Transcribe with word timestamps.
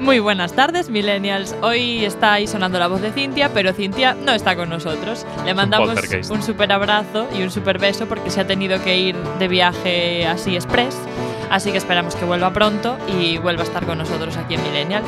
Muy 0.00 0.20
buenas 0.20 0.52
tardes, 0.52 0.88
millennials. 0.88 1.54
Hoy 1.60 2.04
está 2.04 2.34
ahí 2.34 2.46
sonando 2.46 2.78
la 2.78 2.86
voz 2.86 3.02
de 3.02 3.12
Cintia, 3.12 3.50
pero 3.52 3.72
Cintia 3.72 4.14
no 4.14 4.32
está 4.32 4.56
con 4.56 4.68
nosotros. 4.68 5.26
Le 5.44 5.54
mandamos 5.54 5.98
un 6.30 6.42
super 6.42 6.72
abrazo 6.72 7.26
y 7.36 7.42
un 7.42 7.50
super 7.50 7.78
beso 7.78 8.06
porque 8.06 8.30
se 8.30 8.40
ha 8.40 8.46
tenido 8.46 8.82
que 8.82 8.96
ir 8.96 9.16
de 9.38 9.48
viaje 9.48 10.26
así 10.26 10.54
express. 10.54 10.96
Así 11.50 11.72
que 11.72 11.78
esperamos 11.78 12.14
que 12.14 12.24
vuelva 12.24 12.52
pronto 12.52 12.98
y 13.08 13.38
vuelva 13.38 13.62
a 13.62 13.66
estar 13.66 13.86
con 13.86 13.98
nosotros 13.98 14.36
aquí 14.36 14.54
en 14.54 14.62
Millennial. 14.62 15.02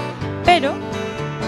Pero 0.44 0.72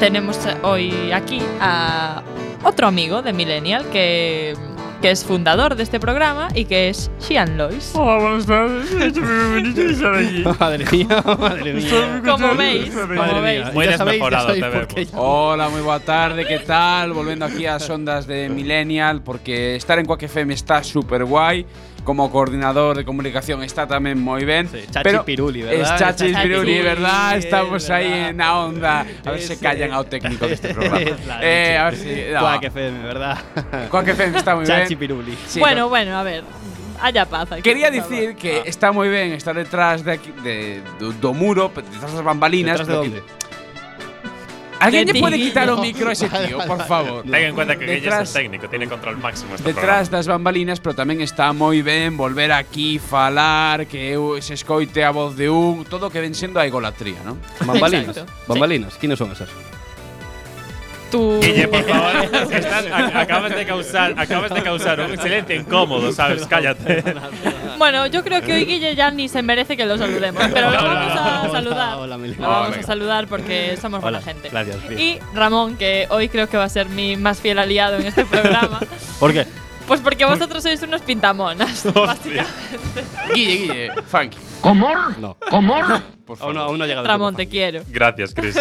tenemos 0.01 0.38
hoy 0.62 1.12
aquí 1.12 1.41
a 1.60 2.23
otro 2.65 2.87
amigo 2.88 3.23
de 3.23 3.32
Millennial 3.32 3.87
que, 3.91 4.55
que 5.01 5.10
es 5.10 5.24
fundador 5.24 5.77
de 5.77 5.82
este 5.82 5.98
programa 5.98 6.48
y 6.55 6.66
que 6.66 6.91
es 6.91 7.10
Shian 7.20 7.56
Lois. 7.56 7.92
Hola, 7.95 8.18
buenas 8.23 8.46
tardes. 8.46 8.91
Es 8.92 9.18
muy 9.18 9.55
bonito 9.55 9.80
estar 9.80 10.15
aquí. 10.15 10.45
Madre 10.60 10.84
mía, 10.93 11.23
madre 11.38 11.73
mía. 11.73 12.23
Como 12.24 12.54
veis, 12.54 12.95
Madre 12.95 13.16
como 13.16 13.43
veis. 13.43 13.73
Muy 13.73 13.87
desmejorado 13.87 14.48
te 14.48 14.60
qué 14.60 14.68
vemos. 14.68 15.10
Hola, 15.15 15.68
moi 15.70 15.80
boa 15.80 16.01
tarde, 16.01 16.45
que 16.45 16.59
tal? 16.60 17.12
Volvendo 17.12 17.46
aquí 17.46 17.66
ás 17.66 17.88
ondas 17.88 18.27
de 18.27 18.48
Millennial 18.48 19.23
Porque 19.23 19.77
estar 19.77 19.98
en 19.98 20.06
Quack 20.06 20.24
FM 20.24 20.52
está 20.54 20.82
super 20.84 21.24
guai 21.24 21.65
Como 22.05 22.30
coordinador 22.34 22.97
de 22.98 23.05
comunicación 23.06 23.62
está 23.62 23.87
tamén 23.87 24.19
moi 24.19 24.43
ben 24.43 24.66
Sí, 24.66 24.83
Chachi 24.91 25.23
Piruli, 25.23 25.63
¿verdad? 25.63 25.79
Es 25.79 25.88
Chachi 25.95 26.35
Chachi 26.35 26.43
Piruli, 26.51 26.82
verdad? 26.82 27.38
Estamos 27.38 27.87
verdad. 27.87 27.96
aí 28.02 28.10
en 28.35 28.40
a 28.43 28.59
onda 28.59 29.07
A 29.23 29.30
ver 29.30 29.38
se 29.38 29.54
Ese. 29.54 29.63
callan 29.63 29.95
ao 29.95 30.02
técnico 30.02 30.51
deste 30.51 30.71
programa 30.74 30.99
La 31.30 31.38
eh, 31.38 31.79
a 31.79 31.85
ver 31.90 31.96
si 31.96 32.10
no. 32.35 32.43
FM, 32.59 32.96
¿verdad? 33.07 33.38
FM 34.10 34.35
está 34.35 34.59
Chachi 34.66 34.96
Piruli. 34.99 35.38
Sí, 35.46 35.60
bueno, 35.62 35.88
bueno, 35.88 36.18
a 36.18 36.23
ver. 36.27 36.43
Haya 37.02 37.27
paz. 37.27 37.51
aquí, 37.51 37.62
Quería 37.62 37.90
dicir 37.90 38.34
que 38.37 38.62
está 38.66 38.90
moi 38.95 39.10
ben 39.10 39.34
estar 39.34 39.55
detrás 39.59 40.07
de, 40.07 40.12
aquí, 40.15 40.30
de 40.46 40.82
muro, 41.34 41.71
detrás 41.74 42.15
das 42.15 42.23
bambalinas 42.23 42.79
¿Detrás 42.79 43.02
de? 43.02 43.23
¿Alguien 44.83 45.07
le 45.07 45.15
puede 45.21 45.38
quitar 45.38 45.71
o 45.71 45.79
micro 45.79 46.11
a 46.11 46.13
ese 46.13 46.29
tío, 46.29 46.59
por 46.66 46.83
favor? 46.85 47.23
Ten 47.23 47.35
en 47.35 47.55
cuenta 47.55 47.79
que 47.79 47.85
Guille 47.87 47.99
es 47.99 48.05
Detrás- 48.05 48.35
el 48.37 48.43
técnico, 48.43 48.69
tiene 48.69 48.87
control 48.89 49.16
máximo 49.19 49.55
este 49.55 49.73
Detrás 49.73 50.11
das 50.11 50.27
bambalinas, 50.27 50.80
pero 50.83 50.95
tamén 50.99 51.23
está 51.23 51.55
moi 51.55 51.79
ben 51.87 52.19
volver 52.19 52.51
aquí 52.51 52.99
falar, 52.99 53.87
que 53.87 54.11
eu 54.13 54.37
se 54.43 54.55
escoite 54.59 55.07
a 55.07 55.15
voz 55.15 55.39
de 55.39 55.47
un, 55.47 55.87
todo 55.87 56.11
que 56.11 56.19
ven 56.19 56.35
sendo 56.35 56.59
a 56.59 56.66
egolatría, 56.66 57.23
¿no? 57.24 57.39
Bambalinas. 57.63 58.16
Exacto. 58.19 58.33
Bambalinas. 58.51 58.99
¿Quiénes 58.99 59.19
son 59.19 59.30
esas? 59.30 59.49
Tú. 61.13 61.38
Guille, 61.43 61.68
por 61.68 61.85
favor, 61.85 62.10
estás- 62.51 62.87
acabas 63.15 63.55
de 63.55 63.66
causar, 63.66 64.15
acabas 64.16 64.50
de 64.55 64.62
causar 64.62 64.99
un 65.03 65.19
silencio 65.19 65.55
incómodo, 65.56 66.10
¿sabes? 66.10 66.47
Cállate. 66.47 67.05
Bueno, 67.78 68.06
yo 68.06 68.25
creo 68.25 68.41
que 68.41 68.55
hoy 68.55 68.65
Guille 68.65 68.94
ya 68.97 69.10
ni 69.10 69.28
se 69.28 69.43
merece 69.43 69.77
que 69.77 69.84
lo 69.84 69.99
saludemos, 69.99 70.43
pero 70.53 70.71
lo 70.71 70.77
vamos 70.83 71.12
a 71.12 71.41
Hola, 71.43 71.50
saludar. 71.53 71.99
hola, 71.99 72.16
Mili. 72.19 72.34
Lo 72.37 72.49
vamos 72.49 72.78
a 72.78 72.83
saludar 72.83 73.27
porque 73.28 73.77
somos 73.81 74.00
buena 74.00 74.19
Hola, 74.19 74.25
gente. 74.27 74.49
gracias, 74.49 74.88
bien. 74.88 75.00
Y 75.00 75.19
Ramón, 75.34 75.77
que 75.77 76.06
hoy 76.10 76.28
creo 76.31 76.49
que 76.49 76.56
va 76.56 76.65
a 76.65 76.69
ser 76.71 76.88
mi 76.88 77.16
más 77.16 77.41
fiel 77.41 77.59
aliado 77.59 77.97
en 77.99 78.06
este 78.06 78.25
programa. 78.25 78.81
¿Por 79.21 79.33
qué? 79.34 79.47
Pues 79.87 80.00
porque 80.00 80.25
vosotros 80.25 80.62
sois 80.62 80.81
unos 80.83 81.03
pintamonas, 81.03 81.84
básicamente. 81.94 82.47
Guille, 83.34 83.56
Guille, 83.59 83.91
funky. 84.06 84.38
No. 85.21 85.37
Por 85.38 85.53
Aún 85.53 85.69
favor. 86.38 86.55
no, 86.55 86.60
aún 86.62 86.78
no 86.78 86.84
ha 86.84 86.87
llegado. 86.87 87.06
Ramón, 87.06 87.37
te 87.37 87.49
quiero. 87.49 87.83
Gracias, 87.88 88.33
Chris. 88.33 88.56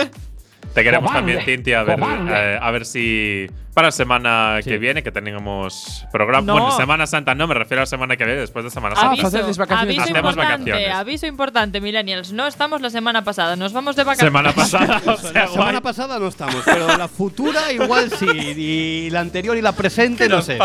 Te 0.74 0.84
queremos 0.84 1.12
también, 1.12 1.42
Cintia, 1.42 1.82
a 1.82 1.84
ver, 1.84 2.00
eh, 2.00 2.60
a 2.62 2.72
ver 2.72 2.86
si 2.86 3.48
para 3.74 3.88
la 3.88 3.92
semana 3.92 4.58
Sí. 4.64 4.70
que 4.70 4.78
viene, 4.78 5.02
que 5.04 5.12
tenemos 5.12 6.06
programa. 6.12 6.46
No. 6.46 6.54
Bueno, 6.54 6.72
Semana 6.78 7.08
Santa 7.08 7.34
no, 7.36 7.48
me 7.48 7.54
refiero 7.54 7.82
a 7.82 7.84
la 7.84 7.86
semana 7.88 8.18
que 8.18 8.26
viene, 8.26 8.40
después 8.42 8.66
de 8.66 8.72
Semana 8.72 8.96
Santa. 8.96 9.10
Aviso, 9.12 9.24
vacaciones. 9.24 9.58
aviso 9.58 10.02
Hacemos 10.04 10.18
importante, 10.32 10.72
vacaciones. 10.72 10.96
aviso 10.98 11.28
importante, 11.28 11.82
millennials. 11.82 12.32
No 12.34 12.48
estamos 12.48 12.82
la 12.82 12.90
semana 12.90 13.24
pasada, 13.24 13.56
nos 13.56 13.74
vamos 13.74 13.96
de 13.96 14.04
vacaciones. 14.04 14.30
Semana 14.32 14.52
pasada, 14.54 15.02
o 15.14 15.18
sea, 15.18 15.32
La 15.34 15.48
semana 15.48 15.82
pasada 15.82 16.20
no 16.20 16.28
estamos, 16.28 16.62
pero 16.66 16.98
la 16.98 17.08
futura 17.08 17.72
igual 17.72 18.10
sí. 18.12 18.26
Y 18.28 19.10
la 19.10 19.22
anterior 19.22 19.56
y 19.58 19.62
la 19.62 19.72
presente 19.72 20.28
no 20.28 20.42
sé. 20.42 20.58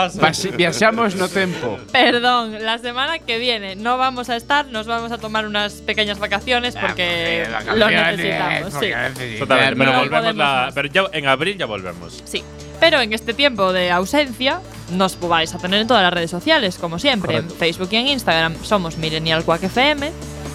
Viaxamos 0.56 1.14
no 1.16 1.28
tempo. 1.28 1.78
Perdón, 1.92 2.64
la 2.64 2.78
semana 2.78 3.18
que 3.20 3.38
viene 3.38 3.76
no 3.76 3.98
vamos 3.98 4.30
a 4.30 4.36
estar, 4.36 4.66
nos 4.66 4.86
vamos 4.86 5.12
a 5.12 5.18
tomar 5.18 5.46
unas 5.46 5.74
pequeñas 5.82 6.18
vacaciones 6.18 6.76
porque 6.76 7.46
lo 7.74 7.88
necesitamos. 7.88 8.74
Sí. 8.74 9.38
Totalmente, 9.38 9.76
pero 9.78 9.92
No 9.92 9.98
volvemos 10.00 10.34
la, 10.36 10.70
pero 10.74 10.88
ya 10.88 11.04
en 11.12 11.26
abril 11.26 11.56
ya 11.56 11.66
volvemos. 11.66 12.22
Sí. 12.24 12.42
Pero 12.80 13.00
en 13.00 13.12
este 13.12 13.34
tiempo 13.34 13.72
de 13.72 13.90
ausencia 13.90 14.60
nos 14.92 15.18
vais 15.20 15.54
a 15.54 15.58
tener 15.58 15.80
en 15.80 15.86
todas 15.86 16.02
las 16.02 16.12
redes 16.12 16.30
sociales, 16.30 16.76
como 16.78 16.98
siempre. 16.98 17.34
Correcto. 17.34 17.54
En 17.54 17.58
Facebook 17.58 17.88
y 17.92 17.96
en 17.96 18.08
Instagram 18.08 18.54
somos 18.62 18.98
Millennial 18.98 19.44
Quack 19.44 19.64
FM. 19.64 20.10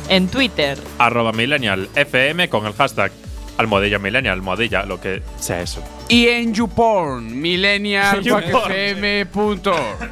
En 0.09 0.27
Twitter, 0.27 0.77
Arroba 0.97 1.31
Millennial 1.31 1.87
FM 1.95 2.49
con 2.49 2.65
el 2.65 2.73
hashtag 2.73 3.11
Almohadilla 3.57 3.99
Millennial, 3.99 4.33
Almohadilla, 4.33 4.83
lo 4.85 4.99
que 4.99 5.21
sea 5.39 5.61
eso. 5.61 5.81
Y 6.09 6.27
en 6.27 6.53
YouPorn, 6.53 7.39
millennial.fm.org. 7.39 10.09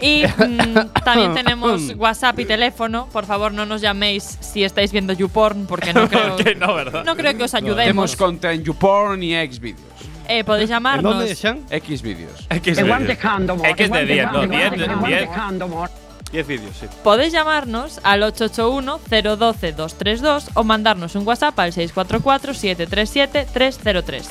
Y 0.00 0.24
mm, 0.26 1.02
también 1.04 1.34
tenemos 1.42 1.94
WhatsApp 1.96 2.38
y 2.40 2.44
teléfono. 2.44 3.08
Por 3.12 3.24
favor, 3.24 3.52
no 3.52 3.66
nos 3.66 3.80
llaméis 3.80 4.38
si 4.40 4.62
estáis 4.62 4.92
viendo 4.92 5.14
YouPorn, 5.14 5.66
porque 5.66 5.92
no 5.94 6.08
creo, 6.10 6.36
que 6.36 6.54
no, 6.54 6.74
¿verdad? 6.74 7.02
no 7.04 7.16
creo 7.16 7.36
que 7.36 7.42
os 7.44 7.54
ayudemos. 7.54 8.16
en 8.42 8.62
YouPorn 8.62 9.22
y 9.22 9.32
Xvideos. 9.34 9.80
Eh, 10.28 10.44
podéis 10.44 10.70
¿En 10.70 10.76
llamarnos. 10.76 11.16
dónde, 11.18 11.34
Sean? 11.34 11.64
X 11.70 12.02
de 12.02 12.14
de 12.14 13.16
condom. 13.18 13.64
X 13.64 13.90
de 13.90 14.04
10, 14.06 14.32
no, 14.32 14.46
10, 14.46 14.72
Igual 14.72 15.10
de 15.10 15.16
10. 15.18 15.28
condom. 15.30 15.86
10 16.32 16.46
vídeos, 16.46 16.76
sí. 16.78 16.86
Podéis 17.04 17.32
llamarnos 17.32 18.00
al 18.02 18.22
881-012-232 18.24 20.48
o 20.54 20.64
mandarnos 20.64 21.14
un 21.14 21.26
WhatsApp 21.26 21.58
al 21.58 21.72
644-737-303. 21.72 24.24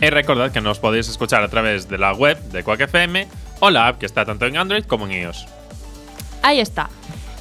Y 0.00 0.10
recordad 0.10 0.52
que 0.52 0.60
nos 0.60 0.78
podéis 0.78 1.08
escuchar 1.08 1.42
a 1.42 1.48
través 1.48 1.88
de 1.88 1.98
la 1.98 2.12
web 2.12 2.38
de 2.50 2.62
Quack 2.62 2.82
FM 2.82 3.26
o 3.60 3.70
la 3.70 3.88
app 3.88 3.98
que 3.98 4.06
está 4.06 4.24
tanto 4.24 4.46
en 4.46 4.56
Android 4.56 4.84
como 4.84 5.06
en 5.06 5.12
iOS. 5.22 5.46
Ahí 6.42 6.60
está. 6.60 6.88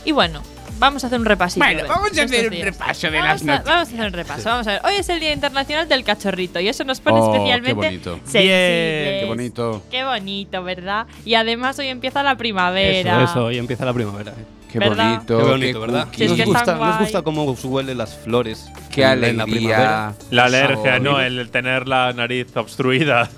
Y 0.06 0.12
bueno, 0.12 0.42
vamos 0.80 1.04
a 1.04 1.08
hacer 1.08 1.20
un 1.20 1.26
repasito. 1.26 1.64
Bueno, 1.66 1.84
de- 1.84 1.88
vamos 1.90 2.18
a 2.18 2.24
hacer 2.24 2.46
un 2.46 2.52
días. 2.52 2.66
repaso 2.66 3.08
de 3.12 3.18
vamos 3.20 3.30
las 3.30 3.42
a, 3.42 3.46
noticias. 3.46 3.66
Vamos 3.66 3.78
a 3.78 3.82
hacer 3.94 4.06
un 4.08 4.14
repaso. 4.14 4.50
Vamos 4.50 4.68
a 4.68 4.72
ver. 4.72 4.82
Hoy 4.86 4.94
es 5.00 5.10
el 5.10 5.20
Día 5.20 5.34
Internacional 5.34 5.88
del 5.90 6.04
Cachorrito 6.04 6.60
y 6.60 6.68
eso 6.68 6.84
nos 6.84 7.00
pone 7.00 7.20
Oh, 7.20 7.32
qué 7.32 7.38
especialmente 7.38 7.74
bonito. 7.74 8.12
sensibles. 8.24 9.20
Qué 9.22 9.26
bonito. 9.28 9.84
Qué 9.92 10.04
bonito, 10.04 10.64
¿verdad? 10.64 11.08
Y 11.26 11.34
además 11.36 11.78
hoy 11.80 11.88
empieza 11.88 12.24
la 12.24 12.36
primavera. 12.36 13.24
Eso, 13.24 13.32
eso, 13.32 13.46
hoy 13.46 13.58
empieza 13.58 13.86
la 13.86 13.94
primavera. 13.94 14.32
eh. 14.32 14.46
Qué 14.72 14.80
¿Verdad? 14.80 15.14
bonito. 15.16 15.38
Qué 15.38 15.44
bonito, 15.44 15.80
¿verdad? 15.80 16.08
Sí, 16.16 16.28
nos, 16.28 16.42
gusta, 16.46 16.76
nos 16.76 17.00
gusta 17.00 17.22
cómo 17.22 17.46
huelen 17.64 17.98
las 17.98 18.16
flores. 18.18 18.66
Qué 18.92 19.02
la- 19.02 19.14
en 19.14 19.38
la 19.38 19.44
alegría. 19.44 19.46
primavera. 19.46 20.14
La 20.32 20.44
alergia, 20.46 20.84
Sabor. 20.98 21.02
¿no? 21.02 21.22
El 21.22 21.50
tener 21.50 21.88
la 21.88 22.12
nariz 22.14 22.48
obstruida. 22.56 23.30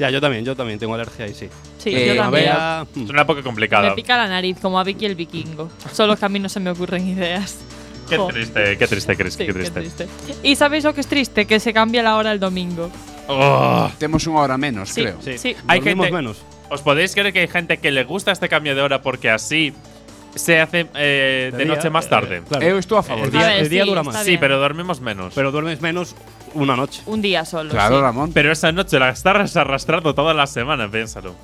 Ya, 0.00 0.10
yo 0.10 0.20
también, 0.20 0.44
yo 0.44 0.56
también 0.56 0.80
tengo 0.80 0.94
alergia 0.94 1.28
y 1.28 1.34
sí. 1.34 1.48
Sí, 1.84 1.94
Eh, 1.94 2.14
yo 2.16 2.22
también. 2.22 2.50
Es 3.04 3.10
una 3.10 3.22
época 3.22 3.42
complicada. 3.42 3.90
Me 3.90 3.94
pica 3.94 4.16
la 4.16 4.26
nariz, 4.26 4.56
como 4.60 4.80
a 4.80 4.84
Vicky 4.84 5.04
el 5.04 5.14
vikingo. 5.14 5.68
Solo 5.92 6.16
que 6.16 6.24
a 6.24 6.28
mí 6.30 6.38
no 6.40 6.48
se 6.48 6.58
me 6.60 6.70
ocurren 6.70 7.06
ideas. 7.06 7.58
Qué 8.08 8.16
Jo. 8.16 8.28
triste, 8.28 8.76
qué 8.78 8.86
triste, 8.86 9.16
Chris, 9.16 9.34
Sí, 9.34 9.46
qué 9.46 9.52
triste. 9.52 10.08
¿Y 10.42 10.56
sabéis 10.56 10.84
lo 10.84 10.92
que 10.94 11.00
es 11.02 11.06
triste? 11.06 11.46
Que 11.46 11.60
se 11.60 11.72
cambia 11.72 12.02
la 12.02 12.16
hora 12.16 12.32
el 12.32 12.40
domingo. 12.40 12.90
Oh. 13.28 13.88
Temos 13.98 14.24
unha 14.28 14.44
hora 14.44 14.56
menos, 14.60 14.88
Sí, 14.92 15.00
creo. 15.04 15.16
sí. 15.24 15.36
sí. 15.38 15.56
Hay 15.68 15.80
dormimos 15.80 16.06
gente- 16.08 16.16
menos. 16.16 16.36
¿Os 16.68 16.80
podéis 16.80 17.12
creer 17.12 17.32
que 17.32 17.40
hay 17.40 17.48
gente 17.48 17.78
que 17.78 17.90
le 17.92 18.04
gusta 18.04 18.32
este 18.32 18.48
cambio 18.48 18.74
de 18.74 18.82
hora 18.82 19.00
porque 19.00 19.30
así 19.30 19.72
se 20.34 20.60
hace 20.60 20.88
eh, 20.96 21.52
de, 21.56 21.64
noche 21.64 21.88
más 21.88 22.04
eh, 22.06 22.08
tarde? 22.12 22.42
claro. 22.48 22.64
Eu 22.66 22.76
estou 22.76 22.98
a 22.98 23.02
favor 23.04 23.24
El 23.24 23.32
día, 23.32 23.40
A 23.40 23.48
ver, 23.48 23.62
el 23.64 23.68
día 23.68 23.84
sí, 23.84 23.88
dura 23.88 24.00
está 24.02 24.12
más. 24.12 24.24
sí, 24.24 24.30
bien. 24.36 24.40
pero 24.40 24.58
dormimos 24.60 25.00
menos. 25.00 25.32
Pero 25.32 25.52
duermes 25.52 25.80
menos 25.80 26.16
una 26.52 26.76
noche. 26.76 27.00
Un 27.06 27.22
día 27.22 27.44
solo. 27.44 27.70
Claro, 27.70 27.96
sí. 27.96 28.02
Ramón. 28.02 28.32
Pero 28.36 28.52
esa 28.52 28.72
noche 28.72 28.98
la 28.98 29.08
estás 29.10 29.56
arrastrando 29.56 30.14
toda 30.14 30.34
la 30.34 30.46
semana, 30.46 30.90
piénsalo. 30.90 31.34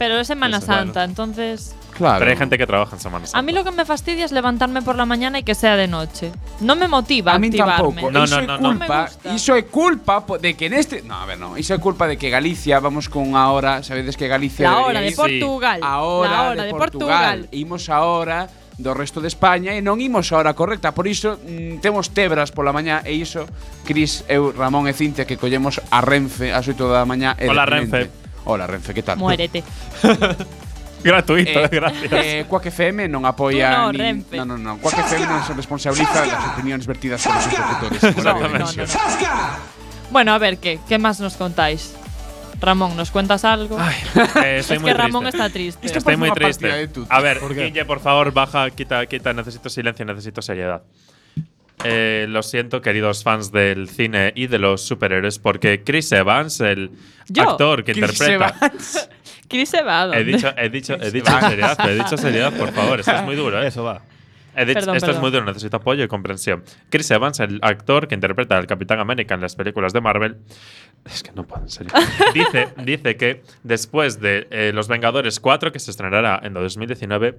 Pero 0.00 0.18
es 0.18 0.28
Semana 0.28 0.56
Eso, 0.56 0.66
bueno. 0.66 0.82
Santa, 0.84 1.04
entonces. 1.04 1.76
Claro. 1.92 2.20
Pero 2.20 2.30
hay 2.30 2.36
gente 2.38 2.56
que 2.56 2.66
trabaja 2.66 2.96
en 2.96 3.00
Semana 3.00 3.26
Santa. 3.26 3.38
A 3.38 3.42
mí 3.42 3.52
lo 3.52 3.64
que 3.64 3.70
me 3.70 3.84
fastidia 3.84 4.24
es 4.24 4.32
levantarme 4.32 4.80
por 4.80 4.96
la 4.96 5.04
mañana 5.04 5.38
y 5.38 5.42
que 5.42 5.54
sea 5.54 5.76
de 5.76 5.88
noche. 5.88 6.32
No 6.60 6.74
me 6.74 6.88
motiva 6.88 7.34
A 7.34 7.38
min 7.38 7.52
activarme. 7.52 8.00
tampouco. 8.00 8.10
No, 8.10 8.26
no, 8.26 8.40
no, 8.40 8.56
no. 8.56 8.78
Culpa, 8.78 9.10
iso 9.34 9.52
é 9.54 9.68
culpa 9.68 10.24
de 10.40 10.56
que 10.56 10.70
neste, 10.70 11.02
no, 11.02 11.20
a 11.20 11.26
ver, 11.26 11.36
no, 11.36 11.52
iso 11.58 11.74
é 11.74 11.78
culpa 11.78 12.08
de 12.08 12.16
que 12.16 12.30
Galicia 12.32 12.80
vamos 12.80 13.12
con 13.12 13.28
unha 13.28 13.52
hora, 13.52 13.84
sabedes 13.84 14.16
que 14.16 14.24
Galicia 14.24 14.72
La 14.72 14.88
hora 14.88 15.04
de 15.04 15.12
Portugal. 15.12 15.84
a 15.84 16.00
hora, 16.00 16.32
la 16.32 16.42
hora 16.48 16.64
de, 16.64 16.72
Portugal. 16.72 17.36
Imos 17.52 17.92
a 17.92 18.00
hora 18.00 18.48
do 18.80 18.96
resto 18.96 19.20
de 19.20 19.28
España 19.28 19.76
e 19.76 19.84
non 19.84 20.00
imos 20.00 20.32
a 20.32 20.40
hora 20.40 20.56
correcta, 20.56 20.96
por 20.96 21.04
iso 21.04 21.36
mm, 21.36 21.84
temos 21.84 22.16
tebras 22.16 22.56
pola 22.56 22.72
mañá 22.72 23.04
e 23.04 23.12
iso 23.12 23.44
Cris, 23.84 24.24
eu, 24.32 24.56
Ramón 24.56 24.88
e 24.88 24.96
Cintia 24.96 25.28
que 25.28 25.36
collemos 25.36 25.76
a 25.92 26.00
Renfe 26.00 26.56
ás 26.56 26.64
8 26.64 26.88
da 26.88 27.04
mañá 27.04 27.36
é 27.36 27.52
Hola. 27.52 27.68
Renfe. 27.68 28.29
Hola 28.44 28.66
Renfe, 28.66 28.94
que 28.94 29.02
tal? 29.02 29.18
Muérete. 29.18 29.62
Gratuito, 31.02 31.60
Eh, 31.64 31.68
gracias. 31.72 32.12
eh, 32.12 32.44
Quack 32.46 32.66
FM 32.68 33.08
non 33.08 33.24
apoia 33.24 33.72
no, 33.72 33.88
nin- 33.88 34.20
Renfe. 34.20 34.36
No, 34.36 34.44
no, 34.44 34.60
no. 34.60 34.76
Quack 34.84 35.00
FM 35.08 35.24
non 35.32 35.40
se 35.48 35.56
responsabiliza 35.56 36.28
das 36.28 36.44
opinións 36.52 36.84
vertidas 36.84 37.24
polos 37.24 37.44
interlocutores. 37.48 38.00
No, 38.20 38.36
no, 38.36 38.48
no, 38.52 38.68
no. 38.68 38.84
Bueno, 40.12 40.36
a 40.36 40.38
ver, 40.38 40.60
¿qué? 40.60 40.76
¿Qué 40.84 41.00
más 41.00 41.16
nos 41.24 41.40
contáis? 41.40 41.96
Ramón, 42.60 42.92
¿nos 43.00 43.08
cuentas 43.08 43.48
algo? 43.48 43.80
Eh, 44.44 44.60
estoy 44.60 44.76
es 44.76 44.82
muy 44.84 44.92
que 44.92 44.96
Ramón 44.98 45.24
triste. 45.24 45.38
está 45.40 45.48
triste. 45.48 45.86
Es 45.86 45.92
que 45.92 45.98
Estoy 46.04 46.16
muy 46.20 46.30
triste. 46.36 46.68
A 47.08 47.20
ver, 47.24 47.40
¿Por 47.40 47.54
qué? 47.56 47.72
Guille, 47.72 47.84
por 47.88 48.00
favor, 48.04 48.28
baja, 48.36 48.68
quita, 48.68 49.00
quita. 49.08 49.32
Necesito 49.32 49.70
silencio, 49.72 50.04
necesito 50.04 50.42
seriedad. 50.42 50.82
Eh, 51.84 52.26
lo 52.28 52.42
siento, 52.42 52.82
queridos 52.82 53.22
fans 53.22 53.52
del 53.52 53.88
cine 53.88 54.32
y 54.36 54.46
de 54.48 54.58
los 54.58 54.82
superhéroes, 54.82 55.38
porque 55.38 55.82
Chris 55.82 56.12
Evans, 56.12 56.60
el 56.60 56.90
Yo. 57.28 57.50
actor 57.50 57.84
que 57.84 57.92
Chris 57.92 58.20
interpreta. 58.20 58.54
Evans. 58.66 59.08
Chris 59.48 59.68
se 59.70 59.82
va, 59.82 60.02
¿a 60.02 60.06
dónde? 60.06 60.20
He 60.20 60.24
dicho, 60.24 60.52
he 60.56 60.68
dicho, 60.68 60.94
he 61.00 61.10
dicho 61.10 61.40
seriedad, 61.40 61.88
he 61.90 61.94
dicho 61.96 62.16
seriedad, 62.16 62.52
por 62.52 62.70
favor. 62.72 63.00
Esto 63.00 63.12
es 63.12 63.22
muy 63.22 63.34
duro, 63.34 63.60
¿eh? 63.62 63.66
Eso 63.68 63.82
va. 63.82 64.02
He 64.54 64.64
dicho- 64.64 64.80
Perdón, 64.80 64.96
esto 64.96 65.06
perdón. 65.06 65.16
es 65.16 65.20
muy 65.22 65.30
duro, 65.30 65.44
necesito 65.46 65.76
apoyo 65.78 66.04
y 66.04 66.08
comprensión. 66.08 66.62
Chris 66.90 67.10
Evans, 67.10 67.40
el 67.40 67.58
actor 67.62 68.06
que 68.08 68.14
interpreta 68.14 68.56
al 68.58 68.66
Capitán 68.66 69.00
América 69.00 69.34
en 69.34 69.40
las 69.40 69.56
películas 69.56 69.92
de 69.92 70.00
Marvel, 70.00 70.36
es 71.04 71.22
que 71.22 71.32
no 71.32 71.44
puedo, 71.46 71.62
en 71.62 71.68
serio. 71.70 71.92
dice, 72.34 72.68
dice 72.84 73.16
que 73.16 73.42
después 73.62 74.20
de 74.20 74.46
eh, 74.50 74.72
Los 74.74 74.86
Vengadores 74.88 75.40
4, 75.40 75.72
que 75.72 75.78
se 75.78 75.90
estrenará 75.90 76.40
en 76.42 76.52
2019, 76.52 77.38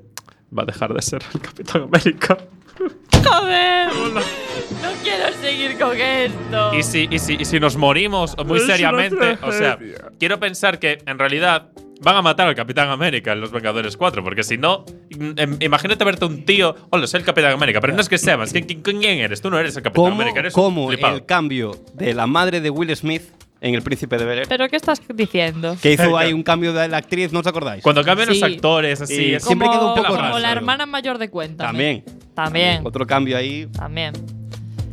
va 0.58 0.64
a 0.64 0.66
dejar 0.66 0.94
de 0.94 1.02
ser 1.02 1.22
el 1.34 1.42
Capitán 1.42 1.84
América. 1.84 2.38
Joder, 3.24 3.88
no 4.14 4.90
quiero 5.04 5.32
seguir 5.42 5.78
con 5.78 5.96
esto. 5.96 6.74
Y 6.74 6.84
si, 6.84 7.08
y 7.12 7.20
si, 7.20 7.34
y 7.40 7.46
si 7.46 7.60
nos 7.60 7.76
morimos 7.78 8.36
muy 8.46 8.58
Es 8.58 8.66
seriamente, 8.66 9.38
o 9.42 9.52
sea, 9.52 9.78
quiero 10.20 10.40
pensar 10.40 10.80
que 10.80 10.98
en 11.06 11.20
realidad 11.20 11.70
van 12.02 12.16
a 12.16 12.22
matar 12.24 12.48
al 12.48 12.56
Capitán 12.56 12.90
América 12.90 13.34
en 13.34 13.42
Los 13.42 13.52
Vengadores 13.52 13.96
4, 13.96 14.24
porque 14.24 14.42
si 14.44 14.58
no, 14.58 14.86
im- 15.12 15.64
imagínate 15.64 16.04
verte 16.04 16.26
un 16.26 16.44
tío, 16.46 16.76
hola, 16.90 17.06
soy 17.06 17.20
el 17.20 17.26
Capitán 17.26 17.52
América, 17.52 17.80
pero 17.80 17.94
no 17.94 18.02
es 18.02 18.10
que 18.10 18.18
seas, 18.18 18.52
¿quién, 18.52 18.66
quién, 18.66 18.82
quién 18.82 19.20
eres? 19.20 19.40
Tú 19.42 19.52
no 19.52 19.60
eres 19.60 19.76
el 19.78 19.84
Capitán 19.84 20.06
¿Cómo, 20.06 20.16
América, 20.16 20.40
eres 20.40 20.54
cómo 20.54 20.88
flipado. 20.88 21.16
el 21.16 21.26
cambio 21.28 21.76
de 21.94 22.16
la 22.16 22.26
madre 22.26 22.60
de 22.60 22.72
Will 22.72 22.96
Smith 22.96 23.22
en 23.62 23.76
El 23.76 23.82
Príncipe 23.84 24.18
de 24.18 24.26
Bel 24.26 24.44
¿Pero 24.50 24.68
qué 24.68 24.76
estás 24.76 25.00
diciendo? 25.14 25.78
Que 25.82 25.94
hizo 25.94 26.18
ahí 26.18 26.34
un 26.34 26.44
cambio 26.44 26.74
de 26.74 26.88
la 26.88 26.98
actriz, 26.98 27.32
¿no 27.32 27.40
os 27.40 27.48
acordáis? 27.48 27.84
Cuando 27.84 28.04
cambian 28.04 28.28
Sí. 28.34 28.40
los 28.40 28.44
actores, 28.52 29.00
así, 29.02 29.14
Y 29.28 29.34
es 29.36 29.44
siempre 29.44 29.68
como, 29.68 29.80
queda 29.80 29.90
un 29.90 29.96
poco 29.96 30.08
como 30.08 30.22
raro. 30.22 30.40
la 30.40 30.52
hermana 30.52 30.86
mayor 30.86 31.18
de 31.20 31.30
cuenta. 31.30 31.66
También. 31.68 32.04
También. 32.34 32.82
Otro 32.86 33.06
cambio 33.06 33.38
ahí 33.38 33.68
También. 33.68 34.14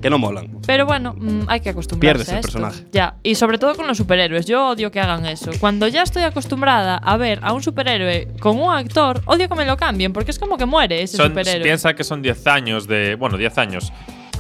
que 0.03 0.11
no 0.11 0.19
molan. 0.19 0.59
Pero 0.67 0.85
bueno, 0.87 1.15
mm, 1.19 1.45
hay 1.49 1.61
que 1.61 1.71
acostumbrarse 1.71 2.25
Pierdes 2.25 2.29
a 2.29 2.33
el 2.33 2.39
esto. 2.39 2.53
personaje. 2.53 2.85
Ya, 2.93 3.15
y 3.23 3.35
sobre 3.37 3.57
todo 3.59 3.75
con 3.75 3.87
los 3.87 3.97
superhéroes. 3.97 4.45
Yo 4.47 4.69
odio 4.69 4.91
que 4.93 5.01
hagan 5.01 5.25
eso. 5.27 5.51
Cuando 5.61 5.89
ya 5.89 6.03
estoy 6.03 6.23
acostumbrada 6.25 6.97
a 6.99 7.17
ver 7.17 7.41
a 7.43 7.53
un 7.55 7.63
superhéroe 7.63 8.29
con 8.39 8.61
un 8.61 8.71
actor, 8.73 9.23
odio 9.25 9.49
que 9.49 9.55
me 9.55 9.65
lo 9.65 9.77
cambien, 9.79 10.13
porque 10.13 10.31
es 10.31 10.39
como 10.39 10.57
que 10.59 10.67
muere 10.67 11.03
ese 11.03 11.17
son, 11.17 11.29
superhéroe. 11.29 11.63
piensa 11.65 11.95
que 11.95 12.05
son 12.05 12.21
10 12.23 12.47
años 12.47 12.87
de. 12.87 13.15
Bueno, 13.15 13.39
10 13.39 13.57
años. 13.59 13.93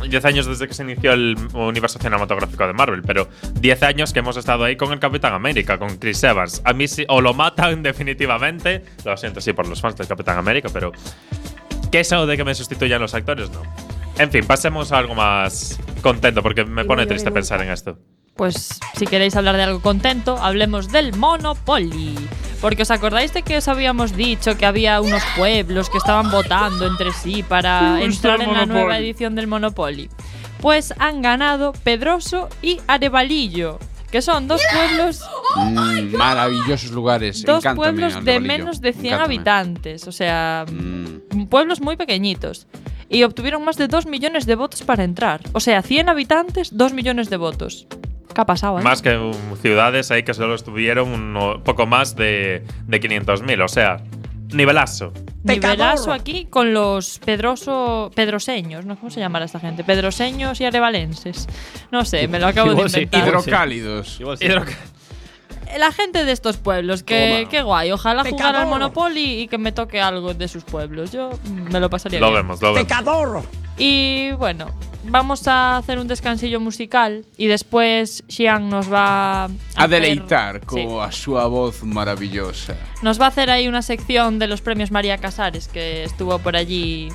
10 0.02 0.24
años 0.24 0.46
desde 0.46 0.68
que 0.68 0.74
se 0.74 0.82
inició 0.82 1.12
el 1.12 1.36
universo 1.52 1.98
cinematográfico 1.98 2.66
de 2.66 2.72
Marvel, 2.72 3.02
pero 3.02 3.28
10 3.54 3.82
años 3.82 4.12
que 4.12 4.20
hemos 4.20 4.36
estado 4.36 4.64
ahí 4.64 4.76
con 4.76 4.92
el 4.92 4.98
Capitán 4.98 5.34
América, 5.34 5.78
con 5.78 5.98
Chris 5.98 6.22
Evans. 6.22 6.62
A 6.64 6.72
mí 6.72 6.88
sí, 6.88 7.04
o 7.08 7.20
lo 7.20 7.34
matan 7.34 7.82
definitivamente. 7.82 8.84
Lo 9.04 9.16
siento, 9.16 9.40
sí, 9.40 9.52
por 9.52 9.66
los 9.68 9.80
fans 9.80 9.96
del 9.96 10.06
Capitán 10.06 10.38
América, 10.38 10.68
pero. 10.72 10.92
¿Qué 11.90 12.00
eso 12.00 12.26
de 12.26 12.36
que 12.36 12.44
me 12.44 12.54
sustituyan 12.54 13.00
los 13.00 13.14
actores? 13.14 13.50
No. 13.50 13.62
En 14.18 14.30
fin, 14.30 14.44
pasemos 14.46 14.92
a 14.92 14.98
algo 14.98 15.14
más 15.14 15.78
contento, 16.02 16.42
porque 16.42 16.64
me 16.64 16.84
pone 16.84 17.06
triste 17.06 17.30
pensar 17.30 17.62
en 17.62 17.70
esto. 17.70 17.98
Pues 18.34 18.78
si 18.96 19.06
queréis 19.06 19.34
hablar 19.36 19.56
de 19.56 19.62
algo 19.62 19.80
contento, 19.80 20.36
hablemos 20.38 20.92
del 20.92 21.16
Monopoly. 21.16 22.14
Porque 22.60 22.82
os 22.82 22.90
acordáis 22.90 23.32
de 23.32 23.43
que 23.43 23.56
os 23.56 23.69
habíamos 23.69 24.16
dicho 24.16 24.56
que 24.58 24.66
había 24.66 25.00
unos 25.00 25.22
pueblos 25.37 25.88
que 25.90 25.99
estaban 25.99 26.31
votando 26.31 26.87
entre 26.87 27.12
sí 27.12 27.43
para 27.43 28.02
entrar 28.02 28.40
en 28.43 28.52
la 28.52 28.66
nueva 28.66 28.99
edición 28.99 29.34
del 29.37 29.46
Monopoly. 29.46 30.08
Pues 30.60 30.93
han 30.99 31.22
ganado 31.22 31.72
Pedroso 31.84 32.49
y 32.62 32.81
Arevalillo, 32.88 33.78
que 34.10 34.22
son 34.22 34.49
dos 34.49 34.60
pueblos, 34.72 35.22
Mm, 35.56 36.14
maravillosos 36.16 36.90
lugares. 36.90 37.43
dos 37.44 37.64
Encántame, 37.64 37.76
pueblos 37.76 38.25
de 38.25 38.38
menos 38.40 38.81
de 38.81 38.93
100 38.93 39.14
Encántame. 39.14 39.25
habitantes, 39.37 40.06
o 40.08 40.12
sea, 40.12 40.66
Mm. 40.70 41.46
pueblos 41.49 41.81
muy 41.81 41.96
pequeñitos. 41.96 42.66
Y 43.08 43.22
obtuvieron 43.22 43.64
más 43.64 43.76
de 43.76 43.88
2 43.88 44.04
millones 44.06 44.44
de 44.46 44.56
votos 44.56 44.82
para 44.82 45.04
entrar. 45.04 45.40
O 45.52 45.61
sea, 45.61 45.81
100 45.82 46.08
habitantes, 46.11 46.76
2 46.76 46.93
millones 46.93 47.31
de 47.31 47.37
votos. 47.38 47.87
¿Qué 48.38 48.43
ha 48.43 48.46
pasado, 48.46 48.79
eh? 48.79 48.82
Más 48.85 49.02
que 49.02 49.19
um, 49.19 49.56
ciudades 49.61 50.12
ahí 50.12 50.23
que 50.23 50.32
solo 50.32 50.55
estuvieron 50.55 51.08
un 51.08 51.61
poco 51.64 51.87
más 51.87 52.14
de, 52.14 52.62
de 52.87 53.00
500.000, 53.00 53.64
o 53.64 53.67
sea, 53.67 53.96
nivelazo. 54.52 55.12
Nivelazo 55.43 56.12
aquí 56.12 56.44
con 56.44 56.73
los 56.73 57.19
pedroso, 57.19 58.12
pedroseños, 58.14 58.85
¿no? 58.85 58.94
¿Cómo 58.94 59.11
se 59.11 59.19
llamará 59.19 59.44
esta 59.44 59.58
gente? 59.58 59.82
Pedroseños 59.82 60.61
y 60.61 60.67
arevalenses. 60.67 61.49
No 61.90 62.05
sé, 62.05 62.29
me 62.29 62.38
lo 62.38 62.46
acabo 62.46 62.73
de 62.76 62.88
sí. 62.88 63.00
inventar. 63.00 63.26
Hidrocálidos. 63.26 64.20
Sí. 64.38 64.46
La 65.76 65.90
gente 65.90 66.25
de 66.25 66.31
estos 66.31 66.58
pueblos, 66.58 67.02
que, 67.02 67.49
qué 67.50 67.62
guay. 67.62 67.90
Ojalá 67.90 68.23
jugar 68.23 68.55
al 68.55 68.62
Pecador. 68.62 68.67
Monopoly 68.69 69.40
y 69.40 69.49
que 69.49 69.58
me 69.58 69.73
toque 69.73 70.00
algo 70.00 70.32
de 70.32 70.46
sus 70.46 70.62
pueblos. 70.62 71.11
Yo 71.11 71.31
mm, 71.43 71.73
me 71.73 71.81
lo 71.81 71.90
pasaría 71.90 72.20
Lo 72.20 72.31
bien. 72.31 72.43
vemos, 72.43 72.62
lo 72.62 72.73
vemos. 72.73 72.87
Pecador. 72.87 73.43
Y 73.78 74.32
bueno, 74.32 74.66
vamos 75.04 75.46
a 75.46 75.76
hacer 75.76 75.98
un 75.98 76.08
descansillo 76.08 76.60
musical 76.60 77.25
y 77.36 77.46
después 77.46 78.25
Xian 78.28 78.69
nos 78.69 78.92
va 78.92 79.44
a, 79.44 79.48
A 79.76 79.88
deleitar 79.88 80.60
Sí. 80.69 80.84
con 80.84 81.00
a 81.02 81.12
súa 81.12 81.46
voz 81.46 81.82
maravillosa. 81.84 82.75
Nos 83.02 83.20
va 83.20 83.26
a 83.26 83.28
hacer 83.28 83.50
ahí 83.50 83.69
una 83.69 83.82
sección 83.82 84.38
de 84.38 84.48
los 84.48 84.60
premios 84.60 84.90
María 84.90 85.19
Casares 85.19 85.69
que 85.69 86.02
estuvo 86.04 86.38
por 86.40 86.56
allí 86.56 87.08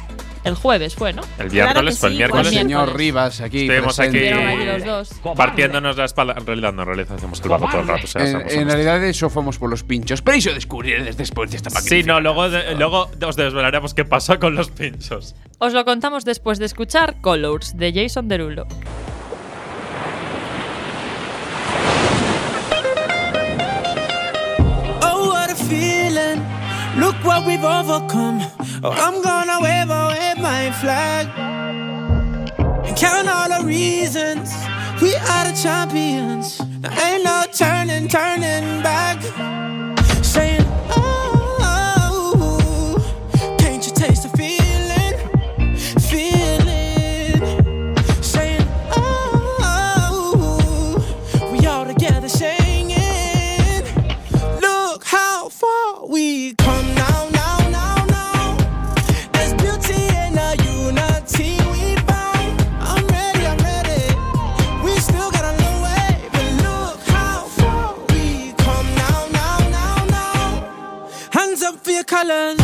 el 0.44 0.56
jueves, 0.56 0.96
fue, 0.96 1.14
¿no? 1.14 1.22
El 1.40 1.50
miércoles 1.52 1.96
que 1.96 2.00
fue 2.00 2.10
el 2.10 2.14
sí, 2.14 2.18
miércoles. 2.18 2.44
pues 2.48 2.54
El 2.56 2.62
señor 2.64 2.80
miércoles. 2.86 2.98
Rivas 2.98 3.42
aquí 3.42 3.62
Estuvimos 3.62 4.00
aquí. 4.00 4.20
los 4.66 4.84
dos. 4.86 5.36
Partiéndonos 5.36 5.96
la 5.98 6.06
espalda. 6.06 6.36
En 6.38 6.46
realidad, 6.46 6.74
no, 6.74 6.82
en 6.84 6.88
realidad 6.90 7.14
hacemos 7.16 7.40
el 7.42 7.50
vago 7.50 7.68
todo 7.70 7.82
el 7.82 7.88
rato. 7.88 8.04
o 8.04 8.08
sea, 8.08 8.22
En, 8.24 8.50
en 8.50 8.68
realidad 8.68 9.04
eso 9.04 9.30
fomos 9.30 9.58
polos 9.58 9.84
pinchos, 9.84 10.22
pero 10.22 10.38
iso 10.38 10.54
descubriredes 10.54 11.16
despois 11.18 11.50
desta 11.52 11.70
Sí, 11.70 11.76
magnífica 11.76 12.14
no, 12.14 12.20
luego, 12.22 12.50
de- 12.50 12.76
luego 12.76 13.10
os 13.26 13.36
desvelaremos 13.36 13.94
qué 13.94 14.06
pasó 14.06 14.38
con 14.40 14.56
los 14.56 14.70
pinchos. 14.70 15.36
Os 15.60 15.74
lo 15.74 15.86
contamos 15.86 16.26
después 16.26 16.60
de 16.60 16.66
escuchar 16.66 17.22
Colors 17.22 17.78
de 17.78 17.94
Jason 17.94 18.28
Derulo. 18.28 18.68
Oh, 25.06 25.30
what 25.30 25.50
a 25.52 25.56
feeling. 25.56 26.42
Look 27.00 27.16
what 27.26 27.46
we've 27.46 27.64
overcome. 27.64 28.42
Oh, 28.84 28.92
I'm 28.92 29.22
gonna 29.22 29.60
wave 29.62 29.90
away 29.90 30.33
my 30.44 30.70
flag. 30.72 31.28
And 32.86 32.98
count 32.98 33.30
all 33.30 33.48
the 33.48 33.66
reasons. 33.66 34.54
We 35.02 35.16
are 35.16 35.46
the 35.50 35.58
champions. 35.64 36.58
There 36.82 36.92
ain't 36.92 37.24
no 37.24 37.46
turning, 37.52 38.10
turning 38.10 38.84
back. 38.84 39.24
silence. 72.34 72.63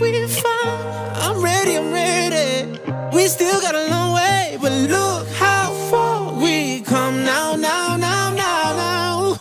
We 0.00 0.26
found. 0.26 1.16
I'm 1.16 1.42
ready, 1.42 1.76
I'm 1.76 1.92
ready. 1.92 2.66
We 3.14 3.26
still 3.26 3.60
got 3.60 3.74
a 3.74 3.88
long 3.88 4.14
way, 4.14 4.58
but 4.60 4.72
look 4.72 5.28
how 5.28 5.72
far 5.90 6.32
we 6.32 6.80
come 6.82 7.24
now, 7.24 7.54
now, 7.56 7.96
now, 7.96 8.34
now, 8.34 8.72
now. 8.76 9.40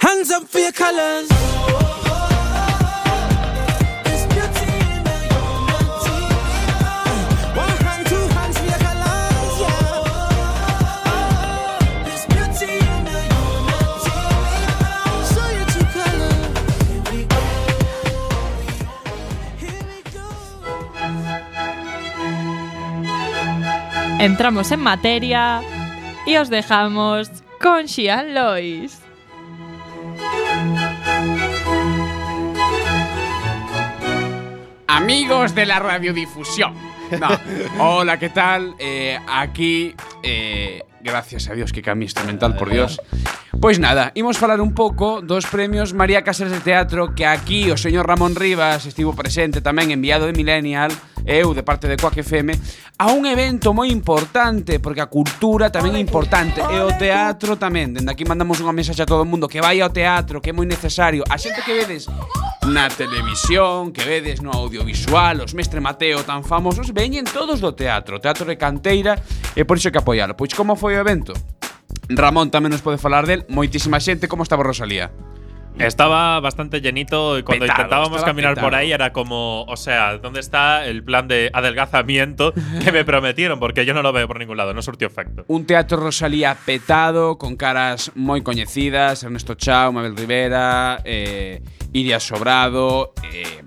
Hands 0.00 0.30
up 0.30 0.48
for 0.48 0.58
your 0.58 0.72
colors. 0.72 1.53
Entramos 24.18 24.70
en 24.70 24.80
materia 24.80 25.60
y 26.26 26.36
os 26.36 26.48
dejamos 26.48 27.30
con 27.60 27.88
Xian 27.88 28.34
Lois. 28.34 29.00
Amigos 34.86 35.54
de 35.54 35.66
la 35.66 35.80
radiodifusión. 35.80 36.74
No. 37.20 37.28
Hola, 37.78 38.18
¿qué 38.18 38.30
tal? 38.30 38.74
Eh, 38.78 39.18
aquí, 39.28 39.94
eh, 40.22 40.82
gracias 41.00 41.48
a 41.48 41.54
Dios 41.54 41.72
que 41.72 41.82
cambie 41.82 42.06
instrumental, 42.06 42.56
por 42.56 42.70
Dios. 42.70 43.00
Pois 43.60 43.78
nada, 43.78 44.12
imos 44.14 44.38
falar 44.38 44.60
un 44.60 44.74
pouco 44.74 45.22
dos 45.22 45.46
premios 45.46 45.94
María 45.94 46.22
Casas 46.22 46.50
de 46.50 46.60
Teatro 46.60 47.14
que 47.14 47.24
aquí 47.24 47.70
o 47.70 47.76
señor 47.76 48.06
Ramón 48.06 48.36
Rivas 48.36 48.84
estivo 48.84 49.16
presente 49.16 49.64
tamén 49.64 49.88
enviado 49.88 50.28
de 50.28 50.36
Millennial 50.36 50.92
eu 51.26 51.56
de 51.56 51.64
parte 51.64 51.88
de 51.88 51.96
Coac 51.96 52.20
FM 52.20 52.52
a 53.00 53.10
un 53.12 53.24
evento 53.24 53.72
moi 53.72 53.88
importante 53.88 54.78
porque 54.78 55.00
a 55.00 55.08
cultura 55.08 55.72
tamén 55.72 55.96
é 55.96 56.00
importante. 56.00 56.60
E 56.60 56.78
o 56.84 56.92
teatro 56.94 57.56
tamén. 57.56 57.96
Dende 57.96 58.12
aquí 58.12 58.28
mandamos 58.28 58.60
unha 58.60 58.76
mensaxe 58.76 59.02
a 59.02 59.08
todo 59.08 59.24
o 59.24 59.28
mundo 59.28 59.48
que 59.48 59.64
vai 59.64 59.80
ao 59.80 59.90
teatro 59.90 60.38
que 60.44 60.52
é 60.52 60.54
moi 60.54 60.68
necesario. 60.68 61.24
A 61.26 61.40
xente 61.40 61.64
que 61.64 61.72
vedes 61.72 62.06
na 62.68 62.88
televisión 62.92 63.92
que 63.92 64.04
vedes 64.04 64.44
no 64.44 64.52
audiovisual 64.52 65.44
os 65.44 65.52
mestre 65.56 65.80
Mateo 65.80 66.24
tan 66.24 66.44
famosos 66.44 66.92
veñen 66.92 67.24
todos 67.24 67.60
do 67.60 67.72
teatro 67.72 68.20
teatro 68.20 68.44
de 68.44 68.56
canteira 68.56 69.16
e 69.56 69.64
por 69.64 69.80
iso 69.80 69.88
que 69.88 70.00
apoialo. 70.00 70.36
Pois 70.36 70.52
como 70.52 70.76
foi 70.76 70.96
o 70.96 71.02
evento? 71.02 71.32
Ramón 72.12 72.52
tamén 72.52 72.68
nos 72.68 72.84
pode 72.84 73.00
falar 73.00 73.24
del. 73.24 73.48
Moitísima 73.48 73.96
xente. 73.96 74.28
Como 74.28 74.44
estaba 74.44 74.60
Rosalía? 74.60 75.08
Estaba 75.78 76.38
bastante 76.40 76.80
llenito 76.80 77.38
y 77.38 77.42
cuando 77.42 77.64
Petado, 77.64 77.82
intentábamos 77.82 78.22
caminar 78.22 78.60
por 78.60 78.74
ahí 78.74 78.92
era 78.92 79.12
como, 79.12 79.64
o 79.64 79.76
sea, 79.76 80.18
¿dónde 80.18 80.40
está 80.40 80.86
el 80.86 81.02
plan 81.02 81.26
de 81.26 81.50
adelgazamiento 81.52 82.52
que 82.82 82.92
me 82.92 83.04
prometieron? 83.06 83.58
Porque 83.58 83.84
yo 83.84 83.92
no 83.92 84.02
lo 84.02 84.12
veo 84.12 84.28
por 84.28 84.38
ningún 84.38 84.56
lado, 84.56 84.72
no 84.72 84.82
surtió 84.82 85.08
efecto. 85.08 85.44
Un 85.48 85.66
teatro 85.66 85.98
Rosalía 85.98 86.56
petado, 86.64 87.38
con 87.38 87.56
caras 87.56 88.12
moi 88.14 88.40
coñecidas, 88.46 89.26
Ernesto 89.26 89.54
Chao, 89.58 89.90
Mabel 89.90 90.16
Rivera, 90.16 91.02
eh, 91.04 91.60
Iria 91.92 92.20
Sobrado, 92.20 93.12
eh, 93.32 93.62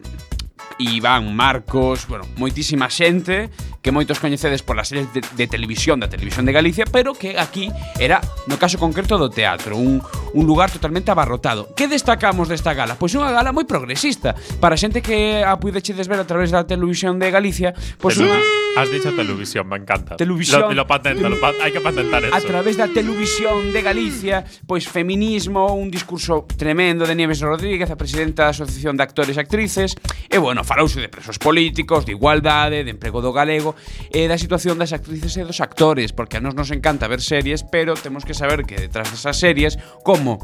Iván 0.80 1.36
Marcos, 1.36 2.08
bueno, 2.08 2.26
moitísima 2.38 2.88
xente 2.90 3.50
que 3.88 3.96
moitos 3.96 4.20
coñecedes 4.20 4.68
polas 4.68 4.92
series 4.92 5.08
de, 5.16 5.24
de 5.24 5.48
televisión 5.48 6.04
da 6.04 6.12
televisión 6.12 6.44
de 6.44 6.52
Galicia, 6.52 6.84
pero 6.92 7.16
que 7.16 7.40
aquí 7.40 7.72
era, 8.04 8.20
no 8.44 8.60
caso 8.60 8.76
concreto 8.76 9.16
do 9.16 9.32
teatro, 9.32 9.80
un, 9.80 10.04
un 10.36 10.44
lugar 10.44 10.68
totalmente 10.68 11.08
abarrotado. 11.08 11.72
Que 11.72 11.88
destacamos 11.88 12.52
desta 12.52 12.76
gala? 12.76 13.00
Pois 13.00 13.16
unha 13.16 13.32
gala 13.32 13.56
moi 13.56 13.64
progresista. 13.64 14.36
Para 14.60 14.76
xente 14.76 15.00
que 15.00 15.40
a 15.40 15.56
puidechedes 15.56 16.12
ver 16.12 16.20
a 16.20 16.28
través 16.28 16.52
da 16.52 16.68
televisión 16.68 17.16
de 17.16 17.32
Galicia, 17.32 17.72
pois 17.96 18.20
pues, 18.20 18.28
unha... 18.28 18.67
Has 18.78 18.92
dicho 18.92 19.12
televisión, 19.12 19.68
me 19.68 19.78
encanta. 19.78 20.16
Televisión. 20.18 20.62
Lo, 20.62 20.74
lo 20.74 20.86
patento, 20.86 21.28
lo 21.28 21.40
pa 21.40 21.52
hay 21.64 21.72
que 21.72 21.82
patentar 21.82 22.24
eso. 22.24 22.36
A 22.36 22.42
través 22.42 22.78
da 22.78 22.88
televisión 22.88 23.74
de 23.74 23.82
Galicia, 23.82 24.46
pois 24.70 24.86
feminismo, 24.86 25.74
un 25.74 25.90
discurso 25.90 26.46
tremendo 26.46 27.10
de 27.10 27.16
Nieves 27.16 27.42
Rodríguez, 27.42 27.90
a 27.90 27.98
presidenta 27.98 28.46
da 28.46 28.50
Asociación 28.54 28.94
de 28.94 29.02
Actores 29.02 29.34
e 29.34 29.42
Actrices, 29.42 29.98
e 30.30 30.38
bueno, 30.38 30.62
falouse 30.62 31.02
de 31.02 31.10
presos 31.10 31.42
políticos, 31.42 32.06
de 32.06 32.14
igualdade, 32.14 32.86
de 32.86 32.94
emprego 32.94 33.18
do 33.18 33.34
galego, 33.34 33.74
e 34.14 34.30
da 34.30 34.38
situación 34.38 34.78
das 34.78 34.94
actrices 34.94 35.34
e 35.38 35.42
dos 35.42 35.58
actores, 35.58 36.14
porque 36.14 36.38
a 36.38 36.42
nos 36.46 36.54
nos 36.54 36.70
encanta 36.70 37.10
ver 37.10 37.26
series, 37.26 37.66
pero 37.66 37.98
temos 37.98 38.30
que 38.30 38.38
saber 38.38 38.62
que 38.70 38.78
detrás 38.78 39.10
desas 39.10 39.42
series, 39.42 39.82
como 40.06 40.38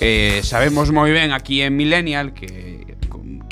eh, 0.00 0.40
sabemos 0.40 0.88
moi 0.88 1.12
ben 1.12 1.36
aquí 1.36 1.60
en 1.60 1.76
Millennial, 1.76 2.32
que 2.32 2.83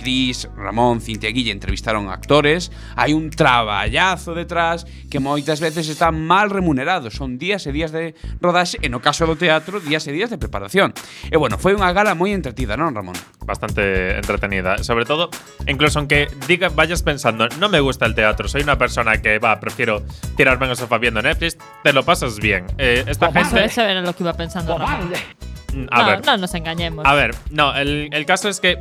Cris, 0.02 0.50
Ramón, 0.58 1.00
Cintia 1.00 1.30
Guille 1.30 1.54
entrevistaron 1.54 2.10
a 2.10 2.18
actores, 2.18 2.74
hai 2.98 3.14
un 3.14 3.30
traballazo 3.30 4.34
detrás 4.34 4.82
que 5.06 5.22
moitas 5.22 5.62
veces 5.62 5.86
están 5.86 6.18
mal 6.26 6.50
remunerados, 6.50 7.14
son 7.14 7.38
días 7.38 7.62
e 7.64 7.70
días 7.70 7.94
de 7.94 8.18
rodaxe, 8.42 8.82
e 8.82 8.90
no 8.90 8.98
caso 8.98 9.30
do 9.30 9.38
teatro, 9.38 9.78
días 9.78 10.02
e 10.04 10.12
días 10.12 10.26
de 10.26 10.42
preparación. 10.42 10.90
E 11.30 11.38
bueno, 11.38 11.54
foi 11.54 11.78
unha 11.78 11.94
gala 11.94 12.18
moi 12.18 12.34
entretida, 12.34 12.74
non, 12.74 12.90
Ramón? 12.90 13.14
Bastante 13.46 14.18
entretenida. 14.18 14.82
Sobre 14.82 15.06
todo, 15.06 15.30
incluso 15.70 16.02
aunque 16.02 16.26
diga, 16.50 16.66
vayas 16.74 17.06
pensando, 17.06 17.46
no 17.62 17.70
me 17.70 17.78
gusta 17.78 18.02
el 18.10 18.18
teatro, 18.18 18.50
soy 18.50 18.66
una 18.66 18.74
persona 18.74 19.22
que 19.22 19.38
va, 19.38 19.62
prefiero 19.62 20.02
tirarme 20.34 20.66
en 20.66 20.74
el 20.74 20.76
sofá 20.76 20.98
viendo 20.98 21.22
Netflix, 21.22 21.56
te 21.86 21.92
lo 21.94 22.02
pasas 22.02 22.42
bien. 22.42 22.66
Eh, 22.76 23.06
esta 23.06 23.30
Eso, 23.30 23.38
gente. 23.38 23.64
eso 23.64 23.82
era 23.86 24.02
lo 24.02 24.10
que 24.10 24.26
iba 24.26 24.34
pensando 24.34 24.74
Ramón. 24.74 25.14
A 25.90 26.02
no, 26.02 26.06
ver. 26.06 26.26
no 26.26 26.36
nos 26.36 26.52
engañemos. 26.54 27.06
A 27.06 27.14
ver, 27.14 27.34
no, 27.50 27.74
el, 27.74 28.10
el 28.12 28.26
caso 28.26 28.48
es 28.50 28.60
que 28.60 28.76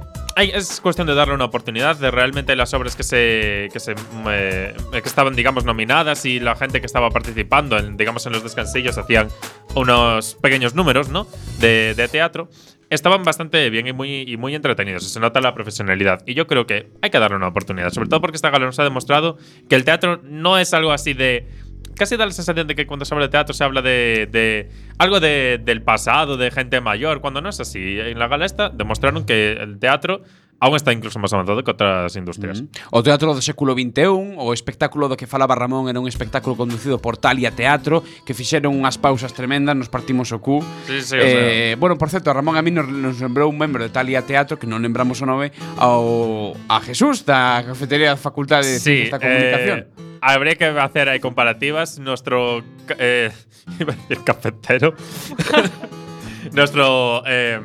es 0.50 0.82
cuestión 0.82 1.08
de 1.08 1.14
darle 1.14 1.36
una 1.36 1.46
oportunidad 1.46 1.98
de 1.98 2.10
realmente 2.10 2.56
las 2.56 2.74
obras 2.74 2.96
que 2.96 3.04
se 3.04 3.70
que 3.72 3.80
se 3.80 3.96
eh, 4.28 4.74
que 4.92 5.00
estaban 5.06 5.36
digamos 5.36 5.66
nominadas 5.66 6.26
y 6.26 6.40
la 6.40 6.56
gente 6.56 6.80
que 6.80 6.86
estaba 6.86 7.10
participando 7.10 7.78
en 7.78 7.98
digamos 7.98 8.26
en 8.26 8.34
los 8.34 8.44
descansillos 8.44 8.98
hacían 8.98 9.28
unos 9.76 10.36
pequeños 10.36 10.76
números, 10.76 11.10
¿no? 11.10 11.28
De, 11.60 11.94
de 11.96 12.08
teatro. 12.08 12.50
Estaban 12.90 13.24
bastante 13.24 13.70
bien 13.70 13.88
y 13.88 13.94
muy, 13.94 14.24
y 14.28 14.36
muy 14.36 14.54
entretenidos. 14.54 15.06
Se 15.06 15.20
nota 15.22 15.40
la 15.40 15.54
profesionalidad. 15.54 16.24
Y 16.26 16.34
yo 16.34 16.46
creo 16.46 16.68
que 16.68 16.90
hay 17.02 17.10
que 17.10 17.20
darle 17.20 17.38
una 17.38 17.48
oportunidad. 17.48 17.90
Sobre 17.92 18.10
todo 18.10 18.20
porque 18.20 18.36
esta 18.36 18.50
gala 18.50 18.66
nos 18.66 18.80
ha 18.80 18.84
demostrado 18.84 19.38
que 19.70 19.76
el 19.76 19.86
teatro 19.86 20.20
no 20.26 20.58
es 20.58 20.74
algo 20.74 20.92
así 20.92 21.14
de 21.14 21.48
casi 21.96 22.18
da 22.18 22.26
la 22.26 22.32
sensación 22.32 22.68
de 22.68 22.76
que 22.76 22.86
cuando 22.88 23.06
se 23.06 23.14
habla 23.14 23.28
de 23.28 23.32
teatro 23.32 23.54
se 23.54 23.64
habla 23.64 23.82
de, 23.82 24.28
de 24.32 24.70
algo 24.98 25.20
de- 25.20 25.60
del 25.64 25.82
pasado, 25.82 26.38
de 26.38 26.52
gente 26.52 26.82
mayor, 26.82 27.22
cuando 27.22 27.42
no 27.42 27.50
es 27.50 27.60
así. 27.60 28.00
En 28.00 28.20
la 28.20 28.28
gala 28.28 28.46
esta 28.46 28.70
demostraron 28.70 29.26
que 29.26 29.54
el 29.54 29.80
teatro 29.80 30.22
aún 30.62 30.78
está 30.78 30.94
incluso 30.94 31.18
más 31.18 31.34
avanzado 31.34 31.64
que 31.66 31.72
otras 31.74 32.16
industrias. 32.16 32.64
O 32.94 33.02
teatro 33.02 33.34
do 33.34 33.42
século 33.42 33.74
XXI, 33.74 34.38
o 34.38 34.54
espectáculo 34.54 35.10
do 35.10 35.18
que 35.18 35.26
falaba 35.26 35.58
Ramón 35.58 35.90
era 35.90 35.98
un 35.98 36.06
espectáculo 36.06 36.54
conducido 36.54 37.02
por 37.02 37.18
Talia 37.18 37.50
Teatro, 37.50 38.06
que 38.24 38.38
fixeron 38.38 38.78
unhas 38.78 39.02
pausas 39.02 39.34
tremendas, 39.34 39.74
nos 39.74 39.90
partimos 39.90 40.30
o 40.30 40.38
cu. 40.38 40.62
Sí, 40.86 41.02
sí, 41.02 41.18
o 41.18 41.20
eh, 41.20 41.76
bueno, 41.82 41.98
por 41.98 42.14
certo, 42.14 42.30
Ramón 42.30 42.56
a 42.56 42.62
mí 42.62 42.70
nos, 42.70 42.86
nos 42.86 43.18
lembrou 43.18 43.50
un 43.50 43.58
membro 43.58 43.82
de 43.82 43.90
Talia 43.90 44.22
Teatro, 44.22 44.62
que 44.62 44.70
non 44.70 44.86
lembramos 44.86 45.18
o 45.20 45.26
nome, 45.26 45.50
ao 45.82 46.54
a 46.70 46.78
Jesús 46.86 47.26
da 47.26 47.66
cafetería 47.66 48.14
da 48.14 48.20
Facultade 48.22 48.70
de 48.70 48.78
Sí, 48.78 49.10
Ciencias 49.10 49.18
da 49.18 49.20
Comunicación. 49.20 49.78
eh, 49.90 50.22
habría 50.22 50.54
que 50.54 50.70
hacer 50.70 51.10
ahí 51.10 51.18
comparativas. 51.18 51.98
Nuestro. 51.98 52.62
Eh, 53.02 53.34
iba 53.82 53.94
a 53.94 53.98
decir 53.98 54.22
cafetero. 54.24 54.94
Nuestro 56.54 57.24
eh, 57.26 57.60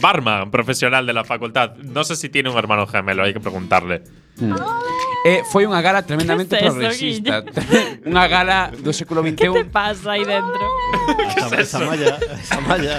barman 0.00 0.50
profesional 0.50 1.04
de 1.06 1.12
la 1.12 1.24
facultad. 1.24 1.74
No 1.76 2.04
sé 2.04 2.16
si 2.16 2.28
tiene 2.28 2.50
un 2.50 2.56
hermano 2.58 2.86
gemelo, 2.86 3.24
hay 3.24 3.32
que 3.32 3.40
preguntarle. 3.40 4.02
Eh, 5.24 5.44
foi 5.52 5.68
unha 5.70 5.78
gala 5.84 6.02
tremendamente 6.02 6.58
Que 6.58 6.66
es 6.66 6.72
eso, 6.72 6.74
progresista. 6.74 7.44
unha 8.10 8.26
gala 8.26 8.72
do 8.74 8.90
século 8.90 9.22
¿Qué 9.22 9.36
te 9.38 9.46
XXI. 9.46 9.70
pasa 9.70 10.18
ahí 10.18 10.24
dentro? 10.26 10.64
Esa, 11.38 11.56
esa 11.60 11.78
malla, 11.86 12.18
esa 12.18 12.58
malla. 12.62 12.96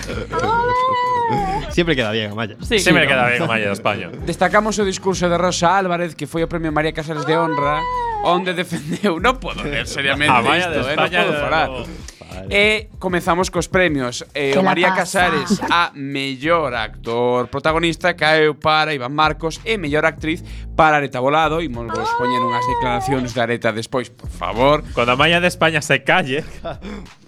Siempre 1.69 1.95
queda 1.95 2.11
bien, 2.11 2.31
Amaya. 2.31 2.55
Sí, 2.61 2.79
Sí, 2.79 2.91
me 2.93 3.01
¿no? 3.01 3.07
queda 3.07 3.29
bien 3.29 3.47
Maya 3.47 3.67
de 3.67 3.73
España. 3.73 4.09
Destacamos 4.25 4.77
o 4.79 4.85
discurso 4.85 5.27
de 5.29 5.37
Rosa 5.37 5.77
Álvarez, 5.77 6.13
que 6.15 6.27
foi 6.27 6.43
o 6.43 6.47
premio 6.47 6.71
María 6.71 6.93
Casares 6.93 7.25
de 7.25 7.33
Honra, 7.35 7.81
onde 8.23 8.53
defendeu, 8.53 9.17
non 9.19 9.39
podo 9.41 9.63
ler 9.65 9.87
seriamente 9.89 10.31
Amaya 10.31 10.69
de 10.69 10.79
isto, 10.79 10.91
eh, 10.91 10.95
non 10.95 11.07
España. 11.09 11.19
podo 11.27 11.33
falar. 11.41 11.67
no. 11.73 11.81
Vale. 12.33 12.47
E 12.49 12.89
comezamos 12.99 13.49
cos 13.49 13.69
premios. 13.69 14.25
Eh, 14.33 14.57
o 14.57 14.63
María 14.63 14.89
pasa? 14.89 15.29
Casares 15.29 15.61
a 15.69 15.91
mellor 15.93 16.73
actor 16.73 17.47
protagonista 17.47 18.13
caeu 18.13 18.55
para 18.55 18.93
Iván 18.93 19.13
Marcos 19.13 19.61
e 19.63 19.77
mellor 19.77 20.05
actriz 20.05 20.43
para 20.75 20.97
Areta 20.97 21.21
Volado. 21.21 21.61
E 21.61 21.69
vos 21.69 22.09
poñer 22.17 22.41
unhas 22.41 22.65
declaracións 22.65 23.31
de 23.31 23.39
Areta 23.39 23.71
despois, 23.71 24.09
por 24.09 24.29
favor. 24.29 24.83
Cando 24.97 25.13
a 25.13 25.15
Maya 25.15 25.39
de 25.39 25.47
España 25.47 25.81
se 25.81 26.01
calle. 26.03 26.43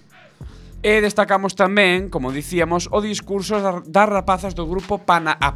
E 0.86 1.02
destacamos 1.02 1.58
tamén, 1.58 2.14
como 2.14 2.30
dicíamos, 2.30 2.86
o 2.94 3.02
discurso 3.02 3.58
das- 3.58 4.06
rapazas 4.06 4.54
do 4.54 4.70
grupo 4.70 5.02
Pana 5.02 5.34
a 5.34 5.50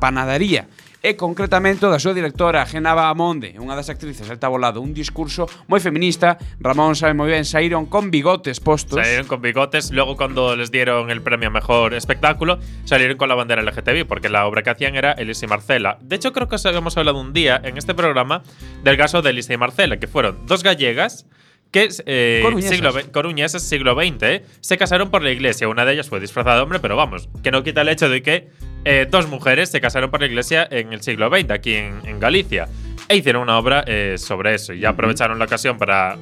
e 1.07 1.15
concretamente 1.15 1.87
da 1.87 2.03
súa 2.03 2.19
directora 2.19 2.67
Genava 2.67 3.07
Amonde, 3.07 3.55
unha 3.55 3.79
das 3.79 3.87
actrices 3.95 4.27
Alta 4.27 4.51
Volado, 4.51 4.83
un 4.83 4.91
discurso 4.91 5.47
moi 5.71 5.79
feminista. 5.79 6.35
Ramón 6.59 6.99
sabe 6.99 7.15
moi 7.15 7.31
ben, 7.31 7.47
saíron 7.47 7.87
con 7.87 8.11
bigotes 8.11 8.59
postos. 8.59 8.99
salieron 8.99 9.31
con 9.31 9.39
bigotes. 9.39 9.95
Luego, 9.95 10.19
cuando 10.19 10.59
les 10.59 10.75
dieron 10.75 11.15
el 11.15 11.23
premio 11.23 11.47
a 11.47 11.55
mejor 11.55 11.95
espectáculo, 11.95 12.59
salieron 12.83 13.15
con 13.15 13.31
la 13.31 13.39
bandera 13.39 13.63
LGTBI, 13.63 14.11
porque 14.11 14.35
la 14.35 14.51
obra 14.51 14.67
que 14.67 14.75
hacían 14.75 14.99
era 14.99 15.15
Elisa 15.15 15.47
y 15.47 15.49
Marcela. 15.49 15.95
De 16.03 16.19
hecho, 16.19 16.35
creo 16.35 16.51
que 16.51 16.59
os 16.59 16.67
habíamos 16.67 16.99
hablado 16.99 17.23
un 17.23 17.31
día 17.31 17.63
en 17.63 17.79
este 17.79 17.95
programa 17.95 18.43
del 18.83 18.99
caso 18.99 19.23
de 19.23 19.31
Elisa 19.31 19.55
y 19.55 19.63
Marcela, 19.63 19.95
que 20.03 20.11
fueron 20.11 20.43
dos 20.51 20.67
gallegas 20.67 21.25
que 21.71 21.89
eh, 22.07 22.41
Coruñesas. 22.43 22.77
siglo, 22.77 22.93
coruñesas, 23.13 23.63
siglo 23.63 23.95
XX, 23.95 24.23
eh, 24.23 24.45
se 24.61 24.77
casaron 24.77 25.11
por 25.11 25.23
la 25.23 25.31
iglesia. 25.31 25.69
Una 25.69 25.85
de 25.85 25.95
ellas 25.95 26.09
fue 26.09 26.21
disfrazada 26.21 26.57
de 26.57 26.63
hombre, 26.63 26.81
pero 26.81 26.97
vamos, 26.97 27.29
que 27.43 27.51
no 27.51 27.63
quita 27.63 27.83
el 27.83 27.89
hecho 27.89 28.09
de 28.09 28.23
que 28.23 28.49
eh, 28.85 29.07
dos 29.11 29.29
mujeres 29.29 29.71
se 29.71 29.81
casaron 29.81 30.11
por 30.11 30.21
la 30.21 30.27
iglesia 30.27 30.67
en 30.71 30.93
el 30.93 31.03
siglo 31.03 31.29
XX, 31.29 31.51
aquí 31.51 31.75
en, 31.75 32.01
en 32.05 32.19
Galicia. 32.19 32.69
E 33.09 33.17
hicieron 33.17 33.43
una 33.43 33.59
obra 33.59 33.85
eh, 33.87 34.17
sobre 34.19 34.55
eso. 34.55 34.73
Y 34.73 34.81
ya 34.81 34.91
aprovecharon 34.91 35.39
la 35.39 35.45
ocasión 35.45 35.79
para. 35.79 36.17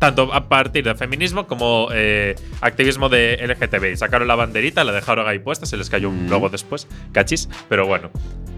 Tanto 0.00 0.32
a 0.32 0.48
partir 0.48 0.82
del 0.82 0.96
feminismo 0.96 1.46
como 1.46 1.88
eh, 1.92 2.34
activismo 2.62 3.10
de 3.10 3.36
LGTBI. 3.36 3.98
Sacaron 3.98 4.26
la 4.26 4.34
banderita, 4.34 4.82
la 4.82 4.92
dejaron 4.92 5.28
ahí 5.28 5.38
puesta, 5.38 5.66
se 5.66 5.76
les 5.76 5.90
cayó 5.90 6.08
un 6.08 6.30
logo 6.30 6.48
después, 6.48 6.88
cachis, 7.12 7.50
pero 7.68 7.86
bueno. 7.86 8.10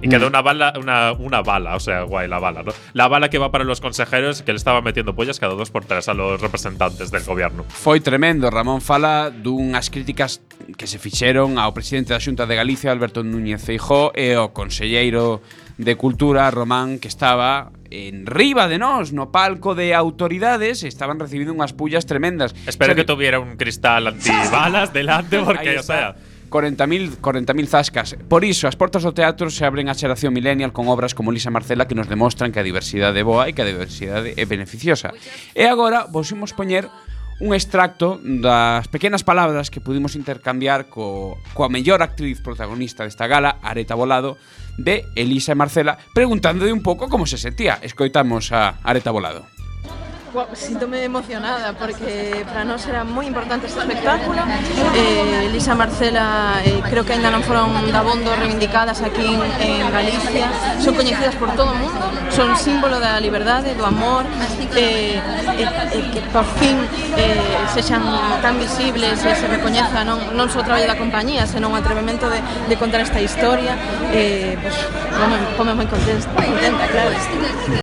Y 0.03 0.09
quedó 0.09 0.29
una 0.29 0.41
bala, 0.41 0.73
una, 0.79 1.13
una 1.13 1.43
bala, 1.43 1.77
o 1.77 1.81
sea, 1.81 2.03
guay, 2.03 2.29
la 2.29 2.39
bala, 2.39 2.63
¿no? 2.63 2.73
La 2.93 3.09
bala 3.09 3.29
que 3.29 3.39
va 3.39 3.51
para 3.51 3.65
los 3.65 3.81
consejeros 3.81 4.43
que 4.43 4.53
le 4.53 4.57
estaban 4.57 4.83
metiendo 4.83 5.15
pollas 5.15 5.39
cada 5.39 5.55
dos 5.55 5.71
por 5.71 5.85
tres 5.85 6.09
a 6.09 6.15
los 6.15 6.41
representantes 6.41 7.11
del 7.11 7.25
gobierno. 7.25 7.65
Foi 7.71 7.99
tremendo. 7.99 8.51
Ramón 8.51 8.81
fala 8.81 9.31
dunhas 9.31 9.91
críticas 9.91 10.43
que 10.79 10.87
se 10.87 10.99
fixeron 10.99 11.59
ao 11.59 11.75
presidente 11.75 12.15
da 12.15 12.23
Xunta 12.23 12.47
de 12.47 12.55
Galicia, 12.55 12.91
Alberto 12.95 13.23
Núñez 13.23 13.63
Feijó, 13.63 14.15
e 14.15 14.35
ao 14.35 14.55
conselleiro 14.55 15.43
de 15.85 15.97
Cultura 15.97 16.51
Román 16.51 16.99
que 16.99 17.09
estaba 17.09 17.73
en 17.91 18.27
riba 18.27 18.69
de 18.69 18.79
nós, 18.79 19.13
no 19.13 19.31
palco 19.31 19.75
de 19.75 19.95
autoridades, 19.95 20.83
estaban 20.83 21.21
recibindo 21.21 21.53
unhas 21.53 21.77
pullas 21.77 22.09
tremendas. 22.09 22.57
Espero 22.65 22.93
o 22.93 22.95
sea, 22.95 23.01
que 23.03 23.07
tuviera 23.07 23.39
un 23.39 23.61
cristal 23.61 24.09
antibalas 24.09 24.93
delante 24.93 25.39
porque, 25.41 25.79
o 25.79 25.83
sea... 25.83 26.17
40.000 26.53 27.17
40.000 27.17 27.67
zascas. 27.67 28.17
Por 28.29 28.45
iso, 28.45 28.69
as 28.69 28.77
portas 28.77 29.03
do 29.03 29.17
teatro 29.17 29.49
se 29.49 29.65
abren 29.65 29.89
á 29.89 29.97
xeración 29.97 30.37
millennial 30.37 30.71
con 30.71 30.87
obras 30.87 31.17
como 31.17 31.33
Lisa 31.33 31.49
Marcela 31.49 31.89
que 31.89 31.97
nos 31.97 32.13
demostran 32.13 32.53
que 32.53 32.61
a 32.61 32.67
diversidade 32.67 33.17
é 33.17 33.25
boa 33.25 33.49
e 33.49 33.57
que 33.57 33.65
a 33.65 33.69
diversidade 33.69 34.37
é 34.37 34.45
beneficiosa. 34.45 35.17
E 35.57 35.65
agora 35.65 36.05
vos 36.05 36.29
imos 36.29 36.53
poñer 36.53 36.93
un 37.43 37.55
extracto 37.55 38.23
das 38.23 38.87
pequenas 38.87 39.27
palabras 39.27 39.67
que 39.67 39.83
pudimos 39.83 40.15
intercambiar 40.15 40.87
co, 40.87 41.43
coa 41.59 41.67
mellor 41.67 41.99
actriz 41.99 42.39
protagonista 42.39 43.03
desta 43.03 43.27
gala, 43.27 43.59
Areta 43.67 43.99
Volado, 43.99 44.39
de 44.79 45.03
Elisa 45.19 45.51
e 45.51 45.59
Marcela, 45.59 45.99
preguntándolle 46.15 46.71
un 46.71 46.87
pouco 46.87 47.11
como 47.11 47.27
se 47.27 47.43
sentía. 47.43 47.83
Escoitamos 47.83 48.55
a 48.55 48.79
Areta 48.87 49.11
Volado. 49.11 49.43
Wow, 50.33 50.47
síntome 50.55 51.05
emocionada 51.05 51.75
porque 51.75 52.45
para 52.49 52.65
nós 52.65 52.87
era 52.89 53.05
moi 53.05 53.29
importante 53.29 53.69
este 53.69 53.81
espectáculo. 53.85 54.41
Eh, 54.97 55.53
Lisa 55.53 55.75
Marcela 55.77 56.57
eh, 56.65 56.81
creo 56.89 57.05
que 57.05 57.13
ainda 57.13 57.29
non 57.29 57.45
foron 57.45 57.69
dabondo 57.93 58.33
reivindicadas 58.41 59.05
aquí 59.05 59.29
en, 59.29 59.45
en 59.61 59.85
Galicia. 59.93 60.49
Son 60.81 60.97
coñecidas 60.97 61.37
por 61.37 61.53
todo 61.53 61.73
o 61.73 61.77
mundo 61.77 62.01
son 62.33 62.57
símbolo 62.57 62.97
da 62.99 63.21
liberdade, 63.21 63.77
do 63.77 63.85
amor 63.85 64.25
eh, 64.73 65.21
eh, 65.21 65.69
eh, 65.93 66.11
que 66.13 66.21
por 66.33 66.49
fin 66.57 66.81
eh, 67.17 67.37
sexan 67.77 68.01
tan 68.41 68.57
visibles 68.57 69.21
e 69.21 69.37
se 69.37 69.47
recoñeza 69.53 70.01
non, 70.01 70.33
non 70.33 70.49
só 70.49 70.61
o 70.61 70.67
traballo 70.67 70.89
da 70.89 70.97
compañía 70.97 71.45
senón 71.45 71.77
o 71.77 71.77
atrevemento 71.77 72.33
de, 72.33 72.41
de 72.73 72.75
contar 72.81 73.05
esta 73.05 73.21
historia. 73.21 73.77
Eh, 74.17 74.57
pois, 74.57 74.73
pues, 74.73 75.13
pome, 75.13 75.37
pome 75.61 75.73
moi 75.77 75.89
contenta, 75.93 76.25
contenta 76.33 76.85
claro. 76.89 77.82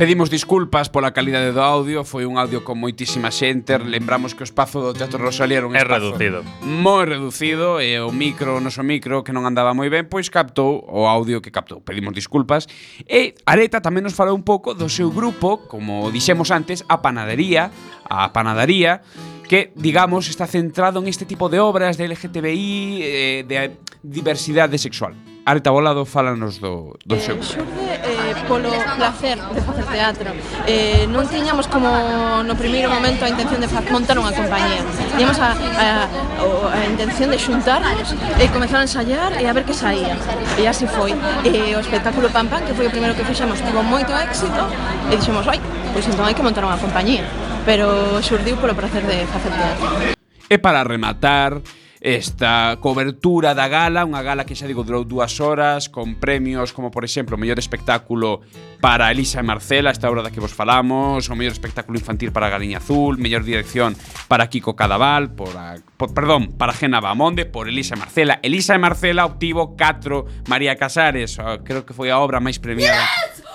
Pedimos 0.00 0.30
disculpas 0.30 0.88
pola 0.88 1.12
calidade 1.12 1.52
do 1.52 1.60
audio, 1.60 2.08
foi 2.08 2.24
un 2.24 2.40
audio 2.40 2.64
con 2.64 2.80
moitísima 2.80 3.28
xente, 3.28 3.76
lembramos 3.76 4.32
que 4.32 4.40
o 4.40 4.48
espazo 4.48 4.80
do 4.80 4.96
Teatro 4.96 5.20
Rosalía 5.20 5.60
era 5.60 5.68
un 5.68 5.76
é 5.76 5.84
espazo 5.84 6.16
reducido. 6.16 6.40
moi 6.64 7.04
reducido 7.04 7.84
e 7.84 8.00
o 8.00 8.08
micro, 8.08 8.56
o 8.56 8.64
noso 8.64 8.80
micro 8.80 9.20
que 9.20 9.36
non 9.36 9.44
andaba 9.44 9.76
moi 9.76 9.92
ben, 9.92 10.08
pois 10.08 10.32
captou 10.32 10.80
o 10.88 11.04
audio 11.04 11.44
que 11.44 11.52
captou. 11.52 11.84
Pedimos 11.84 12.16
disculpas 12.16 12.64
e 13.04 13.36
Areta 13.44 13.84
tamén 13.84 14.00
nos 14.00 14.16
falou 14.16 14.32
un 14.32 14.40
pouco 14.40 14.72
do 14.72 14.88
seu 14.88 15.12
grupo, 15.12 15.68
como 15.68 16.08
dixemos 16.08 16.48
antes, 16.48 16.80
a 16.88 17.04
panadería, 17.04 17.68
a 18.08 18.32
panadería 18.32 19.04
que, 19.44 19.68
digamos, 19.76 20.32
está 20.32 20.48
centrado 20.48 21.04
en 21.04 21.12
este 21.12 21.28
tipo 21.28 21.52
de 21.52 21.60
obras 21.60 22.00
de 22.00 22.08
LGTBI, 22.08 23.04
eh, 23.04 23.44
de 23.44 23.76
diversidade 24.00 24.80
sexual. 24.80 25.12
Areta 25.50 25.72
Volado, 25.72 26.06
fálanos 26.06 26.60
do, 26.60 26.94
do 27.04 27.16
eh, 27.16 27.20
seu. 27.20 27.34
Eh, 27.34 27.42
xurde 27.42 27.82
eh, 28.06 28.34
polo 28.46 28.70
placer 28.94 29.34
de 29.34 29.60
facer 29.60 29.84
teatro. 29.90 30.30
Eh, 30.62 31.10
non 31.10 31.26
tiñamos 31.26 31.66
como 31.66 31.90
no 32.46 32.54
primeiro 32.54 32.86
momento 32.86 33.26
a 33.26 33.28
intención 33.34 33.58
de 33.58 33.66
montar 33.90 34.14
unha 34.14 34.30
compañía. 34.30 34.78
Tiñamos 35.10 35.42
a, 35.42 35.50
a, 35.58 36.06
a, 36.06 36.46
a 36.70 36.80
intención 36.86 37.34
de 37.34 37.38
xuntarnos 37.42 38.14
e 38.38 38.46
eh, 38.46 38.48
comezar 38.54 38.78
a 38.78 38.86
ensayar 38.86 39.42
e 39.42 39.50
a 39.50 39.50
ver 39.50 39.66
que 39.66 39.74
saía. 39.74 40.14
E 40.54 40.70
así 40.70 40.86
foi. 40.86 41.18
E 41.42 41.50
eh, 41.50 41.74
o 41.74 41.82
espectáculo 41.82 42.30
Pam 42.30 42.46
Pam, 42.46 42.62
que 42.62 42.70
foi 42.70 42.86
o 42.86 42.92
primeiro 42.94 43.18
que 43.18 43.26
fixemos, 43.26 43.58
tivo 43.58 43.82
moito 43.82 44.14
éxito 44.14 44.70
e 45.10 45.18
dixemos, 45.18 45.50
ai, 45.50 45.58
pois 45.90 46.06
entón 46.06 46.30
hai 46.30 46.34
que 46.38 46.46
montar 46.46 46.62
unha 46.62 46.78
compañía. 46.78 47.26
Pero 47.66 48.22
xurdiu 48.22 48.54
polo 48.54 48.78
placer 48.78 49.02
de 49.02 49.26
facer 49.26 49.50
teatro. 49.50 50.14
E 50.46 50.56
para 50.62 50.86
rematar, 50.86 51.58
esta 52.00 52.78
cobertura 52.80 53.52
da 53.52 53.68
gala, 53.68 54.08
unha 54.08 54.24
gala 54.24 54.48
que 54.48 54.56
xa 54.56 54.64
digo 54.64 54.88
durou 54.88 55.04
dúas 55.04 55.36
horas, 55.36 55.92
con 55.92 56.16
premios 56.16 56.72
como 56.72 56.88
por 56.88 57.04
exemplo 57.04 57.36
o 57.36 57.40
mellor 57.40 57.60
espectáculo 57.60 58.40
para 58.80 59.12
Elisa 59.12 59.40
e 59.40 59.44
Marcela, 59.44 59.92
esta 59.92 60.08
obra 60.08 60.24
da 60.24 60.32
que 60.32 60.40
vos 60.40 60.56
falamos, 60.56 61.28
o 61.28 61.36
mellor 61.36 61.52
espectáculo 61.52 62.00
infantil 62.00 62.32
para 62.32 62.48
Galiña 62.48 62.80
Azul, 62.80 63.20
mellor 63.20 63.44
dirección 63.44 63.92
para 64.32 64.48
Kiko 64.48 64.72
Cadaval, 64.72 65.36
por, 65.36 65.52
a, 65.52 65.76
por 66.00 66.16
perdón, 66.16 66.56
para 66.56 66.72
Gena 66.72 67.04
Bamonde, 67.04 67.44
por 67.44 67.68
Elisa 67.68 67.92
e 67.92 68.00
Marcela. 68.00 68.40
Elisa 68.40 68.72
e 68.72 68.80
Marcela 68.80 69.28
obtivo 69.28 69.76
4 69.76 70.48
María 70.48 70.80
Casares, 70.80 71.36
creo 71.68 71.84
que 71.84 71.92
foi 71.92 72.08
a 72.08 72.16
obra 72.16 72.40
máis 72.40 72.56
premiada. 72.56 72.96
Yes! 72.96 73.49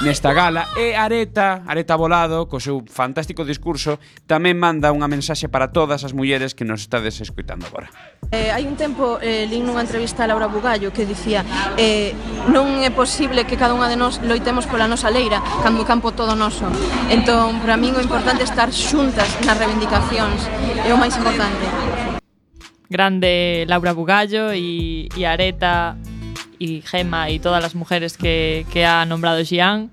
Nesta 0.00 0.32
gala 0.32 0.72
e 0.80 0.96
Areta, 0.96 1.60
Areta 1.68 1.92
Volado, 1.96 2.48
co 2.48 2.56
seu 2.56 2.80
fantástico 2.88 3.44
discurso, 3.44 4.00
tamén 4.24 4.56
manda 4.56 4.88
unha 4.96 5.04
mensaxe 5.04 5.52
para 5.52 5.68
todas 5.76 6.08
as 6.08 6.16
mulleres 6.16 6.56
que 6.56 6.64
nos 6.64 6.88
estades 6.88 7.20
escuitando 7.20 7.68
agora. 7.68 7.92
Eh, 8.32 8.48
hai 8.48 8.64
un 8.64 8.80
tempo 8.80 9.20
eh, 9.20 9.44
lín 9.44 9.68
nunha 9.68 9.84
entrevista 9.84 10.24
a 10.24 10.30
Laura 10.30 10.48
Bugallo 10.48 10.88
que 10.94 11.04
dicía 11.04 11.44
eh, 11.76 12.16
non 12.48 12.80
é 12.80 12.88
posible 12.88 13.44
que 13.44 13.60
cada 13.60 13.76
unha 13.76 13.92
de 13.92 14.00
nós 14.00 14.24
loitemos 14.24 14.64
pola 14.64 14.88
nosa 14.88 15.12
leira 15.12 15.44
cando 15.60 15.84
o 15.84 15.86
campo 15.88 16.16
todo 16.16 16.32
noso. 16.32 16.64
Entón, 17.12 17.60
para 17.60 17.76
min 17.76 17.92
o 17.92 18.00
importante 18.00 18.40
é 18.40 18.48
estar 18.48 18.72
xuntas 18.72 19.28
nas 19.44 19.56
reivindicacións. 19.58 20.48
É 20.86 20.90
o 20.94 20.98
máis 20.98 21.12
importante. 21.18 21.64
Grande 22.90 23.64
Laura 23.68 23.94
Bugallo 23.94 24.50
e, 24.50 25.06
e 25.14 25.22
Areta 25.22 25.94
y 26.60 26.82
Gema 26.82 27.30
y 27.30 27.40
todas 27.40 27.60
las 27.60 27.74
mujeres 27.74 28.16
que, 28.16 28.66
que 28.72 28.84
ha 28.86 29.04
nombrado 29.06 29.44
Xian, 29.44 29.90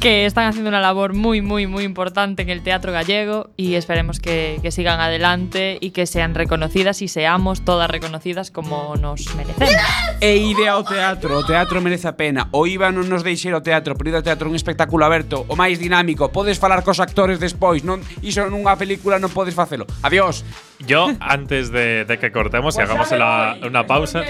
que 0.00 0.26
están 0.26 0.44
haciendo 0.46 0.68
una 0.68 0.80
labor 0.80 1.14
muy, 1.14 1.40
muy, 1.40 1.66
muy 1.66 1.82
importante 1.84 2.42
en 2.42 2.50
el 2.50 2.62
teatro 2.62 2.92
gallego 2.92 3.50
y 3.56 3.74
esperemos 3.74 4.20
que, 4.20 4.58
que 4.62 4.70
sigan 4.70 5.00
adelante 5.00 5.78
y 5.80 5.90
que 5.90 6.06
sean 6.06 6.34
reconocidas 6.34 7.00
y 7.02 7.08
seamos 7.08 7.64
todas 7.64 7.90
reconocidas 7.90 8.50
como 8.50 8.94
nos 8.96 9.34
merecemos. 9.34 9.74
E 10.20 10.36
ide 10.36 10.68
ao 10.68 10.84
teatro, 10.84 11.38
o 11.40 11.44
teatro 11.44 11.80
merece 11.80 12.06
a 12.08 12.14
pena. 12.14 12.48
O 12.52 12.66
IVA 12.68 12.92
non 12.92 13.08
nos 13.08 13.24
deixe 13.24 13.48
ir 13.48 13.54
ao 13.56 13.64
teatro, 13.64 13.96
pero 13.96 14.12
ir 14.12 14.16
ao 14.20 14.24
teatro 14.24 14.46
un 14.52 14.54
espectáculo 14.54 15.02
aberto, 15.08 15.48
o 15.48 15.56
máis 15.56 15.80
dinámico. 15.80 16.28
Podes 16.28 16.60
falar 16.60 16.84
cos 16.84 17.00
actores 17.00 17.40
despois, 17.40 17.80
non 17.82 18.04
iso 18.20 18.44
nunha 18.52 18.76
película 18.76 19.16
non 19.16 19.32
podes 19.32 19.56
facelo. 19.56 19.88
Adiós. 20.04 20.44
Yo, 20.84 21.08
antes 21.24 21.72
de, 21.72 22.04
de 22.04 22.14
que 22.20 22.28
cortemos 22.30 22.76
y 22.76 22.84
hagamos 22.84 23.08
la- 23.16 23.56
una 23.64 23.88
pausa. 23.88 24.20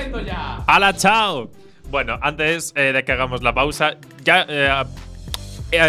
¡Hala, 0.66 0.94
chao! 0.94 1.50
Bueno, 1.90 2.18
antes 2.22 2.72
eh, 2.74 2.90
de 2.94 3.04
que 3.04 3.12
hagamos 3.12 3.42
la 3.42 3.54
pausa, 3.54 3.94
ya 4.24 4.46
eh, 4.48 4.70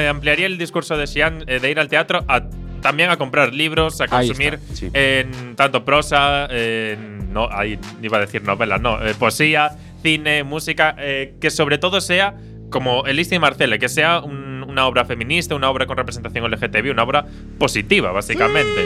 ampliaría 0.09 0.45
el 0.45 0.57
discurso 0.57 0.97
de 0.97 1.07
Xian 1.07 1.43
eh, 1.47 1.59
de 1.59 1.71
ir 1.71 1.79
al 1.79 1.87
teatro 1.87 2.23
a 2.27 2.43
también 2.81 3.09
a 3.09 3.17
comprar 3.17 3.53
libros, 3.53 3.99
a 4.01 4.07
consumir 4.07 4.53
está, 4.55 4.75
sí. 4.75 4.89
en 4.93 5.55
tanto 5.55 5.83
prosa, 5.83 6.47
en, 6.49 7.33
no, 7.33 7.49
ahí 7.51 7.77
iba 8.01 8.17
a 8.17 8.21
decir 8.21 8.43
novela, 8.43 8.77
no, 8.77 9.03
eh, 9.05 9.13
poesía, 9.17 9.71
cine, 10.03 10.43
música, 10.43 10.95
eh, 10.99 11.35
que 11.41 11.49
sobre 11.49 11.79
todo 11.79 12.01
sea 12.01 12.35
como 12.69 13.05
Elisa 13.07 13.33
y 13.35 13.39
Marcela, 13.39 13.77
que 13.79 13.89
sea 13.89 14.19
un- 14.19 14.63
una 14.67 14.85
obra 14.85 15.05
feminista, 15.05 15.55
una 15.55 15.69
obra 15.69 15.85
con 15.87 15.97
representación 15.97 16.43
LGTB, 16.45 16.91
una 16.91 17.03
obra 17.03 17.25
positiva, 17.57 18.11
básicamente. 18.11 18.85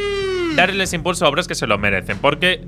darles 0.56 0.92
impulso 0.94 1.26
a 1.26 1.30
obras 1.30 1.48
que 1.48 1.56
se 1.56 1.66
lo 1.68 1.78
merecen. 1.78 2.18
Porque, 2.20 2.62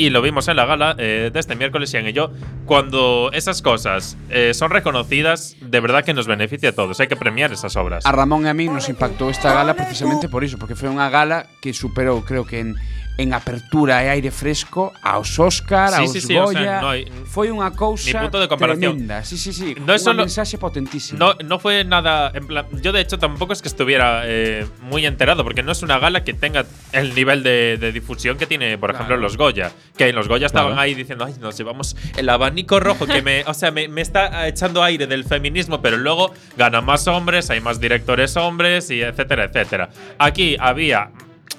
y 0.00 0.08
lo 0.08 0.22
vimos 0.22 0.48
en 0.48 0.56
la 0.56 0.64
gala 0.64 0.94
eh, 0.96 1.28
de 1.30 1.38
este 1.38 1.54
miércoles, 1.56 1.92
Ian 1.92 2.08
y 2.08 2.14
yo, 2.14 2.32
cuando 2.64 3.30
esas 3.34 3.60
cosas 3.60 4.16
eh, 4.30 4.54
son 4.54 4.70
reconocidas, 4.70 5.56
de 5.60 5.78
verdad 5.78 6.06
que 6.06 6.14
nos 6.14 6.26
beneficia 6.26 6.70
a 6.70 6.72
todos. 6.72 6.98
Hay 7.00 7.06
que 7.06 7.16
premiar 7.16 7.52
esas 7.52 7.76
obras. 7.76 8.06
A 8.06 8.12
Ramón 8.12 8.46
e 8.46 8.48
a 8.48 8.54
mí 8.54 8.64
nos 8.64 8.88
impactou 8.88 9.28
esta 9.28 9.52
gala 9.52 9.76
precisamente 9.76 10.32
por 10.32 10.40
iso, 10.40 10.56
porque 10.56 10.72
foi 10.72 10.88
unha 10.88 11.12
gala 11.12 11.52
que 11.60 11.76
superou, 11.76 12.24
creo 12.24 12.48
que 12.48 12.64
en, 12.64 12.80
en 13.20 13.34
apertura 13.34 14.02
e 14.04 14.08
aire 14.10 14.30
fresco 14.30 14.92
aos 15.02 15.38
Óscar, 15.38 15.90
Sí, 15.90 15.94
aos 16.00 16.12
sí, 16.12 16.20
sí, 16.20 16.36
o 16.36 16.46
sea, 16.48 16.60
Goya. 16.60 16.80
no 16.80 16.88
hai- 16.90 17.06
foi 17.28 17.52
unha 17.52 17.70
cousa 17.76 18.08
ni 18.08 18.16
punto 18.16 18.40
de 18.40 18.48
comparación. 18.48 18.92
tremenda. 18.96 19.22
Sí, 19.24 19.36
sí, 19.36 19.52
sí. 19.52 19.76
No 19.84 19.92
es 19.94 20.02
solo- 20.02 20.24
mensaxe 20.24 20.56
potentísima. 20.58 21.18
No, 21.20 21.34
no 21.44 21.58
fue 21.58 21.84
nada. 21.84 22.32
En 22.34 22.46
plan, 22.46 22.66
yo, 22.82 22.92
de 22.92 23.00
hecho, 23.00 23.18
tampoco 23.18 23.52
es 23.52 23.60
que 23.62 23.68
estuviera 23.68 24.22
eh, 24.24 24.66
muy 24.82 25.04
enterado, 25.06 25.44
porque 25.44 25.62
no 25.62 25.72
es 25.72 25.82
una 25.82 25.98
gala 25.98 26.24
que 26.24 26.32
tenga 26.34 26.64
el 26.92 27.14
nivel 27.14 27.42
de, 27.42 27.76
de 27.78 27.92
difusión 27.92 28.38
que 28.38 28.46
tiene, 28.46 28.78
por 28.78 28.90
ejemplo, 28.90 29.16
los 29.16 29.36
Goya. 29.36 29.70
Que 29.96 30.08
en 30.08 30.16
los 30.16 30.26
Goya 30.28 30.46
estaban 30.46 30.72
Claro. 30.72 30.82
ahí 30.82 30.94
diciendo, 30.94 31.24
ay, 31.24 31.34
nos 31.40 31.56
llevamos 31.56 31.96
el 32.16 32.28
abanico 32.28 32.80
rojo, 32.80 33.06
que 33.06 33.22
me. 33.22 33.44
O 33.46 33.54
sea, 33.54 33.70
me, 33.70 33.88
me 33.88 34.00
está 34.00 34.48
echando 34.48 34.82
aire 34.82 35.06
del 35.06 35.24
feminismo, 35.24 35.80
pero 35.82 35.96
luego 35.96 36.32
ganan 36.56 36.84
más 36.84 37.06
hombres, 37.06 37.50
hay 37.50 37.60
más 37.60 37.80
directores 37.80 38.36
hombres, 38.36 38.90
y 38.90 39.02
etcétera, 39.02 39.44
etcétera. 39.44 39.90
Aquí 40.18 40.56
había. 40.58 41.10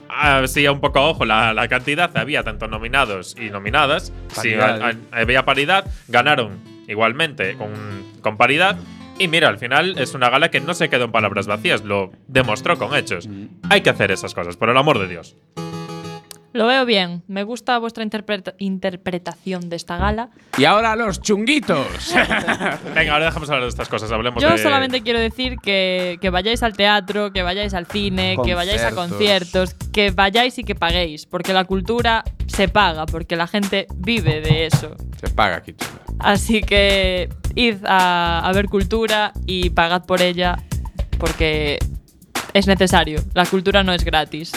Así 0.10 0.68
un 0.68 0.80
poco 0.82 1.00
a 1.00 1.10
ojo 1.10 1.26
la, 1.26 1.54
la 1.54 1.68
cantidad, 1.68 2.16
había 2.18 2.44
tanto 2.44 2.68
nominados 2.68 3.36
y 3.40 3.50
nominadas. 3.50 4.12
Paridad, 4.36 4.82
a- 4.82 4.90
a- 4.90 5.22
había 5.22 5.46
paridad, 5.46 5.86
ganaron 6.08 6.60
igualmente 6.88 7.56
con, 7.56 7.72
con 8.22 8.38
paridad. 8.38 8.78
Y 9.20 9.28
mira, 9.28 9.50
al 9.50 9.58
final 9.60 9.98
es 10.00 10.14
una 10.16 10.30
gala 10.30 10.50
que 10.50 10.60
no 10.60 10.74
se 10.74 10.90
quedó 10.90 11.06
en 11.06 11.12
palabras 11.12 11.46
vacías, 11.48 11.84
lo 11.84 12.12
demostró 12.28 12.78
con 12.78 12.96
hechos. 12.96 13.30
Hay 13.70 13.82
que 13.82 13.90
hacer 13.92 14.12
esas 14.12 14.34
cosas, 14.34 14.58
por 14.58 14.70
el 14.70 14.78
amor 14.78 15.00
de 15.00 15.08
Dios. 15.08 15.36
Lo 16.54 16.66
veo 16.68 16.86
bien. 16.86 17.24
Me 17.28 17.44
gusta 17.44 17.78
vuestra 17.80 18.04
interpreta- 18.04 18.54
interpretación 18.58 19.70
de 19.70 19.76
esta 19.78 19.98
gala. 19.98 20.30
Y 20.58 20.66
ahora 20.66 20.96
los 20.96 21.22
chunguitos. 21.22 21.88
Venga, 22.96 23.14
ahora 23.14 23.26
dejamos 23.26 23.50
hablar 23.50 23.64
de 23.64 23.70
estas 23.70 23.88
cosas, 23.88 24.12
hablemos 24.12 24.42
Yo 24.44 24.50
de. 24.52 24.58
solamente 24.58 25.02
quiero 25.02 25.20
decir 25.20 25.58
que, 25.64 26.18
que 26.22 26.30
vayáis 26.30 26.62
al 26.64 26.74
teatro, 26.74 27.32
que 27.32 27.42
vayáis 27.44 27.74
al 27.74 27.86
cine, 27.86 28.36
que 28.44 28.54
vayáis 28.54 28.82
a 28.84 28.92
Conciertos. 28.92 29.74
conciertos, 29.74 29.92
que 29.94 30.12
vayáis 30.12 30.58
y 30.60 30.64
que 30.64 30.76
paguéis, 30.76 31.26
porque 31.26 31.54
la 31.54 31.64
cultura 31.64 32.24
se 32.48 32.68
paga, 32.68 33.06
porque 33.06 33.36
la 33.36 33.48
gente 33.48 33.88
vive 33.96 34.42
de 34.42 34.66
eso. 34.66 34.96
Se 35.20 35.30
paga 35.30 35.58
aquí. 35.58 35.74
chula. 35.74 36.02
Así 36.20 36.62
que 36.62 37.30
id 37.56 37.78
a, 37.86 38.40
a 38.48 38.52
ver 38.54 38.66
cultura 38.68 39.32
y 39.46 39.70
pagad 39.72 40.06
por 40.06 40.22
ella, 40.22 40.58
porque 41.18 41.80
es 42.54 42.68
necesario. 42.68 43.22
La 43.34 43.46
cultura 43.46 43.84
no 43.84 43.94
es 43.94 44.04
gratis. 44.04 44.52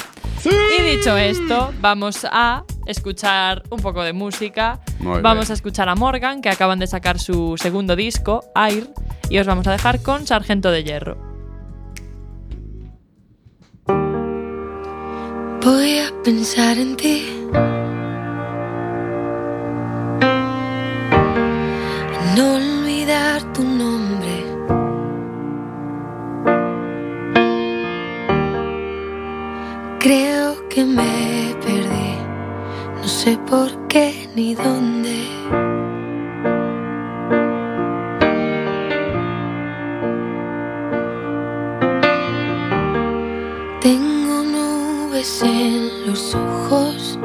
Y 0.44 0.82
dicho 0.82 1.16
esto, 1.16 1.72
vamos 1.80 2.26
a 2.30 2.64
escuchar 2.86 3.62
un 3.70 3.80
poco 3.80 4.02
de 4.02 4.12
música. 4.12 4.80
Muy 5.00 5.22
vamos 5.22 5.46
bien. 5.46 5.52
a 5.52 5.54
escuchar 5.54 5.88
a 5.88 5.94
Morgan, 5.94 6.42
que 6.42 6.50
acaban 6.50 6.78
de 6.78 6.86
sacar 6.86 7.18
su 7.18 7.56
segundo 7.56 7.96
disco, 7.96 8.44
Air, 8.54 8.90
y 9.30 9.38
os 9.38 9.46
vamos 9.46 9.66
a 9.66 9.72
dejar 9.72 10.02
con 10.02 10.26
Sargento 10.26 10.70
de 10.70 10.84
Hierro. 10.84 11.16
Voy 15.62 15.98
a 15.98 16.12
pensar 16.22 16.76
en 16.76 16.96
ti. 16.96 17.22
No 22.36 22.56
olvidar 22.56 23.52
tu 23.54 23.64
nombre. 23.64 24.03
Creo 30.04 30.68
que 30.68 30.84
me 30.84 31.56
perdí. 31.64 32.18
No 33.00 33.08
sé 33.08 33.38
por 33.48 33.88
qué 33.88 34.28
ni 34.36 34.54
dónde. 34.54 35.16
Tengo 43.80 44.42
nubes 44.42 45.42
en 45.42 46.06
los 46.06 46.34
ojos 46.34 47.18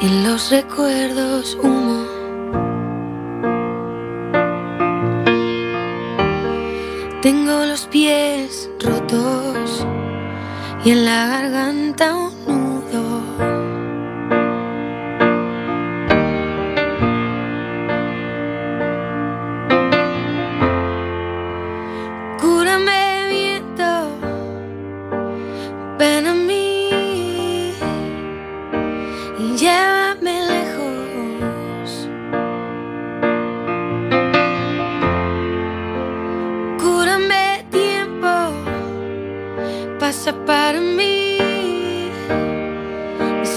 y 0.00 0.06
en 0.06 0.24
los 0.24 0.50
recuerdos 0.50 1.58
humo. 1.62 2.13
Tengo 7.24 7.64
los 7.64 7.86
pies 7.86 8.68
rotos 8.80 9.86
y 10.84 10.90
en 10.90 11.06
la 11.06 11.26
garganta 11.26 12.33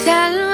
y 0.08 0.47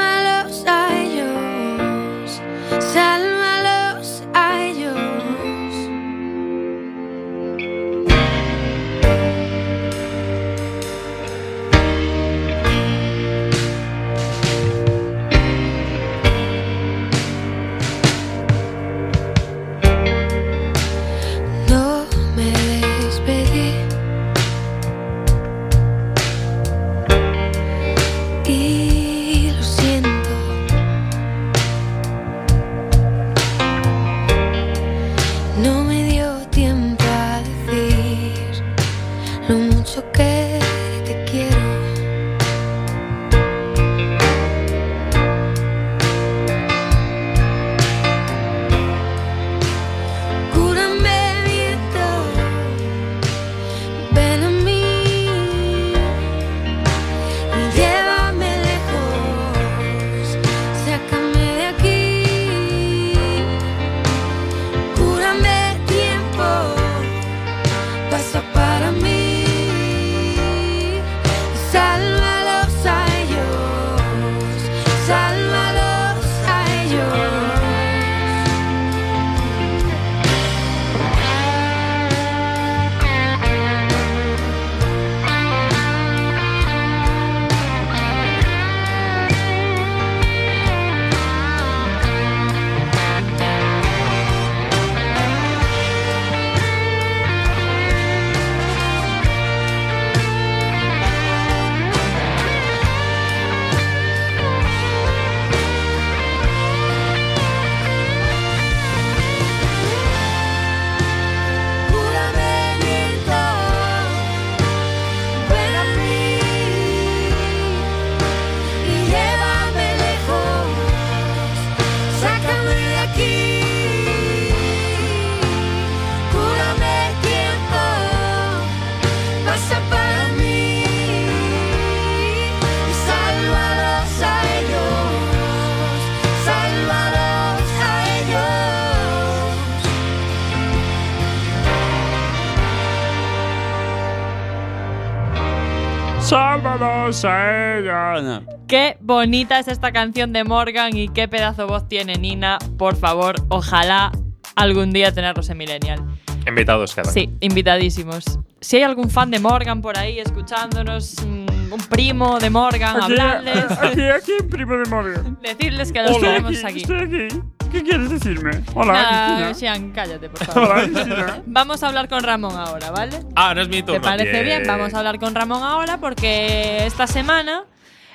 Qué 148.68 148.98
bonita 149.00 149.60
es 149.60 149.68
esta 149.68 149.92
canción 149.92 150.34
de 150.34 150.44
Morgan 150.44 150.96
y 150.98 151.10
qué 151.10 151.28
pedazo 151.28 151.68
voz 151.68 151.88
tiene 151.88 152.16
Nina. 152.16 152.58
Por 152.78 152.96
favor, 152.96 153.36
ojalá 153.50 154.12
algún 154.56 154.92
día 154.92 155.12
tenerlos 155.14 155.50
en 155.50 155.58
Millennial. 155.58 156.04
Invitados 156.48 156.96
quedan. 156.96 157.14
Sí, 157.14 157.30
invitadísimos. 157.40 158.40
Si 158.62 158.78
hay 158.78 158.84
algún 158.84 159.10
fan 159.10 159.30
de 159.32 159.40
Morgan 159.40 159.82
por 159.82 159.98
ahí 159.98 160.20
escuchándonos, 160.20 161.16
mm, 161.26 161.74
un 161.74 161.80
primo 161.90 162.40
de 162.40 162.50
Morgan, 162.50 163.02
hablarles, 163.02 163.66
Aquí, 163.82 164.02
aquí, 164.02 164.32
primo 164.50 164.76
de 164.78 164.90
Morgan. 164.90 165.38
decirles 165.42 165.92
que 165.92 166.02
los 166.02 166.20
tenemos 166.20 166.64
aquí. 166.64 166.84
aquí. 166.84 167.28
¿Qué 167.74 167.84
quieres 167.84 168.10
decirme? 168.12 168.52
Hola, 168.76 168.94
Nada, 168.94 169.54
Sean, 169.56 169.92
cállate, 169.92 170.30
por 170.30 170.46
favor. 170.46 170.84
Cristina. 170.84 171.42
Vamos 171.48 171.82
a 171.84 171.88
hablar 171.88 172.08
con 172.08 172.24
Ramón 172.24 172.56
ahora, 172.56 172.92
¿vale? 172.92 173.20
Ah, 173.36 173.54
no 173.56 173.62
es 173.62 173.68
mi 173.68 173.78
¿Te 173.78 173.84
turno. 173.84 174.02
parece 174.02 174.44
bien? 174.44 174.64
Vamos 174.68 174.94
a 174.94 175.00
hablar 175.00 175.20
con 175.20 175.34
Ramón 175.34 175.64
ahora 175.64 175.98
porque 175.98 176.86
esta 176.86 177.08
semana 177.08 177.64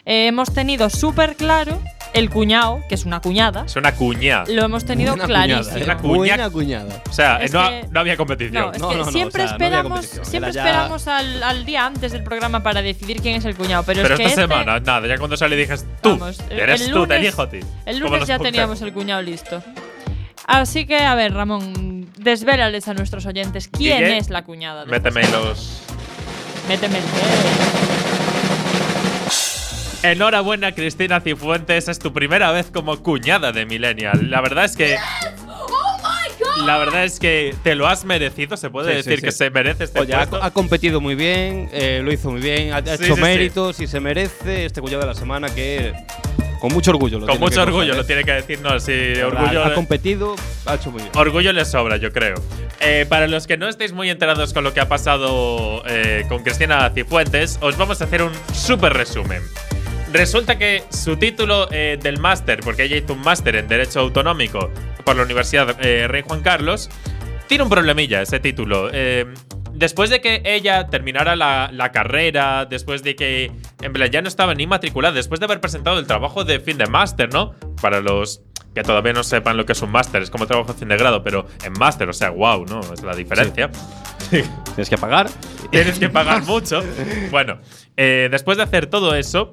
eh, 0.05 0.29
hemos 0.29 0.55
tenido 0.55 0.89
súper 0.91 1.35
claro 1.37 1.83
el 2.15 2.31
cuñado, 2.31 2.83
que 2.89 2.95
es 2.95 3.05
una 3.05 3.21
cuñada, 3.21 3.65
Es 3.67 3.77
una 3.77 3.95
cuña. 3.95 4.45
lo 4.49 4.65
hemos 4.65 4.85
tenido 4.85 5.15
Una 5.15 5.25
clarísimo. 5.27 5.63
cuñada, 5.65 5.79
¿eh? 5.81 5.85
Una 5.85 5.97
cuña. 5.99 6.17
Buena 6.17 6.51
cuñada. 6.51 7.03
O 7.09 7.13
sea, 7.13 7.37
Es 7.43 7.53
no, 7.53 7.69
que- 7.69 7.87
no 7.91 8.01
había 8.01 8.17
competición. 8.17 8.55
No, 8.65 8.73
es 8.73 8.79
No, 8.81 8.89
que 8.89 8.97
no, 8.97 9.05
no, 9.05 9.13
siempre 9.13 9.43
o 9.43 9.47
sea, 9.47 9.57
esperamos, 9.57 10.07
siempre 10.07 10.39
era 10.39 10.51
ya- 10.53 10.65
esperamos 10.67 11.09
al, 11.09 11.43
al 11.43 11.65
día 11.65 11.87
antes 11.87 12.13
del 12.13 12.23
programa 12.25 12.63
para 12.63 12.83
decidir 12.83 13.21
quién 13.21 13.37
es 13.37 13.45
el 13.45 13.55
cuñado. 13.57 13.83
Pero, 13.85 14.03
Pero 14.03 14.15
es 14.15 14.21
que 14.21 14.27
esta 14.27 14.43
este- 14.43 14.53
semana, 14.55 14.81
nada, 14.81 15.07
ya 15.07 15.19
cuando 15.19 15.37
sale 15.37 15.57
dije 15.57 15.75
tú. 16.03 16.11
Vamos, 16.19 16.41
eres 16.51 16.81
el 16.83 16.93
tú, 16.93 17.07
te 17.07 17.17
elijo 17.17 17.43
a 17.43 17.51
ti. 17.51 17.61
El 17.87 17.99
lunes 17.99 18.27
ya 18.27 18.39
teníamos 18.39 18.81
el 18.83 18.93
cuñado 18.93 19.23
listo. 19.23 19.63
Así 20.47 20.87
que, 20.87 20.97
a 20.99 21.15
ver, 21.15 21.35
Ramón, 21.35 22.09
desvélales 22.17 22.89
a 22.89 22.95
nuestros 22.95 23.27
oyentes 23.27 23.69
quién 23.69 23.99
Guille, 23.99 24.17
es 24.19 24.31
la 24.31 24.45
cuñada. 24.45 24.85
de 24.85 24.91
Méteme 24.91 25.23
los. 25.29 25.83
Méteme 26.69 26.99
el. 26.99 27.98
Enhorabuena, 30.03 30.73
Cristina 30.73 31.21
Cifuentes. 31.21 31.89
Es 31.89 31.99
tu 31.99 32.13
primera 32.13 32.51
vez 32.53 32.71
como 32.73 32.97
cuñada 33.03 33.53
de 33.53 33.67
Millennial. 33.67 34.31
La 34.31 34.41
verdad 34.41 34.65
es 34.65 34.77
que. 34.77 34.97
La 36.65 36.77
verdad 36.79 37.05
es 37.05 37.21
que 37.21 37.55
te 37.63 37.75
lo 37.75 37.87
has 37.87 38.05
merecido. 38.05 38.57
Se 38.57 38.69
puede 38.71 38.91
Sí, 38.91 38.97
decir 38.97 39.17
sí. 39.21 39.27
que 39.27 39.33
se 39.33 39.51
merece 39.51 39.85
este 39.85 40.01
Oye, 40.01 40.15
ha, 40.15 40.19
puesto. 40.27 40.43
ha 40.43 40.51
competido 40.53 41.01
muy 41.01 41.15
bien, 41.15 41.69
eh, 41.73 42.01
lo 42.03 42.13
hizo 42.13 42.31
muy 42.31 42.41
bien, 42.41 42.73
ha, 42.73 42.79
ha 42.79 42.83
Sí, 42.83 43.05
hecho 43.05 43.05
sí, 43.05 43.15
sí. 43.15 43.21
méritos 43.21 43.81
y 43.81 43.87
se 43.87 44.01
merece 44.01 44.65
este 44.65 44.81
cuñado 44.81 45.01
de 45.03 45.07
la 45.07 45.15
semana 45.15 45.49
que 45.55 45.93
con 46.61 46.73
mucho 46.73 46.91
orgullo 46.91 47.21
lo 47.21 47.27
Con 47.27 47.37
tiene 47.37 47.45
mucho 47.47 47.55
que 47.57 47.61
orgullo, 47.63 47.93
coger, 47.93 47.97
lo 47.97 48.03
¿eh? 48.03 48.07
tiene 48.07 48.25
que 48.25 48.33
decir. 48.33 48.61
No, 48.61 48.81
sí, 48.81 48.93
Ha- 49.23 49.27
orgullo. 49.29 49.65
Ha, 49.65 49.75
competido, 49.75 50.35
ha 50.67 50.75
hecho 50.75 50.91
muy 50.91 51.01
bien. 51.03 51.13
Orgullo 51.17 51.53
le 51.53 51.65
sobra, 51.65 51.97
yo 51.97 52.13
creo. 52.13 52.35
Eh, 52.81 53.07
para 53.09 53.29
los 53.29 53.47
que 53.47 53.57
no 53.57 53.69
estéis 53.69 53.93
muy 53.93 54.11
enterados 54.11 54.53
con 54.53 54.65
lo 54.65 54.75
que 54.75 54.81
ha 54.81 54.89
pasado 54.89 55.83
eh, 55.87 56.25
con 56.29 56.43
Cristina 56.43 56.91
Cifuentes, 56.93 57.59
os 57.61 57.77
vamos 57.77 58.01
a 58.01 58.05
hacer 58.05 58.23
un 58.23 58.33
súper 58.53 58.95
resumen. 58.95 59.43
Resulta 60.13 60.57
que 60.57 60.85
su 60.91 61.17
título 61.17 61.69
eh, 61.71 61.99
del 62.03 62.19
máster, 62.19 62.61
porque 62.61 62.85
ella 62.85 62.97
hizo 62.97 63.13
un 63.13 63.21
máster 63.21 63.57
en 63.57 63.69
Derecho 63.69 64.01
Autonómico 64.01 64.71
por 65.05 65.17
la 65.17 65.23
Universidad 65.23 65.77
eh, 65.85 66.09
Rey 66.09 66.23
Juan 66.27 66.43
Carlos, 66.43 66.89
tiene 67.47 67.65
un 67.65 67.71
problemilla 67.71 68.23
ese 68.23 68.41
título. 68.41 68.89
Eh, 68.93 69.27
después 69.73 70.09
de 70.09 70.21
que 70.21 70.43
ella 70.45 70.89
terminara 70.89 71.37
la, 71.37 71.71
la 71.73 71.93
carrera, 71.93 72.65
después 72.65 73.03
de 73.03 73.17
que 73.17 73.53
en 73.83 73.93
plan 73.93 74.11
ya 74.11 74.23
no 74.23 74.29
estaba 74.29 74.55
ni 74.55 74.67
matriculada, 74.67 75.15
después 75.15 75.41
de 75.41 75.45
haber 75.45 75.61
presentado 75.61 75.99
el 75.99 76.07
trabajo 76.07 76.45
de 76.45 76.59
fin 76.61 76.79
de 76.79 76.87
máster, 76.87 77.33
¿no? 77.33 77.55
Para 77.81 78.01
los 78.01 78.43
que 78.75 78.83
todavía 78.83 79.13
no 79.13 79.25
sepan 79.25 79.57
lo 79.57 79.67
que 79.67 79.73
es 79.73 79.83
un 79.83 79.91
máster, 79.91 80.23
es 80.23 80.31
como 80.31 80.47
trabajo 80.47 80.73
de 80.73 80.79
fin 80.79 80.89
de 80.89 80.97
grado, 80.97 81.23
pero 81.23 81.47
en 81.65 81.73
máster, 81.73 82.09
o 82.09 82.13
sea, 82.13 82.31
wow, 82.31 82.65
¿no? 82.65 82.81
Es 82.93 83.03
la 83.03 83.15
diferencia. 83.15 83.71
Tienes 84.31 84.89
que 84.89 84.97
pagar. 84.97 85.29
Tienes 85.71 85.99
que 85.99 86.09
pagar 86.09 86.43
mucho. 86.45 86.83
Bueno, 87.31 87.59
eh, 87.97 88.29
después 88.31 88.57
de 88.57 88.63
hacer 88.63 88.87
todo 88.87 89.15
eso, 89.15 89.53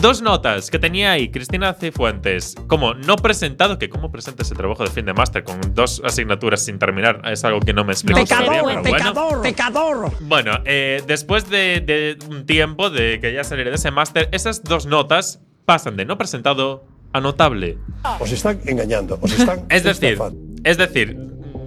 dos 0.00 0.22
notas 0.22 0.70
que 0.70 0.78
tenía 0.78 1.12
ahí 1.12 1.30
Cristina 1.30 1.74
Cifuentes 1.74 2.54
como 2.66 2.94
no 2.94 3.16
presentado, 3.16 3.78
que 3.78 3.88
cómo 3.88 4.10
presenta 4.10 4.42
ese 4.42 4.54
trabajo 4.54 4.84
de 4.84 4.90
fin 4.90 5.06
de 5.06 5.14
máster 5.14 5.44
con 5.44 5.60
dos 5.74 6.02
asignaturas 6.04 6.64
sin 6.64 6.78
terminar, 6.78 7.22
es 7.30 7.44
algo 7.44 7.60
que 7.60 7.72
no 7.72 7.84
me 7.84 7.92
explico 7.92 8.20
No 8.20 8.26
todavía, 8.26 8.62
bueno. 8.62 8.82
pero 8.82 8.96
bueno. 8.96 9.12
Pecador, 9.12 9.42
pecador. 9.42 10.12
Bueno, 10.20 10.52
eh, 10.64 11.02
después 11.06 11.48
de, 11.48 11.80
de 11.80 12.18
un 12.28 12.46
tiempo 12.46 12.90
de 12.90 13.20
que 13.20 13.32
ya 13.32 13.44
saliera 13.44 13.70
de 13.70 13.76
ese 13.76 13.90
máster, 13.90 14.28
esas 14.32 14.62
dos 14.62 14.86
notas 14.86 15.40
pasan 15.64 15.96
de 15.96 16.04
no 16.04 16.18
presentado 16.18 16.84
a 17.12 17.20
notable. 17.20 17.78
Os 18.20 18.30
están 18.30 18.60
engañando, 18.66 19.18
os 19.20 19.32
están 19.32 19.66
Es 19.70 19.84
decir, 19.84 20.18
es 20.64 20.76
decir, 20.76 21.16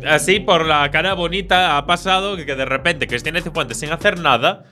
así 0.07 0.39
por 0.39 0.65
la 0.65 0.89
cara 0.91 1.13
bonita 1.13 1.77
ha 1.77 1.85
pasado 1.85 2.37
que 2.37 2.55
de 2.55 2.65
repente 2.65 3.07
Cristina 3.07 3.41
Cifuentes 3.41 3.77
sin 3.77 3.91
hacer 3.91 4.19
nada, 4.19 4.65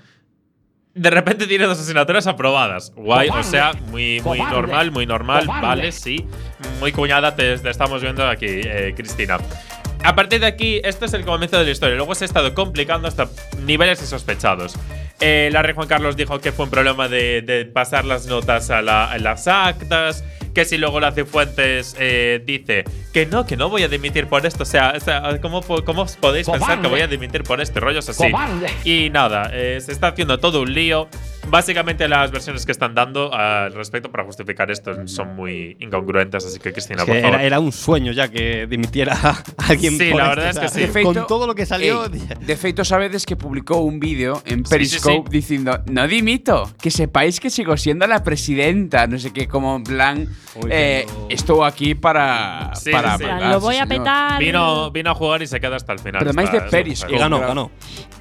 de 0.98 1.10
repente 1.10 1.48
tiene 1.48 1.66
dos 1.66 1.80
asignaturas 1.80 2.28
aprobadas. 2.28 2.92
Guay, 2.96 3.30
o 3.30 3.44
sea, 3.44 3.72
muy, 3.92 4.20
muy 4.22 4.40
normal, 4.40 4.92
muy 4.92 5.06
normal, 5.06 5.46
vale, 5.62 5.92
sí. 5.92 6.26
Muy 6.80 6.92
cuñada 6.92 7.36
te, 7.36 7.58
te 7.58 7.70
estamos 7.70 8.02
viendo 8.02 8.28
aquí, 8.28 8.46
eh, 8.48 8.94
Cristina. 8.96 9.38
A 10.04 10.16
partir 10.16 10.40
de 10.42 10.48
aquí, 10.48 10.80
este 10.84 11.06
es 11.06 11.14
el 11.14 11.26
comienzo 11.26 11.58
de 11.58 11.66
la 11.66 11.72
historia. 11.72 11.96
Luego 11.96 12.14
se 12.16 12.24
ha 12.26 12.28
estado 12.28 12.54
complicando 12.54 13.08
hasta 13.08 13.28
niveles 13.66 14.00
insospechados. 14.02 14.76
Eh, 15.20 15.50
la 15.52 15.64
Rey 15.64 15.74
Juan 15.74 15.88
Carlos 15.88 16.16
dijo 16.16 16.40
que 16.40 16.52
fue 16.52 16.66
un 16.66 16.72
problema 16.72 17.08
de, 17.08 17.42
de 17.42 17.66
pasar 17.66 18.06
las 18.06 18.28
notas 18.28 18.70
a, 18.70 18.82
la- 18.82 19.12
a 19.12 19.18
las 19.18 19.48
actas. 19.48 20.24
Que 20.58 20.65
si 20.65 20.80
luego 20.80 21.00
la 21.00 21.12
Cifuentes 21.12 21.96
eh, 22.00 22.41
dice 22.43 22.84
que 23.13 23.28
no, 23.28 23.46
que 23.46 23.56
no 23.56 23.70
voy 23.70 23.84
a 23.84 23.88
dimitir 23.88 24.26
por 24.26 24.43
esto. 24.43 24.63
O 24.63 24.65
sea, 24.65 24.93
o 24.98 25.00
sea, 25.00 25.39
¿cómo, 25.39 25.62
cómo 25.62 26.02
os 26.02 26.15
podéis 26.15 26.50
pensar 26.50 26.82
que 26.82 26.88
voy 26.88 27.02
a 27.02 27.08
dimitir 27.08 27.43
por 27.43 27.62
este 27.62 27.80
rollo 27.80 28.00
así? 28.00 28.12
Cobarde. 28.12 28.65
Y 28.84 29.12
nada, 29.12 29.52
eh, 29.54 29.80
se 29.80 29.91
está 29.91 30.08
haciendo 30.08 30.39
todo 30.39 30.63
un 30.63 30.74
lío. 30.74 31.10
Básicamente 31.50 32.08
las 32.10 32.32
versiones 32.32 32.65
que 32.65 32.72
están 32.74 32.93
dando 32.96 33.32
al 33.34 33.72
respecto 33.74 34.12
para 34.12 34.24
justificar 34.26 34.70
esto 34.72 35.08
son 35.08 35.36
muy 35.36 35.78
incongruentes, 35.80 36.43
así 36.43 36.60
que 36.60 36.74
Cristina, 36.74 37.04
Es 37.04 37.06
que 37.06 37.12
por 37.13 37.22
favor. 37.22 37.36
era, 37.36 37.46
era 37.46 37.60
un 37.60 37.72
sueño 37.72 38.12
ya 38.12 38.28
que 38.28 38.65
dimitiera 38.67 39.15
alguien. 39.70 39.96
Sí, 39.98 40.10
por 40.10 40.20
la 40.20 40.30
verdad 40.30 40.50
es 40.50 40.60
que 40.60 40.88
sí. 40.91 41.04
Con 41.04 41.28
todo 41.28 41.46
lo 41.48 41.54
que 41.56 41.65
salió. 41.67 42.06
Ey, 42.06 42.20
de 42.41 42.58
feito, 42.58 42.84
sabedes 42.84 43.26
que 43.28 43.36
publicó 43.38 43.78
un 43.78 44.00
vídeo 44.00 44.41
en 44.46 44.58
Sí, 44.60 44.63
sí, 44.65 44.70
Periscope 44.72 45.30
sí. 45.32 45.38
diciendo 45.38 45.80
no 45.86 46.06
dimito, 46.08 46.70
que 46.82 46.89
sepáis 46.91 47.39
que 47.39 47.52
sigo 47.52 47.78
siendo 47.78 48.08
la 48.08 48.24
presidenta, 48.24 49.06
no 49.08 49.17
sé 49.20 49.32
qué, 49.32 49.48
como 49.48 49.78
en 49.78 49.84
plan, 49.84 50.28
eh, 50.70 51.06
estoy 51.30 51.65
aquí 51.67 51.96
para, 51.96 52.72
Sí, 52.76 52.91
para 52.91 53.17
sí, 53.17 53.24
Lo 53.52 53.60
voy 53.60 53.76
a 53.78 53.86
señor. 53.86 54.04
petar. 54.04 54.39
Vino, 54.39 54.91
vino 54.91 55.12
a 55.12 55.15
jugar 55.15 55.41
y 55.41 55.48
se 55.48 55.60
queda 55.60 55.76
hasta 55.76 55.93
el 55.93 56.00
final. 56.00 56.20
Pero 56.20 56.32
además 56.32 56.52
de 56.52 56.62
mujer. 56.62 56.88
Y 56.88 57.17
ganó, 57.17 57.39
ganó. 57.39 57.72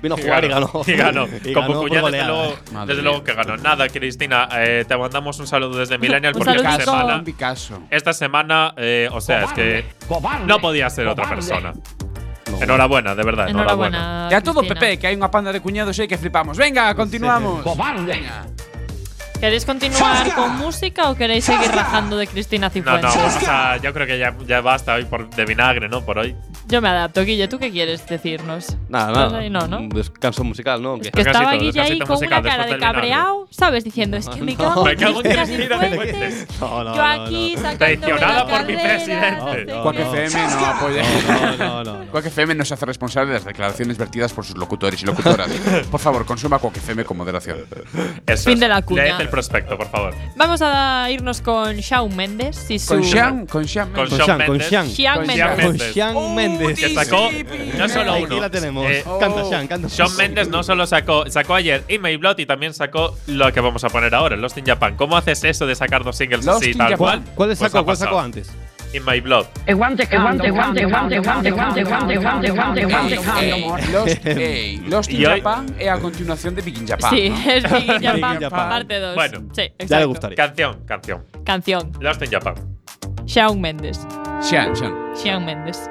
Vino 0.02 0.14
a 0.14 0.18
jugar 0.18 0.44
y 0.44 0.48
ganó. 0.48 0.70
Y 0.86 0.92
ganó. 0.92 1.26
Y 1.44 1.52
ganó 1.52 1.66
por 1.66 1.88
cuñada, 1.88 2.10
desde 2.10 2.26
luego, 2.26 2.56
desde 2.86 3.02
luego 3.02 3.24
que 3.24 3.34
ganó. 3.34 3.56
Nada, 3.56 3.88
Cristina, 3.88 4.48
eh, 4.52 4.84
te 4.86 4.96
mandamos 4.96 5.38
un 5.38 5.46
saludo 5.46 5.78
desde 5.78 5.98
Millennial 5.98 6.32
porque 6.34 6.56
esta 6.56 6.78
semana, 6.80 7.22
Picasso. 7.24 7.78
esta 7.90 8.12
semana, 8.12 8.74
eh, 8.76 9.08
o 9.12 9.20
sea, 9.20 9.44
es 9.44 9.52
que 9.52 9.84
Cobarde. 10.08 10.46
no 10.46 10.58
podía 10.60 10.90
ser 10.90 11.06
otra 11.08 11.24
Cobarde. 11.24 11.46
persona. 11.48 11.72
Enhorabuena, 12.60 13.14
de 13.14 13.22
verdad, 13.24 13.48
enhorabuena. 13.48 13.98
Enhorabuena. 13.98 14.28
Y 14.30 14.34
a 14.34 14.40
todo 14.40 14.60
Cristina. 14.60 14.80
PP, 14.80 14.98
que 14.98 15.06
hay 15.08 15.16
una 15.16 15.30
panda 15.30 15.52
de 15.52 15.60
cuñados 15.60 15.98
ahí 15.98 16.06
que 16.08 16.16
flipamos. 16.16 16.56
Venga, 16.56 16.94
continuamos. 16.94 17.62
Cobarde. 17.62 18.04
Venga. 18.06 18.46
¿Queréis 19.40 19.64
continuar 19.64 20.34
con 20.34 20.56
música 20.56 21.10
o 21.10 21.14
queréis 21.14 21.44
seguir 21.44 21.70
rajando 21.70 22.16
de 22.16 22.26
Cristina 22.26 22.68
No, 22.68 22.72
Cifuentes? 22.72 23.14
no, 23.14 23.22
vamos 23.22 23.48
a, 23.48 23.76
yo 23.76 23.92
creo 23.92 24.06
que 24.06 24.18
ya, 24.18 24.34
ya 24.46 24.60
basta 24.60 24.94
hoy 24.94 25.04
por, 25.04 25.28
de 25.30 25.44
vinagre, 25.44 25.88
¿no? 25.88 26.04
Por 26.04 26.18
hoy. 26.18 26.34
Yo 26.68 26.80
me 26.82 26.88
adapto. 26.88 27.22
Guille, 27.24 27.46
¿tú 27.46 27.58
qué 27.58 27.70
quieres 27.70 28.04
decirnos? 28.06 28.76
Nada, 28.88 29.08
Estás 29.12 29.26
nada. 29.32 29.38
ahí, 29.38 29.50
no, 29.50 29.68
¿no? 29.68 29.78
Un 29.78 29.88
descanso 29.90 30.42
musical, 30.42 30.82
¿no? 30.82 30.98
¿Qué? 30.98 31.10
Que 31.12 31.20
estaba 31.20 31.52
Descansito, 31.52 31.64
Guille 31.64 31.80
ahí 31.80 31.98
descansito 31.98 32.06
con 32.06 32.14
musical 32.16 32.40
una 32.40 32.50
cara 32.50 32.62
después 32.64 32.80
de 32.80 32.86
del 32.86 32.94
cabreado, 32.94 33.46
¿sabes? 33.50 33.84
Diciendo, 33.84 34.16
es 34.16 34.28
que 34.28 34.42
me 34.42 34.56
cago 34.56 34.84
Me 34.84 34.92
en 34.92 34.98
cago 34.98 35.20
en 35.22 35.30
Cristina 35.32 35.44
Cristina 35.46 35.78
Cifuentes. 35.80 36.34
Cifuentes. 36.34 36.60
No, 36.60 36.84
no, 36.84 36.96
Yo 36.96 37.02
no, 37.02 37.22
aquí 37.24 37.54
no. 37.56 37.62
sacándome 37.62 37.96
Traicionada 37.98 38.46
por 38.48 38.66
mi 38.66 38.74
carrera, 38.74 38.94
presidente. 38.94 39.36
no 39.36 39.52
sé 39.52 39.82
Quack. 39.82 39.98
FM 39.98 40.46
no 40.50 40.66
apoya. 40.66 41.02
No, 41.28 41.56
no, 41.56 41.84
no, 41.84 42.04
no. 42.04 42.10
Quack 42.10 42.26
FM 42.26 42.54
no 42.56 42.64
se 42.64 42.74
hace 42.74 42.86
responsable 42.86 43.28
de 43.28 43.34
las 43.34 43.44
declaraciones 43.44 43.96
vertidas 43.98 44.32
por 44.32 44.44
sus 44.44 44.56
locutores 44.56 45.00
y 45.02 45.06
locutoras. 45.06 45.48
por 45.90 46.00
favor, 46.00 46.24
consuma 46.26 46.58
Quack 46.58 46.78
FM 46.78 47.04
con 47.04 47.16
moderación. 47.16 47.58
Eso 48.26 48.44
Fin 48.44 48.54
es. 48.54 48.60
de 48.60 48.68
la 48.68 48.82
cuña. 48.82 49.04
Leed 49.04 49.20
el 49.20 49.25
prospecto, 49.28 49.76
por 49.76 49.88
favor. 49.88 50.14
Vamos 50.36 50.60
a 50.62 51.08
irnos 51.10 51.40
con 51.40 51.76
Shawn 51.76 52.14
Mendes 52.16 52.70
y 52.70 52.78
su. 52.78 52.88
Con 52.94 53.04
Sean, 53.04 53.46
con 53.46 53.66
Sean. 53.66 53.92
Con 53.92 54.08
Con 54.08 54.18
Shawn 54.18 54.42
con 54.46 54.58
Mendes. 54.58 54.70
Shawn 54.70 55.16
Con 55.16 55.26
Mendes. 55.26 55.94
Shawn 55.94 56.14
Con 56.14 56.34
Mendes. 56.34 56.78
Sean 56.78 56.78
Méndez. 56.78 56.78
Que 56.80 56.94
sacó 56.94 57.30
no 57.78 57.88
solo 57.88 58.12
Aquí 58.12 58.22
uno. 58.24 58.40
la 58.40 58.50
tenemos. 58.50 58.86
eh, 58.90 59.04
Canta, 59.20 59.44
Sean, 59.44 59.66
canta. 59.66 59.88
Shawn 59.88 60.16
Mendes 60.16 60.48
no 60.48 60.62
solo 60.62 60.86
sacó, 60.86 61.28
sacó 61.30 61.54
ayer 61.54 61.84
In 61.88 62.02
My 62.02 62.16
Blood 62.16 62.38
y 62.38 62.46
también 62.46 62.74
sacó 62.74 63.16
lo 63.26 63.52
que 63.52 63.60
vamos 63.60 63.82
a 63.84 63.88
poner 63.88 64.14
ahora, 64.14 64.36
Lost 64.36 64.58
in 64.58 64.64
Japan. 64.66 64.96
¿Cómo 64.96 65.16
haces 65.16 65.42
eso 65.44 65.66
de 65.66 65.74
sacar 65.74 66.04
dos 66.04 66.16
singles 66.16 66.44
Lost 66.44 66.62
así 66.62 66.72
tal 66.74 66.90
Japan. 66.92 66.96
cual? 66.98 67.22
¿Cuál 67.34 67.48
Pues 67.48 67.58
sacó? 67.58 67.78
ha 67.78 67.84
¿Cuál 67.84 67.96
sacó 67.96 68.20
antes? 68.20 68.50
In 68.92 69.04
My 69.04 69.20
Blood. 69.20 69.46
Guante, 69.66 70.06
guante, 70.06 70.50
guante, 70.50 70.84
guante, 70.84 70.84
guante, 70.86 71.50
guante, 71.50 71.82
guante, 71.82 71.82
guante, 71.82 72.50
guante, 72.50 72.84
guante, 72.84 73.16
guante. 73.16 73.92
Lost, 73.92 74.26
ey, 74.26 74.76
Lost 74.88 75.10
in 75.10 75.20
Y 75.20 75.26
hoy- 75.26 75.38
Japan 75.40 75.66
es 75.78 75.88
a 75.88 75.98
continuación 75.98 76.54
de 76.54 76.62
Big 76.62 76.78
in 76.78 76.86
Japan. 76.86 77.10
Sí, 77.10 77.32
es 77.48 77.70
Big 77.70 77.90
in 77.90 78.02
Japan, 78.02 78.38
parte 78.50 78.98
2. 78.98 79.14
Bueno, 79.14 79.42
sí. 79.52 79.72
Ya 79.86 79.98
le 80.00 80.04
gustaría. 80.06 80.36
Canción, 80.36 80.84
canción. 80.86 81.24
Canción. 81.44 81.92
Lost 82.00 82.22
in 82.22 82.30
Japan. 82.30 82.54
Shawn 83.26 83.60
Mendes. 83.60 84.06
Sean, 84.40 84.74
Sean. 84.76 84.94
Shawn 85.16 85.44
Mendes. 85.44 85.90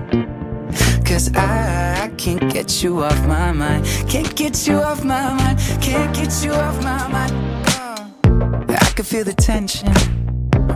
Cause 1.11 1.29
I, 1.35 2.09
can't 2.17 2.53
get 2.53 2.81
you 2.81 3.03
off 3.03 3.27
my 3.27 3.51
mind. 3.51 3.85
Can't 4.07 4.33
get 4.33 4.65
you 4.65 4.75
off 4.75 5.03
my 5.03 5.33
mind. 5.33 5.59
Can't 5.81 6.15
get 6.15 6.41
you 6.41 6.53
off 6.53 6.81
my 6.81 7.05
mind. 7.09 7.33
Oh. 7.67 8.65
I 8.69 8.91
can 8.95 9.03
feel 9.03 9.25
the 9.25 9.33
tension. 9.33 9.91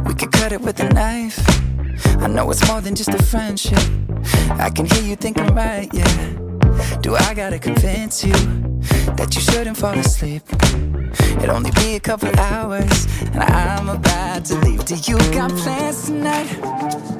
We 0.03 0.13
could 0.13 0.33
cut 0.33 0.51
it 0.51 0.59
with 0.59 0.77
a 0.81 0.89
knife. 0.89 1.39
I 2.21 2.27
know 2.27 2.51
it's 2.51 2.67
more 2.67 2.81
than 2.81 2.95
just 2.95 3.13
a 3.13 3.23
friendship. 3.23 3.79
I 4.59 4.69
can 4.71 4.85
hear 4.87 5.03
you 5.03 5.15
thinking 5.15 5.47
right, 5.55 5.87
yeah. 5.93 6.33
Do 6.99 7.15
I 7.15 7.33
gotta 7.33 7.57
convince 7.57 8.21
you 8.25 8.33
That 9.15 9.33
you 9.35 9.39
shouldn't 9.39 9.77
fall 9.77 9.97
asleep? 9.97 10.43
It'll 11.41 11.55
only 11.55 11.71
be 11.71 11.95
a 11.95 12.01
couple 12.01 12.37
hours, 12.37 13.07
and 13.21 13.41
I'm 13.41 13.87
about 13.87 14.43
to 14.45 14.55
leave. 14.55 14.83
Do 14.83 14.95
you 14.95 15.17
got 15.31 15.49
plans 15.51 16.07
tonight? 16.07 17.14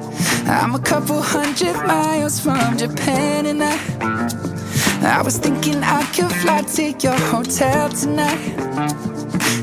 I'm 0.48 0.76
a 0.76 0.78
couple 0.78 1.20
hundred 1.20 1.74
miles 1.86 2.38
from 2.38 2.78
Japan, 2.78 3.46
and 3.46 3.62
I, 3.64 5.18
I 5.18 5.22
was 5.22 5.38
thinking 5.38 5.82
I 5.82 6.04
could 6.12 6.30
fly 6.30 6.62
to 6.62 6.92
your 6.92 7.18
hotel 7.18 7.88
tonight. 7.88 8.54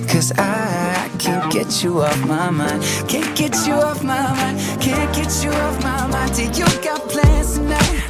Cause 0.10 0.34
I 0.38 1.10
can't 1.20 1.52
get 1.52 1.84
you 1.84 2.02
off 2.02 2.28
my 2.28 2.50
mind. 2.50 2.84
Can't 3.08 3.36
get 3.36 3.66
you 3.66 3.74
off 3.74 4.04
my 4.04 4.22
mind. 4.36 4.60
Can't 4.82 5.16
get 5.16 5.44
you 5.44 5.52
off 5.52 5.82
my 5.84 6.08
mind. 6.08 6.36
Do 6.36 6.44
you 6.44 6.66
got 6.84 7.02
plans 7.10 7.56
tonight? 7.56 8.04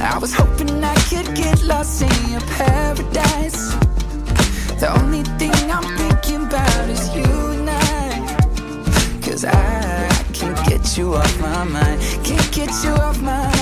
I 0.00 0.18
was 0.20 0.34
hoping 0.34 0.82
I 0.82 0.94
could 1.08 1.36
get 1.36 1.62
lost 1.62 2.02
in 2.02 2.30
your 2.32 2.40
paradise. 2.58 3.74
The 4.80 4.92
only 5.00 5.22
thing 5.38 5.54
I'm 5.70 5.86
thinking 5.96 6.46
about 6.46 6.88
is 6.90 7.14
you 7.14 7.22
and 7.22 7.70
I. 7.70 9.20
Cause 9.22 9.44
I 9.44 9.79
you 10.96 11.14
off 11.14 11.40
my 11.40 11.64
mind. 11.64 12.00
Can't 12.24 12.52
get 12.52 12.70
you 12.82 12.90
off 12.90 13.20
my 13.20 13.44
mind. 13.44 13.59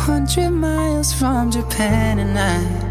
Hundred 0.00 0.50
miles 0.50 1.12
from 1.12 1.50
Japan 1.50 2.18
and 2.18 2.38
I 2.38 2.90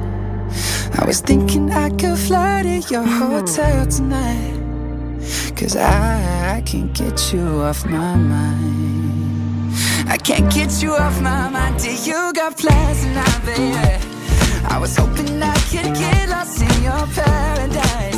I 1.02 1.06
was 1.06 1.22
thinking 1.22 1.72
I 1.72 1.90
could 1.90 2.18
fly 2.18 2.62
to 2.64 2.78
your 2.94 3.04
hotel 3.04 3.86
tonight. 3.88 4.58
Cause 5.56 5.76
I, 5.76 6.58
I 6.58 6.62
can't 6.62 6.94
get 6.94 7.34
you 7.34 7.46
off 7.68 7.86
my 7.86 8.16
mind. 8.16 9.74
I 10.08 10.18
can't 10.18 10.52
get 10.54 10.82
you 10.82 10.94
off 10.96 11.22
my 11.22 11.50
mind 11.50 11.80
Do 11.80 11.92
you 12.10 12.34
got 12.34 12.58
plans 12.58 13.02
tonight, 13.04 13.42
baby? 13.46 14.06
I 14.68 14.78
was 14.80 14.96
hoping 14.96 15.42
I 15.42 15.56
could 15.72 15.94
get 15.96 16.30
lost 16.30 16.62
in 16.62 16.84
your 16.84 17.06
paradise 17.16 18.09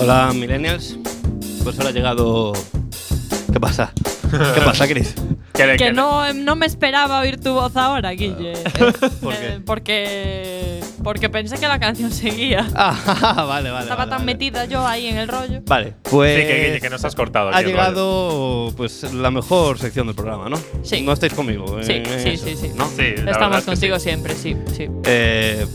Hola, 0.00 0.32
millennials. 0.34 0.96
Pues 1.62 1.76
ahora 1.78 1.90
ha 1.90 1.92
llegado. 1.92 2.54
¿Qué 3.52 3.60
pasa? 3.60 3.92
¿Qué 4.30 4.60
pasa, 4.64 4.88
Chris? 4.88 5.14
Que, 5.52 5.92
no, 5.92 6.32
no 6.32 6.56
me 6.56 6.64
esperaba 6.64 7.20
oír 7.20 7.38
tu 7.38 7.52
voz 7.52 7.76
ahora, 7.76 8.12
Guille. 8.12 8.54
¿Por 9.20 9.34
qué? 9.34 9.46
Eh, 9.46 9.60
porque, 9.66 10.80
porque 11.04 11.28
pensé 11.28 11.58
que 11.58 11.68
la 11.68 11.78
canción 11.78 12.10
seguía. 12.10 12.66
Ah, 12.74 13.44
vale, 13.46 13.70
vale. 13.70 13.82
Estaba 13.82 14.06
vale, 14.06 14.10
tan 14.10 14.20
vale. 14.20 14.24
metida 14.24 14.64
yo 14.64 14.86
ahí 14.86 15.08
en 15.08 15.18
el 15.18 15.28
rollo. 15.28 15.60
Vale, 15.66 15.96
pues. 16.04 16.40
Sí, 16.40 16.46
que, 16.46 16.64
Guille, 16.64 16.80
que 16.80 16.88
nos 16.88 17.04
has 17.04 17.14
cortado. 17.14 17.50
Ha 17.50 17.52
rollo. 17.56 17.66
llegado 17.68 18.72
pues 18.78 19.02
la 19.12 19.30
mejor 19.30 19.78
sección 19.78 20.06
del 20.06 20.16
programa, 20.16 20.48
¿no? 20.48 20.56
Sí. 20.82 21.02
No 21.02 21.12
estáis 21.12 21.34
conmigo. 21.34 21.76
Sí, 21.82 21.92
en 21.92 22.06
sí, 22.06 22.28
eso, 22.30 22.46
sí, 22.46 22.56
sí. 22.56 22.70
¿no? 22.74 22.88
Sí, 22.88 23.02
Estamos 23.02 23.64
contigo 23.64 23.98
sí. 23.98 24.04
siempre, 24.04 24.34
sí, 24.34 24.56
sí. 24.74 24.86
Eh, 25.04 25.66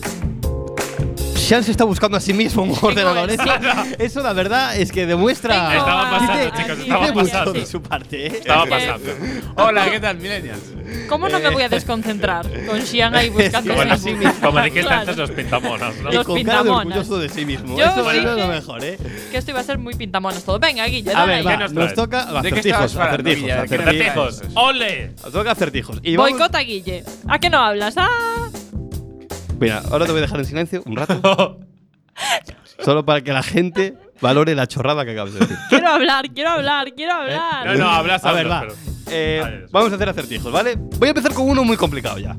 Sean 1.45 1.63
se 1.63 1.71
está 1.71 1.83
buscando 1.83 2.17
a 2.17 2.19
sí 2.19 2.33
mismo 2.33 2.63
un 2.63 2.75
ordenador. 2.81 3.29
sí. 3.29 3.37
Eso, 3.37 3.95
eso, 3.99 4.23
la 4.23 4.33
verdad, 4.33 4.75
es 4.77 4.91
que 4.91 5.05
demuestra. 5.05 5.53
Tengo 5.69 5.79
Estaba 5.79 6.07
a- 6.07 6.11
pasando, 6.19 6.33
a- 6.33 6.57
chicos, 6.57 6.77
a- 6.79 6.81
estaba 6.81 7.13
pasando. 7.13 7.53
de 7.53 7.65
su 7.65 7.81
parte, 7.81 8.25
¿eh? 8.27 8.31
Estaba 8.39 8.65
pasando. 8.65 9.11
Hola, 9.55 9.89
¿qué 9.91 9.99
tal, 9.99 10.17
millennials? 10.17 10.59
¿Cómo 11.09 11.29
no 11.29 11.39
me 11.39 11.49
voy 11.49 11.63
a 11.63 11.69
desconcentrar 11.69 12.47
con 12.67 12.81
Xian 12.81 13.15
ahí 13.15 13.29
buscando 13.29 13.71
Sí, 13.71 13.75
Bueno, 13.75 13.93
en 13.95 13.99
Facebook? 13.99 14.33
como 14.41 14.59
dijiste 14.59 14.81
Claro. 14.81 14.99
antes, 15.01 15.17
los 15.17 15.31
pintamonos, 15.31 15.95
¿no? 15.97 16.09
Y 16.11 16.13
Los 16.15 16.25
con 16.25 16.43
cara 16.43 16.57
de 16.57 16.63
pintamonas. 16.63 16.97
orgulloso 16.97 17.19
de 17.19 17.29
sí 17.29 17.45
mismo. 17.45 17.77
Yo 17.77 17.85
Eso, 17.85 18.03
dije 18.03 18.17
eso 18.19 18.31
es 18.31 18.37
lo 18.39 18.47
mejor, 18.47 18.83
¿eh? 18.83 18.97
Que 19.31 19.37
esto 19.37 19.51
iba 19.51 19.59
a 19.59 19.63
ser 19.63 19.77
muy 19.77 19.93
pintamonos 19.95 20.43
todo. 20.43 20.59
Venga, 20.59 20.85
Guille, 20.85 21.11
A 21.11 21.13
dale 21.13 21.27
ver, 21.27 21.35
ahí. 21.39 21.43
va, 21.43 21.51
¿Qué 21.51 21.57
nos 21.57 21.73
nos 21.73 21.93
toca 21.93 22.25
¿De 22.41 22.51
qué 22.51 22.59
acertijos, 22.59 22.95
acertijos, 22.95 23.51
acertijos. 23.51 24.41
¡Ole! 24.55 25.11
Nos 25.23 25.31
toca 25.33 25.51
acertijos. 25.51 26.01
Boicota, 26.01 26.59
Guille. 26.59 27.03
¿A 27.27 27.39
qué 27.39 27.49
no 27.49 27.59
hablas? 27.59 27.95
¡Ah! 27.97 28.44
Mira, 29.59 29.81
ahora 29.91 30.05
te 30.05 30.11
voy 30.11 30.19
a 30.19 30.21
dejar 30.23 30.39
en 30.39 30.45
silencio 30.45 30.81
un 30.85 30.95
rato. 30.95 31.59
solo 32.83 33.05
para 33.05 33.21
que 33.21 33.31
la 33.33 33.43
gente 33.43 33.93
valore 34.21 34.53
la 34.55 34.67
chorrada 34.67 35.05
que 35.05 35.11
acabas 35.11 35.33
de 35.33 35.39
decir. 35.39 35.57
Quiero 35.69 35.89
hablar, 35.89 36.29
quiero 36.33 36.49
hablar, 36.51 36.93
quiero 36.95 37.13
hablar. 37.13 37.65
No, 37.67 37.73
no, 37.75 37.89
hablas, 37.89 38.23
A 38.25 38.31
ver, 38.33 38.49
va. 38.49 38.61
pero- 38.61 38.75
Eh, 39.11 39.39
Vale, 39.41 39.65
vamos 39.71 39.91
a 39.91 39.95
hacer 39.95 40.09
acertijos, 40.09 40.51
¿vale? 40.51 40.75
Voy 40.77 41.07
a 41.07 41.11
empezar 41.11 41.31
con 41.33 41.47
uno 41.47 41.63
muy 41.63 41.77
complicado 41.77 42.17
ya. 42.17 42.35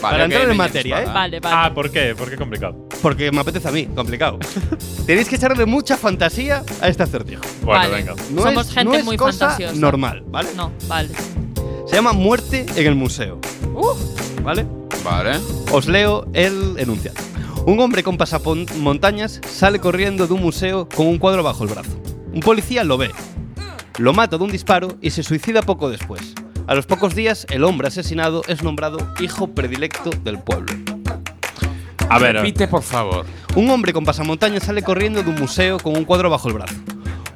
Para 0.00 0.16
ok, 0.18 0.22
entrar 0.24 0.50
en 0.50 0.56
materia, 0.56 1.02
¿eh? 1.02 1.06
Vale, 1.06 1.40
vale. 1.40 1.56
Ah, 1.58 1.72
¿por 1.74 1.90
qué? 1.90 2.14
¿Por 2.16 2.28
qué 2.30 2.36
complicado? 2.36 2.88
Porque 3.02 3.30
me 3.32 3.40
apetece 3.40 3.66
a 3.68 3.70
mí, 3.72 3.86
complicado. 3.86 4.38
Tenéis 5.06 5.28
que 5.28 5.36
echarle 5.36 5.64
mucha 5.64 5.96
fantasía 5.96 6.62
a 6.80 6.88
este 6.88 7.02
acertijo. 7.04 7.42
Bueno, 7.62 7.80
Vale. 7.80 7.94
venga. 7.94 8.14
No 8.30 8.42
Somos 8.42 8.66
es, 8.68 8.74
gente 8.74 8.84
no 8.92 8.94
es 8.98 9.04
muy 9.04 9.16
cosa 9.16 9.48
fantasiosa. 9.50 9.80
normal, 9.80 10.22
¿vale? 10.26 10.50
No, 10.56 10.72
vale. 10.88 11.08
Se 11.88 11.96
llama 11.96 12.12
Muerte 12.12 12.66
en 12.76 12.86
el 12.86 12.94
Museo, 12.94 13.40
Uh, 13.74 14.42
¿vale? 14.42 14.66
Vale. 15.04 15.38
Os 15.72 15.86
leo 15.86 16.26
el 16.32 16.74
enunciado. 16.78 17.16
Un 17.66 17.80
hombre 17.80 18.02
con 18.02 18.16
pasamontañas 18.16 19.40
sale 19.46 19.78
corriendo 19.78 20.26
de 20.26 20.32
un 20.34 20.42
museo 20.42 20.88
con 20.88 21.06
un 21.06 21.18
cuadro 21.18 21.42
bajo 21.42 21.64
el 21.64 21.70
brazo. 21.70 22.00
Un 22.32 22.40
policía 22.40 22.84
lo 22.84 22.98
ve, 22.98 23.10
lo 23.98 24.12
mata 24.12 24.38
de 24.38 24.44
un 24.44 24.50
disparo 24.50 24.96
y 25.00 25.10
se 25.10 25.22
suicida 25.22 25.62
poco 25.62 25.90
después. 25.90 26.34
A 26.66 26.74
los 26.74 26.86
pocos 26.86 27.14
días, 27.14 27.46
el 27.50 27.64
hombre 27.64 27.88
asesinado 27.88 28.42
es 28.48 28.62
nombrado 28.62 28.98
hijo 29.20 29.48
predilecto 29.48 30.10
del 30.24 30.38
pueblo. 30.38 30.74
A 32.10 32.18
ver, 32.18 32.36
Repite, 32.36 32.68
por 32.68 32.82
favor. 32.82 33.24
Un 33.54 33.70
hombre 33.70 33.92
con 33.92 34.04
pasamontañas 34.04 34.64
sale 34.64 34.82
corriendo 34.82 35.22
de 35.22 35.30
un 35.30 35.36
museo 35.36 35.78
con 35.78 35.96
un 35.96 36.04
cuadro 36.04 36.30
bajo 36.30 36.48
el 36.48 36.54
brazo. 36.54 36.74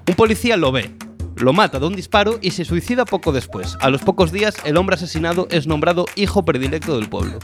Un 0.09 0.15
policía 0.15 0.57
lo 0.57 0.73
ve, 0.73 0.95
lo 1.43 1.53
mata 1.53 1.79
de 1.79 1.87
un 1.87 1.97
disparo 1.97 2.39
y 2.41 2.53
se 2.53 2.65
suicida 2.65 3.05
poco 3.05 3.33
después. 3.33 3.77
A 3.81 3.91
los 3.91 4.03
pocos 4.03 4.33
días, 4.33 4.57
el 4.65 4.77
hombre 4.77 4.95
asesinado 4.95 5.49
es 5.51 5.67
nombrado 5.67 6.07
hijo 6.15 6.45
predilecto 6.45 6.97
del 6.97 7.09
pueblo. 7.09 7.39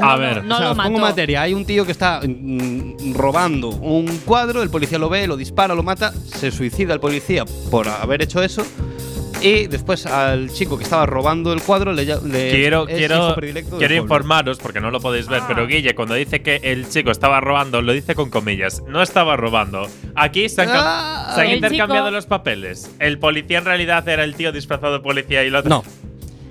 A 0.00 0.16
ver. 0.16 0.44
No 0.44 0.56
o 0.56 0.58
sea, 0.58 0.66
lo 0.66 0.72
os 0.72 0.76
pongo 0.78 0.98
mató. 0.98 1.10
materia. 1.10 1.42
Hay 1.42 1.54
un 1.54 1.64
tío 1.64 1.86
que 1.86 1.92
está 1.92 2.20
mm, 2.26 3.14
robando 3.14 3.68
un 3.68 4.06
cuadro, 4.24 4.62
el 4.62 4.70
policía 4.70 4.98
lo 4.98 5.08
ve, 5.08 5.26
lo 5.26 5.36
dispara, 5.36 5.74
lo 5.74 5.82
mata, 5.82 6.12
se 6.12 6.50
suicida 6.50 6.92
el 6.94 7.00
policía 7.00 7.44
por 7.70 7.88
haber 7.88 8.22
hecho 8.22 8.42
eso. 8.42 8.66
Y 9.44 9.66
después 9.66 10.06
al 10.06 10.50
chico 10.50 10.76
que 10.78 10.84
estaba 10.84 11.06
robando 11.06 11.52
el 11.52 11.60
cuadro 11.62 11.92
le, 11.92 12.04
le 12.04 12.50
Quiero, 12.50 12.88
es 12.88 12.96
quiero, 12.96 13.16
hijo 13.16 13.34
predilecto 13.34 13.70
del 13.72 13.78
quiero 13.88 14.02
informaros, 14.02 14.58
porque 14.58 14.80
no 14.80 14.90
lo 14.90 15.00
podéis 15.00 15.28
ver, 15.28 15.42
pero 15.46 15.66
Guille, 15.66 15.94
cuando 15.94 16.14
dice 16.14 16.40
que 16.42 16.60
el 16.62 16.88
chico 16.88 17.10
estaba 17.10 17.40
robando, 17.40 17.82
lo 17.82 17.92
dice 17.92 18.14
con 18.14 18.30
comillas. 18.30 18.82
No 18.88 19.02
estaba 19.02 19.36
robando. 19.36 19.86
Aquí 20.14 20.48
se 20.48 20.62
han, 20.62 20.68
Ah. 20.72 21.32
se 21.34 21.42
han 21.42 21.50
intercambiado 21.50 22.06
chico- 22.06 22.10
los 22.16 22.26
papeles. 22.26 22.90
El 22.98 23.18
policía 23.18 23.58
en 23.58 23.64
realidad 23.66 24.08
era 24.08 24.24
el 24.24 24.34
tío 24.34 24.50
disfrazado 24.52 24.94
de 24.94 25.00
policía 25.00 25.44
y 25.44 25.48
el 25.48 25.54
otro. 25.56 25.68
No. 25.68 25.84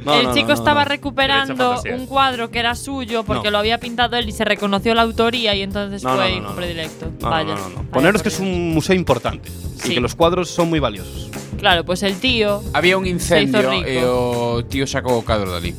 No, 0.05 0.19
el 0.19 0.25
no, 0.27 0.33
chico 0.33 0.49
no, 0.49 0.53
no, 0.55 0.59
estaba 0.59 0.83
no. 0.83 0.89
recuperando 0.89 1.81
un 1.93 2.05
cuadro 2.07 2.51
que 2.51 2.59
era 2.59 2.75
suyo 2.75 3.23
porque 3.23 3.45
No. 3.45 3.51
lo 3.51 3.57
había 3.59 3.79
pintado 3.79 4.17
él 4.17 4.27
y 4.27 4.33
se 4.33 4.43
reconoció 4.43 4.93
la 4.93 5.01
autoría 5.03 5.55
y 5.55 5.61
entonces 5.61 6.01
fue 6.03 6.11
no, 6.11 6.27
hijo 6.27 6.55
predilecto. 6.55 7.09
No, 7.21 7.29
Vaya. 7.29 7.55
no, 7.55 7.59
no, 7.61 7.69
no. 7.69 7.75
Vaya 7.77 7.89
Poneros 7.91 8.21
que 8.21 8.27
es 8.27 8.39
un 8.41 8.73
museo 8.73 8.95
importante 8.97 9.49
Sí. 9.77 9.91
y 9.91 9.95
que 9.95 10.01
los 10.01 10.13
cuadros 10.13 10.49
son 10.49 10.67
muy 10.69 10.79
valiosos. 10.79 11.29
Claro, 11.57 11.85
pues 11.85 12.03
el 12.03 12.19
tío. 12.19 12.61
Había 12.73 12.97
un 12.97 13.05
incendio 13.07 13.69
rico. 13.71 13.87
e 13.87 14.03
o 14.05 14.63
tío 14.65 14.85
sacou 14.85 15.17
o 15.19 15.23
cadro 15.23 15.51
dali. 15.51 15.73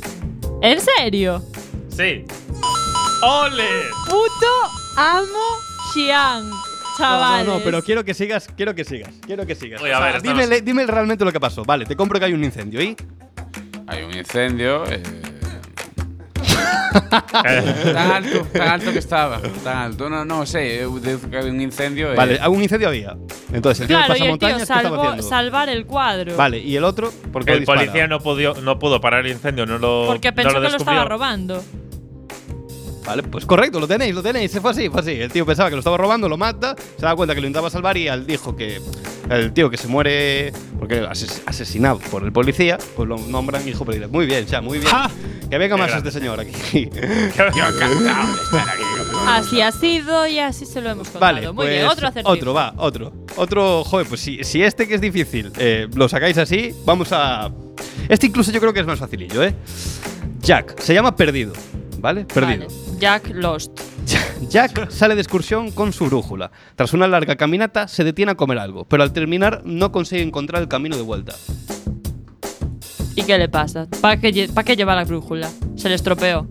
¿En 0.63 0.81
serio? 0.81 1.43
Sí. 1.89 2.25
¡Ole! 3.23 3.69
Puto 4.07 4.53
amo 4.97 5.45
Xiang. 5.93 6.51
Chavales. 6.97 7.47
No, 7.47 7.53
no, 7.55 7.59
no, 7.59 7.65
pero 7.65 7.83
quiero 7.83 8.05
que 8.05 8.15
sigas, 8.15 8.47
quiero 8.57 8.75
que 8.75 8.85
sigas, 8.85 9.13
quiero 9.27 9.45
que 9.47 9.55
sigas. 9.57 9.83
Oye, 9.83 9.93
a 9.93 9.99
ver, 10.01 10.23
dime, 10.23 10.45
estamos- 10.45 10.65
dime 10.65 10.87
realmente 10.87 11.25
lo 11.25 11.33
que 11.33 11.41
pasó. 11.41 11.65
Vale, 11.65 11.87
te 11.87 11.97
compro 11.97 12.19
que 12.21 12.27
hay 12.27 12.33
un 12.33 12.45
incendio 12.45 12.81
y 12.83 12.97
Hai 13.87 14.03
un 14.05 14.15
incendio 14.17 14.87
eh, 14.87 15.03
Eh, 15.03 15.34
tan 17.01 18.11
alto, 18.13 18.47
tan 18.53 18.69
alto 18.69 18.93
que 18.93 18.99
estaba, 18.99 19.41
tan 19.63 19.77
alto. 19.79 20.09
No, 20.09 20.25
no 20.25 20.45
eu 20.45 21.01
deduzo 21.01 21.29
que 21.29 21.37
había 21.39 21.51
un 21.53 21.61
incendio 21.61 22.13
e 22.13 22.17
Vale, 22.17 22.39
un 22.49 22.63
incendio 22.63 22.89
había. 22.89 23.17
Entonces, 23.53 23.83
el 23.83 23.89
tío 23.89 23.97
Claro, 23.97 24.15
de 24.15 24.19
y 24.21 24.23
el 24.23 24.39
tío 24.39 24.49
pasamontañas, 24.49 24.57
¿qué 24.57 24.63
estaba 24.63 24.83
salvó, 24.83 25.03
haciendo? 25.03 25.23
salvar 25.29 25.69
el 25.69 25.87
cuadro. 25.87 26.37
Vale, 26.37 26.59
y 26.59 26.77
el 26.77 26.85
otro, 26.85 27.13
¿por 27.33 27.45
qué 27.45 27.51
lo 27.51 27.55
el 27.55 27.61
dispara? 27.61 27.81
policía 27.81 28.07
no, 28.07 28.21
pudo, 28.21 28.55
no 28.61 28.79
pudo 28.79 29.01
parar 29.01 29.27
el 29.27 29.33
incendio, 29.33 29.67
no 29.67 29.79
lo. 29.79 30.05
Porque 30.07 30.31
no 30.31 30.35
pensó 30.37 30.51
lo 30.53 30.61
que 30.61 30.67
lo 30.69 30.73
descubrió. 30.75 30.93
estaba 31.01 31.09
robando. 31.09 31.63
Vale, 33.07 33.23
pues 33.23 33.45
correcto, 33.45 33.79
lo 33.81 33.87
tenéis, 33.87 34.15
lo 34.15 34.23
tenéis. 34.23 34.51
Se 34.51 34.61
fue 34.61 34.71
así, 34.71 34.89
fue 34.89 35.01
así. 35.01 35.11
El 35.13 35.31
tío 35.31 35.45
pensaba 35.45 35.69
que 35.69 35.77
lo 35.77 35.81
estaba 35.81 35.97
robando, 35.99 36.29
lo 36.29 36.37
mata, 36.39 36.75
se 36.99 37.03
da 37.05 37.15
cuenta 37.15 37.35
que 37.35 37.41
lo 37.43 37.47
intentaba 37.47 37.69
salvar 37.71 37.97
y 37.97 38.09
al 38.09 38.27
dijo 38.27 38.57
que 38.57 38.81
el 39.31 39.53
tío 39.53 39.69
que 39.71 39.77
se 39.77 39.89
muere 39.89 40.53
porque 40.79 41.03
ases- 41.03 41.43
asesinado 41.47 41.99
por 42.11 42.25
el 42.25 42.33
policía, 42.33 42.79
pues 42.97 43.09
lo 43.09 43.19
nombran 43.19 43.67
hijo 43.69 43.85
predilecto. 43.85 44.13
Muy 44.15 44.27
bien, 44.27 44.47
ya, 44.47 44.61
muy 44.63 44.79
bien. 44.79 44.91
¡Ja! 44.91 45.11
Que 45.51 45.59
venga 45.59 45.77
Qué 45.77 45.83
más 45.83 45.95
este 45.95 46.11
señor 46.11 46.41
aquí. 46.41 46.89
Yo 46.93 47.45
encantado 47.45 48.35
de 48.37 48.43
estar 48.43 48.69
aquí. 48.69 48.83
Así 49.27 49.61
ha 49.61 49.71
sido 49.73 50.27
y 50.27 50.39
así 50.39 50.65
se 50.67 50.81
lo 50.81 50.91
hemos 50.91 51.09
contado. 51.09 51.21
Vale, 51.35 51.47
Muy 51.49 51.55
pues 51.57 51.69
bien, 51.71 51.87
otro 51.87 52.09
acertijo. 52.09 52.33
otro, 52.33 52.55
va, 52.55 52.75
otro. 52.79 53.13
Otro, 53.37 53.85
joder, 53.85 54.07
pues 54.07 54.21
si, 54.21 54.43
si 54.45 54.63
este 54.63 54.89
que 54.89 54.95
es 54.95 55.01
difícil 55.01 55.53
eh, 55.59 55.89
lo 55.95 56.09
sacáis 56.09 56.39
así, 56.39 56.75
vamos 56.85 57.09
a... 57.13 57.51
Este 58.09 58.27
incluso 58.27 58.51
yo 58.51 58.61
creo 58.61 58.73
que 58.73 58.81
es 58.81 58.87
más 58.87 58.99
facilillo, 58.99 59.43
¿eh? 59.43 59.55
Jack, 60.41 60.79
se 60.81 60.93
llama 60.95 61.15
Perdido, 61.17 61.53
¿vale? 61.99 62.25
Perdido. 62.27 62.67
Vale, 62.69 62.84
Jack 63.05 63.33
Lost. 63.35 63.71
Jack 64.49 64.91
sale 64.91 65.15
de 65.15 65.21
excursión 65.21 65.71
con 65.73 65.93
su 65.93 66.07
brújula. 66.07 66.51
Tras 66.75 66.95
una 66.95 67.07
larga 67.07 67.37
caminata, 67.37 67.87
se 67.87 68.03
detiene 68.03 68.33
a 68.33 68.35
comer 68.35 68.57
algo, 68.59 68.87
pero 68.87 69.03
al 69.03 69.13
terminar 69.13 69.61
no 69.67 69.93
consigue 69.93 70.23
encontrar 70.23 70.63
el 70.63 70.69
camino 70.69 70.97
de 70.97 71.03
vuelta. 71.03 71.35
¿Y 73.15 73.23
qué 73.25 73.37
le 73.37 73.51
pasa? 73.51 73.87
¿Para 74.01 74.19
qué, 74.19 74.33
lle- 74.33 74.51
pa' 74.51 74.65
qué 74.65 74.75
lleva 74.75 74.95
la 74.95 75.05
brújula? 75.05 75.51
Se 75.77 75.91
le 75.91 75.97
estropeó. 75.97 76.49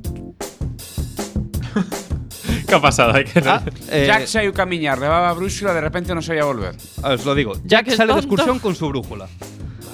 ¿Qué 2.68 2.76
ha 2.76 2.80
pasado? 2.80 3.16
Hay 3.16 3.24
que- 3.26 3.40
Ah, 3.44 3.64
eh, 3.90 4.04
Jack 4.06 4.28
saiu 4.28 4.54
camiñar, 4.54 5.00
levaba 5.00 5.30
a 5.30 5.34
brúxula, 5.34 5.74
de 5.74 5.82
repente 5.82 6.14
non 6.14 6.22
sabía 6.22 6.46
volver. 6.46 6.78
os 7.02 7.26
lo 7.26 7.34
digo. 7.34 7.58
Jack 7.66 7.88
es 7.90 7.98
sale 7.98 8.14
de 8.14 8.22
tonto. 8.22 8.30
excursión 8.30 8.60
con 8.62 8.76
su 8.78 8.88
brújula. 8.94 9.26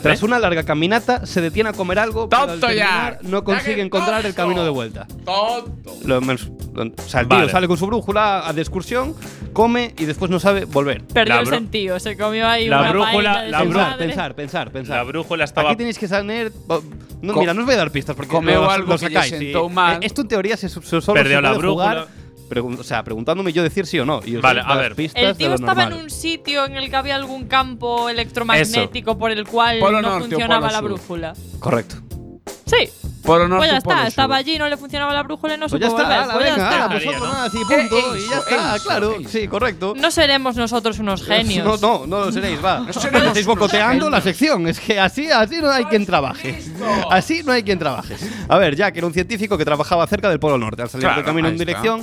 Tras 0.02 0.24
una 0.24 0.40
larga 0.40 0.64
caminata, 0.64 1.26
se 1.26 1.42
detiene 1.42 1.70
a 1.70 1.74
comer 1.74 2.00
algo, 2.00 2.30
pero 2.30 2.44
al 2.44 2.60
terminar 2.60 3.14
Jack. 3.14 3.24
no 3.24 3.44
consigue 3.44 3.82
encontrar 3.82 4.26
el 4.26 4.34
camino 4.34 4.64
de 4.64 4.70
vuelta. 4.70 5.06
Tonto. 5.26 5.96
Lo 6.06 6.20
o 6.20 7.08
sea, 7.08 7.22
el 7.22 7.28
tío 7.28 7.38
Vale. 7.40 7.52
sale 7.52 7.68
con 7.68 7.78
su 7.78 7.86
brújula 7.88 8.48
a- 8.48 8.54
de 8.54 8.62
excursión, 8.62 9.14
come 9.54 9.94
y 9.98 10.06
después 10.06 10.32
no 10.32 10.40
sabe 10.40 10.64
volver. 10.66 11.04
Perdió 11.04 11.36
La 11.36 11.42
el 11.42 11.48
sentido, 11.48 12.00
se 12.00 12.16
comió 12.16 12.48
ahí 12.48 12.68
La 12.68 12.80
una 12.80 12.92
brújula- 12.92 13.42
de 13.44 13.50
la 13.50 13.60
su 13.60 13.66
bru- 13.66 13.68
Pensar, 13.68 13.90
madre. 13.92 14.06
pensar, 14.08 14.36
pensar, 14.36 14.72
pensar. 14.72 14.98
La 14.98 15.04
brújula 15.04 15.44
estaba. 15.44 15.70
Aquí 15.70 15.78
tenéis 15.78 15.98
que 16.00 16.08
saber. 16.08 16.54
No, 17.22 17.34
mira, 17.34 17.54
no 17.54 17.62
os 17.62 17.66
voy 17.66 17.76
a 17.76 17.78
dar 17.80 17.92
pistas 17.92 18.16
porque 18.16 18.32
comeu 18.32 18.62
lo, 18.62 18.72
algo 18.72 18.94
lo 18.94 18.98
que 18.98 19.08
lle 19.10 19.14
sacáis. 19.16 19.32
sentou 19.38 19.70
y- 19.70 19.74
mal. 19.74 19.96
eh, 19.96 20.00
Esto 20.06 20.22
en 20.22 20.28
teoría 20.30 20.56
se, 20.56 20.70
se- 20.70 20.80
solo 20.82 21.14
Perdió 21.14 21.38
se 21.38 21.42
la 21.42 21.54
puede 21.54 21.68
jugar, 21.68 21.96
brújula. 21.98 22.06
pregun- 22.06 22.29
o 22.58 22.84
sea, 22.84 23.04
preguntándome 23.04 23.54
yo 23.54 23.64
decir 23.64 23.86
sí 23.86 24.00
o 24.00 24.06
no. 24.06 24.22
Y 24.26 24.36
os 24.38 24.42
Vale, 24.42 24.62
doy 24.62 24.72
a 24.72 24.76
ver. 24.76 24.96
pistas 24.96 25.22
El 25.24 25.38
tío 25.38 25.54
estaba 25.54 25.84
en 25.84 25.90
normal. 25.90 26.04
un 26.06 26.10
sitio 26.10 26.66
en 26.66 26.76
el 26.76 26.90
que 26.90 26.96
había 26.96 27.16
algún 27.16 27.48
campo 27.48 28.10
electromagnético 28.10 29.18
por 29.18 29.32
el 29.32 29.48
cual 29.48 29.80
Polo 29.80 30.02
no 30.02 30.10
norte 30.10 30.30
funcionaba 30.30 30.72
la 30.72 30.82
brújula. 30.82 31.34
Correcto. 31.60 31.96
Sí, 32.66 32.88
Polo 33.24 33.48
norte 33.48 33.68
pues 33.68 33.72
ya 33.72 33.78
está, 33.80 34.08
estaba 34.08 34.36
allí, 34.36 34.60
no 34.60 34.70
le 34.70 34.78
funcionaba 34.78 35.12
la 35.12 35.24
brújula 35.24 35.56
y 35.56 35.58
no 35.58 35.68
Pues 35.68 35.82
ya 35.82 35.90
supo 35.90 36.02
está, 36.02 36.26
volver. 36.28 36.36
Pues 36.36 36.46
ya 36.46 36.54
está. 36.54 36.86
ala, 36.86 36.90
pues 36.90 37.08
otro 37.08 37.20
¿no? 37.28 37.46
y 37.48 37.66
punto. 37.66 37.98
Eh, 37.98 38.20
y 38.20 38.30
ya 38.30 38.36
eso, 38.38 38.50
está, 38.50 38.76
eso, 38.76 38.84
claro. 38.86 39.16
eso. 39.20 39.30
Sí, 39.30 39.48
correcto. 39.48 39.94
No 39.98 40.12
seremos 40.12 40.56
nosotros 40.56 41.00
unos 41.00 41.24
genios. 41.24 41.66
No, 41.66 41.78
no, 41.78 42.06
no 42.08 42.26
lo 42.26 42.32
seréis, 42.32 42.64
va. 42.64 42.80
No 42.82 42.94
seremos 42.94 43.28
Estáis 43.28 43.46
bocoteando 43.48 44.10
la 44.10 44.22
sección. 44.22 44.68
Es 44.68 44.80
que 44.80 45.00
así, 45.00 45.30
así 45.32 45.60
no 45.62 45.72
hay 45.72 45.86
quien 45.86 46.06
trabaje. 46.06 46.60
Así 47.10 47.42
no 47.44 47.52
hay 47.54 47.64
quien 47.64 47.80
trabaje. 47.80 48.16
A 48.48 48.58
ver, 48.60 48.76
Jack 48.76 48.98
era 48.98 49.08
un 49.08 49.14
científico 49.14 49.58
que 49.58 49.66
trabajaba 49.66 50.06
cerca 50.06 50.30
del 50.30 50.40
Polo 50.40 50.58
Norte. 50.60 50.84
Al 50.84 50.90
salir 50.90 51.06
Claro, 51.06 51.16
del 51.18 51.26
camino 51.26 51.48
en 51.48 51.56
está. 51.56 52.00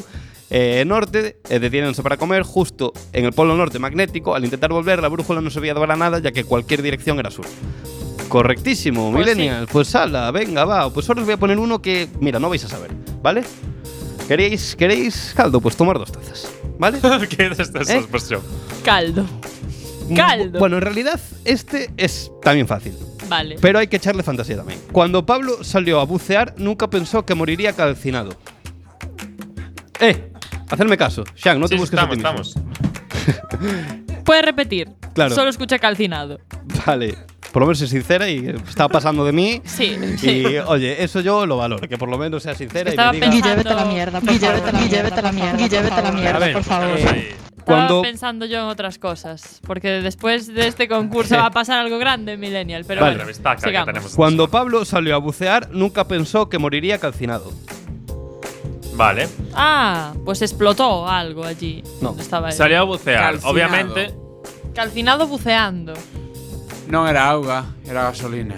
Eh, 0.51 0.85
norte, 0.87 1.39
eh, 1.49 1.59
detiéndose 1.59 2.03
para 2.03 2.17
comer 2.17 2.43
justo 2.43 2.93
en 3.13 3.25
el 3.25 3.33
Polo 3.33 3.57
Norte 3.57 3.79
magnético. 3.79 4.35
Al 4.35 4.45
intentar 4.45 4.71
volver, 4.71 5.01
la 5.01 5.09
brújula 5.09 5.41
no 5.41 5.51
servía 5.51 5.75
para 5.75 5.97
nada, 5.97 6.19
ya 6.19 6.33
que 6.33 6.45
cualquier 6.45 6.83
dirección 6.83 7.19
era 7.19 7.31
sur. 7.31 7.47
Correctísimo, 8.29 9.13
Pues 9.13 9.25
Millennial. 9.27 9.67
Pues 9.71 9.95
ala, 9.95 10.31
venga, 10.31 10.65
va. 10.65 10.91
Pues 10.93 11.09
ahora 11.09 11.21
os 11.23 11.27
voy 11.27 11.35
a 11.35 11.39
poner 11.39 11.59
uno 11.59 11.81
que, 11.81 12.09
mira, 12.21 12.39
no 12.39 12.49
vais 12.49 12.65
a 12.65 12.69
saber, 12.69 12.91
¿vale? 13.23 13.43
¿Queréis, 14.29 14.75
queréis 14.75 15.33
caldo? 15.37 15.61
Pues 15.61 15.77
tomar 15.77 15.99
dos 15.99 16.11
tazas, 16.11 16.51
¿vale? 16.79 16.99
¿Qué 17.29 17.47
es 17.47 17.59
esta 17.61 17.81
¿Eh? 17.81 17.99
expresión? 17.99 18.41
Caldo. 18.85 19.25
Caldo. 20.15 20.59
Bueno, 20.59 20.77
en 20.77 20.83
realidad, 20.83 21.21
este 21.45 21.91
es 21.97 22.31
también 22.43 22.67
fácil. 22.67 22.95
Vale. 23.29 23.57
Pero 23.61 23.79
hay 23.79 23.89
que 23.89 23.97
echarle 23.97 24.23
fantasía 24.23 24.57
también. 24.57 24.81
Cuando 24.93 25.27
Pablo 25.27 25.65
salió 25.65 26.01
a 26.01 26.05
bucear, 26.05 26.55
nunca 26.59 26.89
pensó 26.89 27.25
que 27.25 27.35
moriría 27.35 27.73
calcinado. 27.73 28.31
¡Eh! 30.01 30.31
Hacerme 30.71 30.97
caso. 30.97 31.25
Shang, 31.37 31.59
no 31.61 31.69
te 31.69 31.75
Sí, 31.77 31.81
busques 31.81 31.99
a 31.99 32.09
estamos, 32.13 32.53
ti 32.55 32.57
mismo. 32.57 32.65
estamos. 32.65 34.07
Puedes 34.25 34.45
repetir. 34.45 34.89
Claro. 35.15 35.35
Solo 35.35 35.51
escuché 35.51 35.79
calcinado. 35.79 36.41
Vale. 36.87 37.15
Por 37.53 37.63
lo 37.63 37.69
menos 37.69 37.81
es 37.81 37.89
sincera 37.91 38.29
y 38.29 38.49
estaba 38.69 38.89
pasando 38.91 39.25
de 39.25 39.33
mí. 39.33 39.63
Sí, 39.65 39.97
Y 40.15 40.19
sí. 40.19 40.45
oye, 40.67 41.03
eso 41.03 41.21
yo 41.21 41.47
lo 41.47 41.57
valoro, 41.57 41.89
que 41.89 41.97
por 41.97 42.09
lo 42.11 42.19
menos 42.19 42.43
sea 42.43 42.55
sincera 42.55 42.91
Estaba 42.91 43.17
y 43.17 43.21
me 43.21 43.31
diga. 43.31 43.55
pensando- 43.55 43.55
Guille, 43.55 43.57
vete 43.57 43.69
a 43.71 43.85
la 43.87 43.93
mierda, 43.93 44.21
por 44.21 44.29
Guille, 44.31 44.47
favor. 44.47 44.55
vete 44.57 44.69
a 44.69 44.73
la 44.73 44.79
Guille, 44.81 44.91
mierda, 44.91 45.03
vete 45.09 45.15
a 45.15 45.23
la 45.23 45.31
por 45.31 45.35
mierda. 45.35 45.53
favor. 45.53 45.69
Guille, 45.71 45.81
vete 45.83 45.95
a 45.95 46.03
la 46.03 46.09
A 46.09 46.13
mierda, 46.13 46.53
por 46.53 46.65
favor. 46.65 46.99
Sí. 46.99 47.05
Estaba 47.07 47.65
Cuando- 47.65 48.03
pensando 48.03 48.47
yo 48.47 48.59
en 48.59 48.65
otras 48.67 48.99
cosas. 48.99 49.61
Porque 49.67 49.89
después 49.89 50.53
de 50.53 50.67
este 50.67 50.87
concurso 50.87 51.37
va 51.37 51.47
a 51.47 51.51
pasar 51.51 51.79
algo 51.79 51.99
grande, 51.99 52.37
Millennial. 52.37 52.85
Pero 52.87 53.01
Vale. 53.01 53.17
bueno. 53.25 54.03
Cuando 54.17 54.49
Pablo 54.51 54.85
salió 54.85 55.15
a 55.15 55.19
bucear, 55.19 55.71
nunca 55.71 56.07
pensó 56.07 56.49
que 56.51 56.59
moriría 56.59 56.99
calcinado. 56.99 57.53
Vale. 58.97 59.29
Ah, 59.55 60.15
pues 60.25 60.43
explotó 60.43 61.07
algo 61.09 61.45
allí. 61.45 61.83
No. 62.01 62.17
Estaba 62.19 62.49
él. 62.49 62.55
Salió 62.55 62.81
a 62.81 62.83
bucear. 62.85 63.23
Calcinado. 63.33 63.51
Obviamente. 63.53 64.15
Calcinado 64.75 65.27
buceando. 65.27 65.95
Non 66.89 67.09
era 67.11 67.27
auga, 67.31 67.67
era 67.85 68.05
gasolina. 68.09 68.55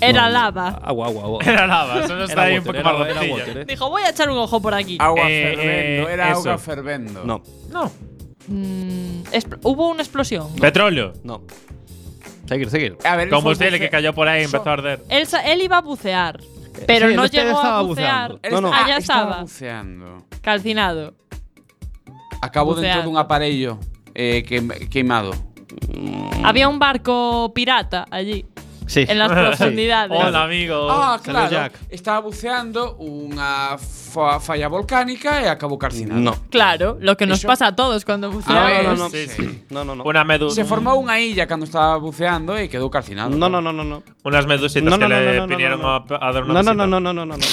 Era 0.00 0.28
No, 0.28 0.36
lava. 0.36 0.68
Agua, 0.84 1.06
agua, 1.08 1.22
agua. 1.24 1.38
Era 1.42 1.66
lava. 1.66 2.04
Eso 2.04 2.14
no 2.14 2.24
está 2.24 2.42
ahí 2.42 2.58
un 2.58 2.66
water, 2.66 2.82
poco 2.82 3.04
era- 3.04 3.22
water, 3.22 3.58
eh. 3.58 3.64
Dijo, 3.66 3.88
voy 3.90 4.02
a 4.02 4.10
echar 4.10 4.30
un 4.30 4.38
ojo 4.38 4.60
por 4.62 4.74
aquí. 4.74 4.96
Agua 5.00 5.24
Eh, 5.26 5.54
fervendo, 5.56 6.08
eh, 6.08 6.12
era 6.12 6.24
eso. 6.30 6.38
auga 6.38 6.58
fervendo. 6.58 7.24
No, 7.24 7.42
No. 7.72 7.90
Mm, 8.48 9.24
expl- 9.32 9.58
Hubo 9.62 9.88
una 9.88 10.02
explosión. 10.02 10.54
Petróleo. 10.56 11.12
no. 11.24 11.42
Seguir, 12.48 12.70
seguir. 12.70 12.96
A 13.04 13.16
ver, 13.16 13.28
él 13.28 13.34
Combustible 13.34 13.78
que 13.78 13.90
cayó 13.90 14.14
por 14.14 14.26
ahí 14.28 14.42
y 14.42 14.44
empezó 14.44 14.68
a 14.70 14.72
arder. 14.72 15.00
Él, 15.10 15.26
sa- 15.26 15.42
él 15.44 15.60
iba 15.62 15.78
a 15.78 15.82
bucear. 15.82 16.40
Pero 16.86 17.08
Sí, 17.08 17.14
no 17.16 17.26
llegó 17.26 17.50
estaba 17.50 17.78
a 17.78 17.82
bucear. 17.82 18.40
No, 18.50 18.60
no. 18.60 18.68
está- 18.68 18.78
Ah, 18.84 18.86
estaba 18.98 19.20
estaba. 19.22 19.40
buceando. 19.42 20.26
Calcinado. 20.42 21.14
Buceando. 22.74 22.96
dentro 22.96 23.10
dun 23.10 23.18
aparello 23.18 23.78
eh, 24.14 24.42
que, 24.46 24.88
queimado. 24.88 25.32
Había 26.44 26.68
un 26.68 26.78
barco 26.78 27.52
pirata 27.54 28.04
allí. 28.10 28.46
Sí. 28.88 29.04
En 29.06 29.18
las 29.20 29.28
profundidades. 29.30 30.16
Hola, 30.18 30.44
amigo. 30.44 30.88
Ah, 30.90 31.20
claro. 31.22 31.50
Jack. 31.50 31.72
Estaba 31.92 32.24
buceando 32.24 32.96
unha 32.96 33.76
fa 33.76 34.40
falla 34.40 34.66
volcánica 34.72 35.44
e 35.44 35.46
acabou 35.46 35.76
calcinado. 35.76 36.16
No. 36.18 36.32
Claro, 36.48 36.96
lo 36.98 37.12
que 37.20 37.28
nos 37.28 37.44
Eso- 37.44 37.48
pasa 37.52 37.68
a 37.68 37.76
todos 37.76 38.08
cuando 38.08 38.32
buceamos. 38.32 38.64
ver, 38.64 38.84
no, 38.88 38.96
no, 38.96 39.04
no. 39.04 39.10
Sí, 39.12 39.28
sí. 39.28 39.44
No, 39.68 39.84
no, 39.84 39.92
no. 39.94 40.04
Una 40.08 40.24
medusa. 40.24 40.56
Se 40.56 40.64
formou 40.64 40.96
unha 40.96 41.20
illa 41.20 41.44
cando 41.44 41.68
estaba 41.68 42.00
buceando 42.00 42.56
e 42.56 42.72
quedou 42.72 42.88
calcinado. 42.88 43.28
No, 43.36 43.52
no, 43.52 43.60
no, 43.60 43.76
no, 43.76 43.84
no. 43.84 44.00
Unas 44.24 44.48
medusitas 44.48 44.88
No, 44.88 44.96
no, 44.96 45.04
que 45.04 45.12
no, 45.12 45.20
le 45.20 45.36
no, 45.36 45.44
no, 45.44 45.52
vinieron 45.52 45.78
no, 45.84 45.92
A, 45.92 46.00
a 46.08 46.28
dar 46.32 46.48
una 46.48 46.64
No, 46.64 46.72
no, 46.72 46.72
no, 46.72 46.86
no, 46.88 46.98
no, 46.98 47.12
no, 47.12 47.24
no, 47.28 47.36
no. 47.36 47.46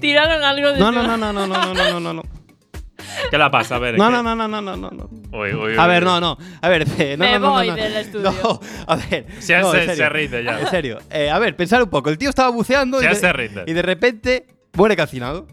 Tiraron 0.00 0.42
algo 0.42 0.72
de 0.72 0.78
No, 0.80 0.90
no, 0.90 1.06
no, 1.06 1.16
no, 1.16 1.32
no, 1.32 1.46
no, 1.46 1.74
no, 1.74 1.74
no, 1.74 2.00
no, 2.00 2.12
no. 2.18 2.22
¿Qué 3.30 3.38
la 3.38 3.50
pasa? 3.50 3.76
A 3.76 3.78
ver. 3.78 3.96
No, 3.98 4.06
¿qué? 4.06 4.12
no, 4.12 4.22
no, 4.22 4.34
no, 4.34 4.48
no, 4.48 4.60
no, 4.60 4.76
no, 4.76 4.90
no. 4.90 5.10
Uy, 5.38 5.54
uy, 5.54 5.76
A 5.76 5.82
uy, 5.84 5.88
ver, 5.88 6.02
uy. 6.02 6.08
no, 6.08 6.20
no. 6.20 6.38
A 6.60 6.68
ver, 6.68 6.86
eh, 6.98 7.16
no, 7.18 7.24
Me 7.24 7.32
no, 7.32 7.38
no, 7.40 7.50
voy 7.52 7.68
no, 7.68 7.74
del 7.76 7.96
estudio. 7.96 8.32
No, 8.42 8.60
a 8.86 8.96
ver. 8.96 9.26
Se- 9.38 9.58
no, 9.58 9.72
se- 9.72 9.94
se 9.96 10.08
rinde 10.08 10.44
ya. 10.44 10.60
En 10.60 10.66
serio. 10.68 10.98
Eh, 11.10 11.30
a 11.30 11.38
ver, 11.38 11.56
pensar 11.56 11.82
un 11.82 11.90
poco. 11.90 12.10
El 12.10 12.18
tío 12.18 12.28
estaba 12.30 12.50
buceando 12.50 13.00
y 13.00 13.04
Ya 13.04 13.10
de, 13.10 13.14
se 13.16 13.32
rinde. 13.32 13.64
y 13.66 13.72
de 13.72 13.82
repente 13.82 14.46
muere 14.74 14.96
calcinado. 14.96 15.46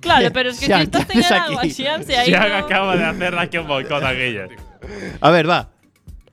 Claro, 0.00 0.28
pero 0.34 0.50
es 0.50 0.58
que 0.60 0.66
si 0.66 0.72
estás 0.72 1.06
¿qué 1.06 1.18
en 1.18 1.24
el 1.24 1.32
agua, 1.32 1.58
aquí? 1.60 1.70
Xian, 1.70 2.04
si 2.04 2.14
ahí 2.14 2.26
Xian 2.26 2.48
no- 2.48 2.56
acaba 2.56 2.96
de 2.96 3.04
hacer 3.04 3.38
aquí 3.38 3.58
un 3.58 3.66
boicot 3.66 4.02
a 4.02 4.12
Guille. 4.12 4.48
A 5.20 5.30
ver, 5.30 5.48
va. 5.48 5.70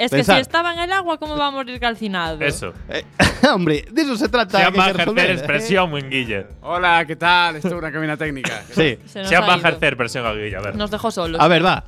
Es 0.05 0.11
que 0.11 0.23
si 0.23 0.31
estaba 0.33 0.73
en 0.73 0.79
el 0.79 0.91
agua, 0.91 1.17
¿cómo 1.17 1.37
va 1.37 1.47
a 1.47 1.51
morir 1.51 1.79
calcinado? 1.79 2.39
Eso. 2.41 2.73
Eh, 2.89 3.03
hombre, 3.53 3.85
de 3.91 4.01
eso 4.01 4.15
se 4.17 4.29
trata. 4.29 4.57
Xian 4.59 4.71
que 4.73 4.77
va 4.79 4.83
a 4.85 4.87
hay 4.87 4.93
que 4.93 5.01
ejercer 5.01 5.15
resolver, 5.15 5.29
¿eh? 5.29 5.33
expresión 5.33 5.89
muy 5.89 6.01
en 6.01 6.09
Guille. 6.09 6.45
Hola, 6.61 7.05
¿qué 7.05 7.15
tal? 7.15 7.55
Esto 7.57 7.67
es 7.69 7.73
una 7.73 7.91
cabina 7.91 8.17
técnica. 8.17 8.63
Sí. 8.71 8.97
Se 9.05 9.19
nos 9.19 9.27
Xian 9.29 9.43
ha 9.43 9.47
va 9.47 9.53
a 9.53 9.57
ido. 9.57 9.67
ejercer 9.67 9.97
presión 9.97 10.25
a 10.25 10.33
Guille. 10.33 10.55
A 10.57 10.61
ver. 10.61 10.75
Nos 10.75 10.89
dejó 10.91 11.11
solos. 11.11 11.39
A 11.39 11.47
ver, 11.47 11.65
va. 11.65 11.83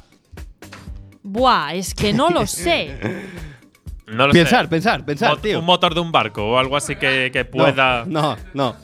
Buah, 1.23 1.73
es 1.75 1.93
que 1.93 2.13
no 2.13 2.29
lo 2.29 2.45
sé. 2.47 2.97
No 4.07 4.27
lo 4.27 4.33
Pensar, 4.33 4.65
sé. 4.65 4.69
pensar, 4.69 5.05
pensar, 5.05 5.29
Mo- 5.31 5.37
tío. 5.37 5.59
Un 5.59 5.65
motor 5.65 5.93
de 5.93 6.01
un 6.01 6.11
barco 6.11 6.43
o 6.45 6.57
algo 6.59 6.75
así 6.77 6.95
que, 6.97 7.29
que 7.31 7.43
No, 7.45 7.49
pueda. 7.49 8.03
No, 8.05 8.35
no. 8.53 8.75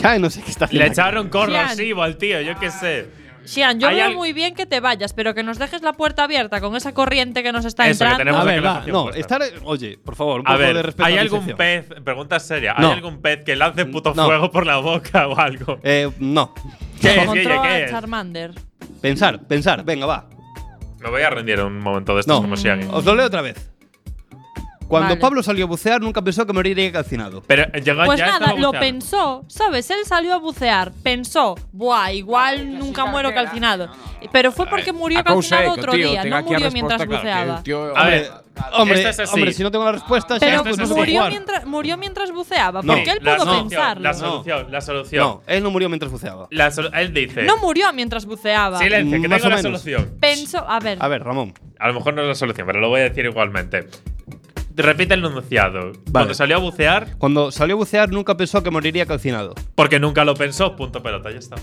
Ya 0.00 0.18
no 0.18 0.30
sé 0.30 0.40
qué 0.42 0.50
está 0.50 0.64
haciendo. 0.64 0.86
Le 0.86 0.92
echaron 0.92 1.28
corrosivo 1.28 2.02
al 2.02 2.16
tío, 2.16 2.40
yo 2.40 2.58
qué 2.58 2.70
sé. 2.70 3.08
Xian, 3.44 3.80
yo 3.80 3.88
veo 3.88 4.06
al- 4.06 4.14
muy 4.14 4.32
bien 4.32 4.54
que 4.54 4.66
te 4.66 4.80
vayas, 4.80 5.12
pero 5.12 5.34
que 5.34 5.42
nos 5.42 5.58
dejes 5.58 5.82
la 5.82 5.92
puerta 5.92 6.24
abierta 6.24 6.60
con 6.60 6.76
esa 6.76 6.92
corriente 6.94 7.42
que 7.42 7.52
nos 7.52 7.64
está 7.64 7.88
Eso, 7.88 8.00
que 8.00 8.04
entrando. 8.10 8.18
tenemos 8.18 8.40
A 8.40 8.44
la 8.44 8.52
ver, 8.52 8.64
va. 8.64 8.84
No, 8.86 9.10
estar. 9.10 9.42
Oye, 9.64 9.98
por 10.04 10.14
favor, 10.16 10.40
un 10.40 10.46
A 10.48 10.52
poco 10.52 10.62
de 10.62 10.82
respeto. 10.82 11.04
¿hay 11.06 11.18
algún 11.18 11.40
sección. 11.40 11.56
pez? 11.58 11.86
Pregunta 12.04 12.38
seria. 12.40 12.74
No. 12.78 12.88
¿Hay 12.88 12.94
algún 12.94 13.20
pez 13.20 13.44
que 13.44 13.56
lance 13.56 13.84
puto 13.86 14.14
No. 14.14 14.26
fuego 14.26 14.50
por 14.50 14.66
la 14.66 14.76
boca 14.78 15.26
o 15.28 15.38
algo? 15.38 15.78
Eh, 15.82 16.10
no. 16.18 16.54
¿Qué 17.00 17.16
es, 17.16 17.30
¿Qué 17.30 17.84
es? 17.84 17.90
Charmander. 17.90 18.52
Pensar, 19.00 19.40
pensar. 19.46 19.84
Venga, 19.84 20.06
va. 20.06 20.28
Me 21.00 21.10
voy 21.10 21.22
a 21.22 21.30
rendir 21.30 21.58
en 21.58 21.66
un 21.66 21.80
momento 21.80 22.14
de 22.14 22.20
estos 22.20 22.36
No. 22.36 22.42
como 22.42 22.56
Xian. 22.56 22.88
Os 22.92 23.04
lo 23.04 23.14
leo 23.16 23.26
otra 23.26 23.42
vez. 23.42 23.71
Cuando 24.88 25.10
Vale. 25.10 25.20
Pablo 25.20 25.42
salió 25.42 25.64
a 25.64 25.68
bucear, 25.68 26.00
nunca 26.00 26.22
pensó 26.22 26.46
que 26.46 26.52
moriría 26.52 26.92
calcinado. 26.92 27.42
Pero 27.46 27.64
eh, 27.72 27.80
llegó 27.82 28.04
Pues 28.04 28.18
ya 28.18 28.38
nada, 28.38 28.54
lo 28.54 28.72
pensó, 28.72 29.44
¿sabes? 29.48 29.90
Él 29.90 30.00
salió 30.04 30.34
a 30.34 30.38
bucear, 30.38 30.92
pensó, 31.02 31.54
buah, 31.72 32.12
igual 32.12 32.78
nunca 32.78 33.06
muero 33.06 33.32
calcinado. 33.32 33.88
Pero 34.30 34.52
fue 34.52 34.66
porque 34.66 34.92
murió 34.92 35.22
calcinado 35.24 35.72
otro 35.72 35.92
tío 35.92 36.08
día, 36.08 36.24
no 36.24 36.42
murió 36.42 36.70
mientras 36.70 37.06
buceaba. 37.06 37.62
A 37.96 38.06
ver, 38.06 38.42
Hombre, 38.74 39.08
Esto 39.08 39.22
es 39.22 39.32
hombre, 39.32 39.52
si 39.52 39.62
no 39.62 39.70
tengo 39.70 39.84
la 39.84 39.92
respuesta, 39.92 40.36
Pero 40.38 40.56
es 40.56 40.62
pues 40.62 40.78
no 40.78 40.94
murió 40.94 41.28
mientras, 41.28 41.64
murió 41.64 41.96
mientras 41.96 42.30
buceaba, 42.30 42.82
No, 42.82 42.94
porque 42.94 43.10
él 43.10 43.18
La 43.22 43.36
pudo 43.36 43.44
solución, 43.46 43.68
pensarlo. 43.68 44.02
La 44.02 44.14
solución, 44.14 44.66
la 44.70 44.80
solución. 44.80 45.24
No, 45.24 45.42
él 45.46 45.62
no 45.62 45.70
murió 45.70 45.88
mientras 45.88 46.12
buceaba. 46.12 46.48
La 46.50 46.70
sol- 46.70 46.90
él 46.94 47.14
dice. 47.14 47.42
No 47.44 47.56
murió 47.56 47.92
mientras 47.92 48.26
buceaba. 48.26 48.78
Silencio, 48.78 49.22
que 49.22 49.28
tengo 49.28 49.48
la 49.48 49.62
solución. 49.62 50.10
Pensó, 50.20 50.68
a 50.68 50.80
ver, 50.80 50.98
A 51.00 51.08
ver, 51.08 51.24
Ramón. 51.24 51.54
A 51.78 51.88
lo 51.88 51.94
mejor 51.94 52.14
no 52.14 52.22
es 52.22 52.28
la 52.28 52.34
solución, 52.34 52.66
pero 52.66 52.80
lo 52.80 52.88
voy 52.88 53.00
a 53.00 53.04
decir 53.04 53.24
igualmente. 53.24 53.88
Repite 54.76 55.14
el 55.14 55.24
enunciado. 55.24 55.92
Cuando 56.10 56.34
salió 56.34 56.56
a 56.56 56.60
bucear, 56.60 57.16
Cuando 57.18 57.50
salió 57.50 57.74
a 57.74 57.78
bucear, 57.78 58.10
nunca 58.10 58.36
pensó 58.36 58.62
que 58.62 58.70
moriría 58.70 59.06
calcinado. 59.06 59.54
porque 59.74 59.98
nunca 60.00 60.24
lo 60.24 60.34
pensó, 60.34 60.76
punto 60.76 61.02
pelota, 61.02 61.30
ya 61.30 61.38
está. 61.38 61.56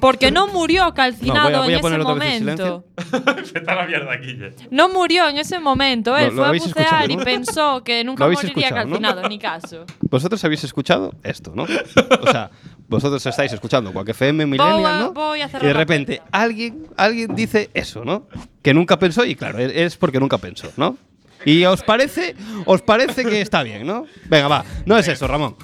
porque 0.00 0.30
no 0.30 0.46
murió 0.46 0.94
calcinado 0.94 1.38
No, 1.38 1.44
voy 1.44 1.54
a- 1.54 1.58
voy 1.58 1.74
a 1.74 1.78
en 1.78 1.84
ese 1.84 1.98
momento. 1.98 2.84
Vete 3.52 3.68
a 3.70 3.74
la 3.74 3.84
mierda, 3.86 4.16
Guille. 4.18 4.54
No 4.70 4.88
murió 4.88 5.28
en 5.28 5.38
ese 5.38 5.58
momento, 5.58 6.16
él 6.16 6.26
Lo- 6.28 6.30
lo 6.34 6.36
fue 6.36 6.56
a 6.58 6.60
bucear 6.60 7.10
y 7.10 7.16
pensó 7.16 7.82
que 7.82 8.04
nunca 8.04 8.28
moriría 8.28 8.70
calcinado, 8.70 9.28
ni 9.28 9.40
caso. 9.40 9.84
Vosotros 10.08 10.44
habéis 10.44 10.62
escuchado 10.62 11.12
esto, 11.24 11.52
¿no? 11.56 11.64
O 11.64 12.30
sea, 12.30 12.50
vosotros 12.86 13.26
estáis 13.26 13.52
escuchando 13.52 13.92
Quack 13.92 14.10
FM 14.10 14.46
Millennial, 14.46 15.00
¿no? 15.00 15.12
voy 15.12 15.40
a 15.42 15.46
y 15.46 15.66
de 15.66 15.72
repente 15.72 16.22
alguien, 16.30 16.86
alguien 16.96 17.34
dice 17.34 17.68
eso, 17.74 18.04
¿no? 18.04 18.28
Que 18.62 18.72
nunca 18.72 18.98
pensó 19.00 19.24
y 19.24 19.34
claro, 19.34 19.58
e- 19.58 19.84
es 19.84 19.96
porque 19.96 20.20
nunca 20.20 20.38
pensó, 20.38 20.70
¿no? 20.76 20.96
Y 21.44 21.64
os 21.64 21.82
parece, 21.82 22.34
os 22.66 22.82
parece 22.82 23.24
que 23.24 23.40
está 23.40 23.62
bien, 23.62 23.86
¿no? 23.86 24.06
Venga, 24.26 24.48
va. 24.48 24.64
No 24.86 24.98
es 24.98 25.08
eso, 25.08 25.26
Ramón. 25.26 25.56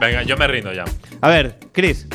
Venga, 0.00 0.22
yo 0.22 0.36
me 0.36 0.46
rindo 0.46 0.72
ya. 0.72 0.84
A 1.20 1.28
ver, 1.28 1.58
Chris. 1.72 2.06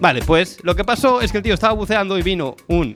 Vale, 0.00 0.20
pues 0.22 0.58
lo 0.62 0.74
que 0.76 0.84
pasó 0.84 1.20
es 1.20 1.32
que 1.32 1.38
el 1.38 1.42
tío 1.42 1.54
estaba 1.54 1.72
buceando 1.72 2.18
y 2.18 2.22
vino 2.22 2.56
un. 2.68 2.94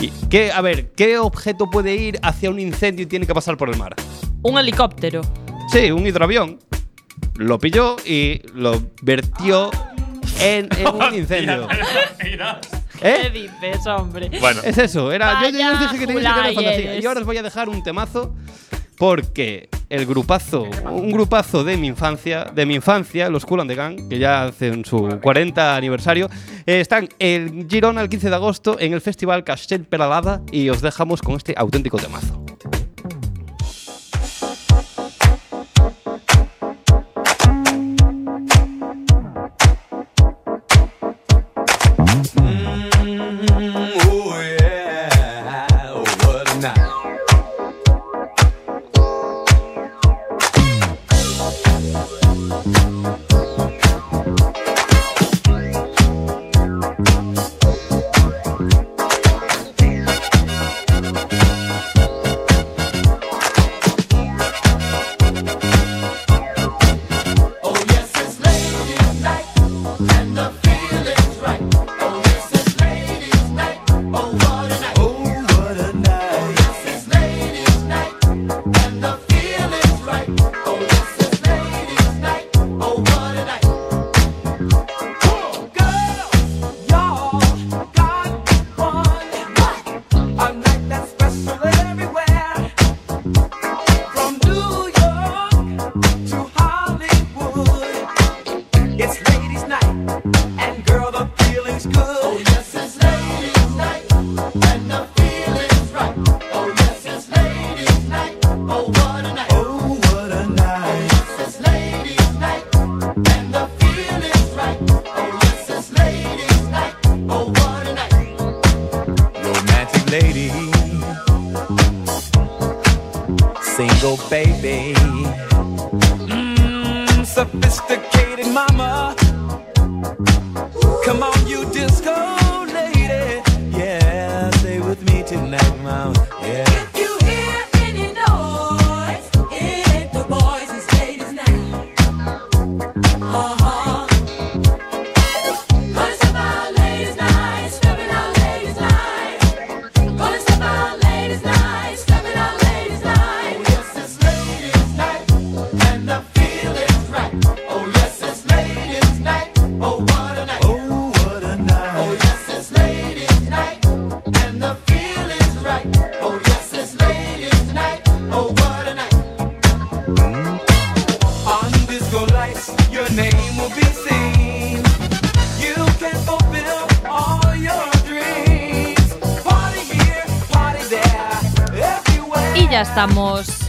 Y, 0.00 0.08
¿qué, 0.30 0.50
a 0.52 0.60
ver, 0.60 0.92
¿qué 0.92 1.18
objeto 1.18 1.68
puede 1.70 1.94
ir 1.94 2.18
hacia 2.22 2.50
un 2.50 2.58
incendio 2.58 3.02
y 3.04 3.06
tiene 3.06 3.26
que 3.26 3.34
pasar 3.34 3.56
por 3.56 3.68
el 3.68 3.76
mar? 3.76 3.94
Un 4.42 4.58
helicóptero. 4.58 5.20
Sí, 5.72 5.90
un 5.90 6.06
hidroavión. 6.06 6.58
Lo 7.36 7.58
pilló 7.58 7.96
y 8.06 8.40
lo 8.54 8.82
vertió 9.02 9.70
en, 10.40 10.68
en 10.78 10.86
un 10.88 11.14
incendio. 11.14 11.68
¿Qué 13.00 13.26
¿Eh? 13.26 13.30
dices, 13.30 13.86
hombre? 13.86 14.28
Bueno, 14.40 14.60
Es 14.64 14.76
eso, 14.78 15.12
era. 15.12 15.42
Yo, 15.42 15.56
yo 15.56 15.72
os 15.72 15.80
dije 15.80 15.98
que 15.98 16.06
tenéis 16.06 16.26
que 16.26 16.34
tener 16.34 16.54
fantasía. 16.54 16.98
Y 17.00 17.06
ahora 17.06 17.20
os 17.20 17.26
voy 17.26 17.36
a 17.36 17.42
dejar 17.42 17.68
un 17.68 17.82
temazo 17.82 18.34
porque 18.98 19.68
el 19.88 20.06
grupazo, 20.06 20.66
un 20.90 21.12
grupazo 21.12 21.64
de 21.64 21.76
mi 21.76 21.86
infancia, 21.86 22.44
de 22.44 22.66
mi 22.66 22.74
infancia, 22.74 23.30
los 23.30 23.46
Cool 23.46 23.60
and 23.60 23.70
the 23.70 23.76
Gang, 23.76 24.08
que 24.08 24.18
ya 24.18 24.44
hacen 24.44 24.84
su 24.84 25.18
40 25.22 25.76
aniversario, 25.76 26.28
eh, 26.66 26.80
están 26.80 27.08
en 27.18 27.68
Girona 27.68 28.02
el 28.02 28.08
15 28.08 28.28
de 28.28 28.34
agosto 28.34 28.76
en 28.78 28.92
el 28.92 29.00
Festival 29.00 29.44
Castell 29.44 29.84
Peralada 29.84 30.42
y 30.52 30.68
os 30.68 30.82
dejamos 30.82 31.22
con 31.22 31.36
este 31.36 31.54
auténtico 31.56 31.98
temazo. 31.98 32.47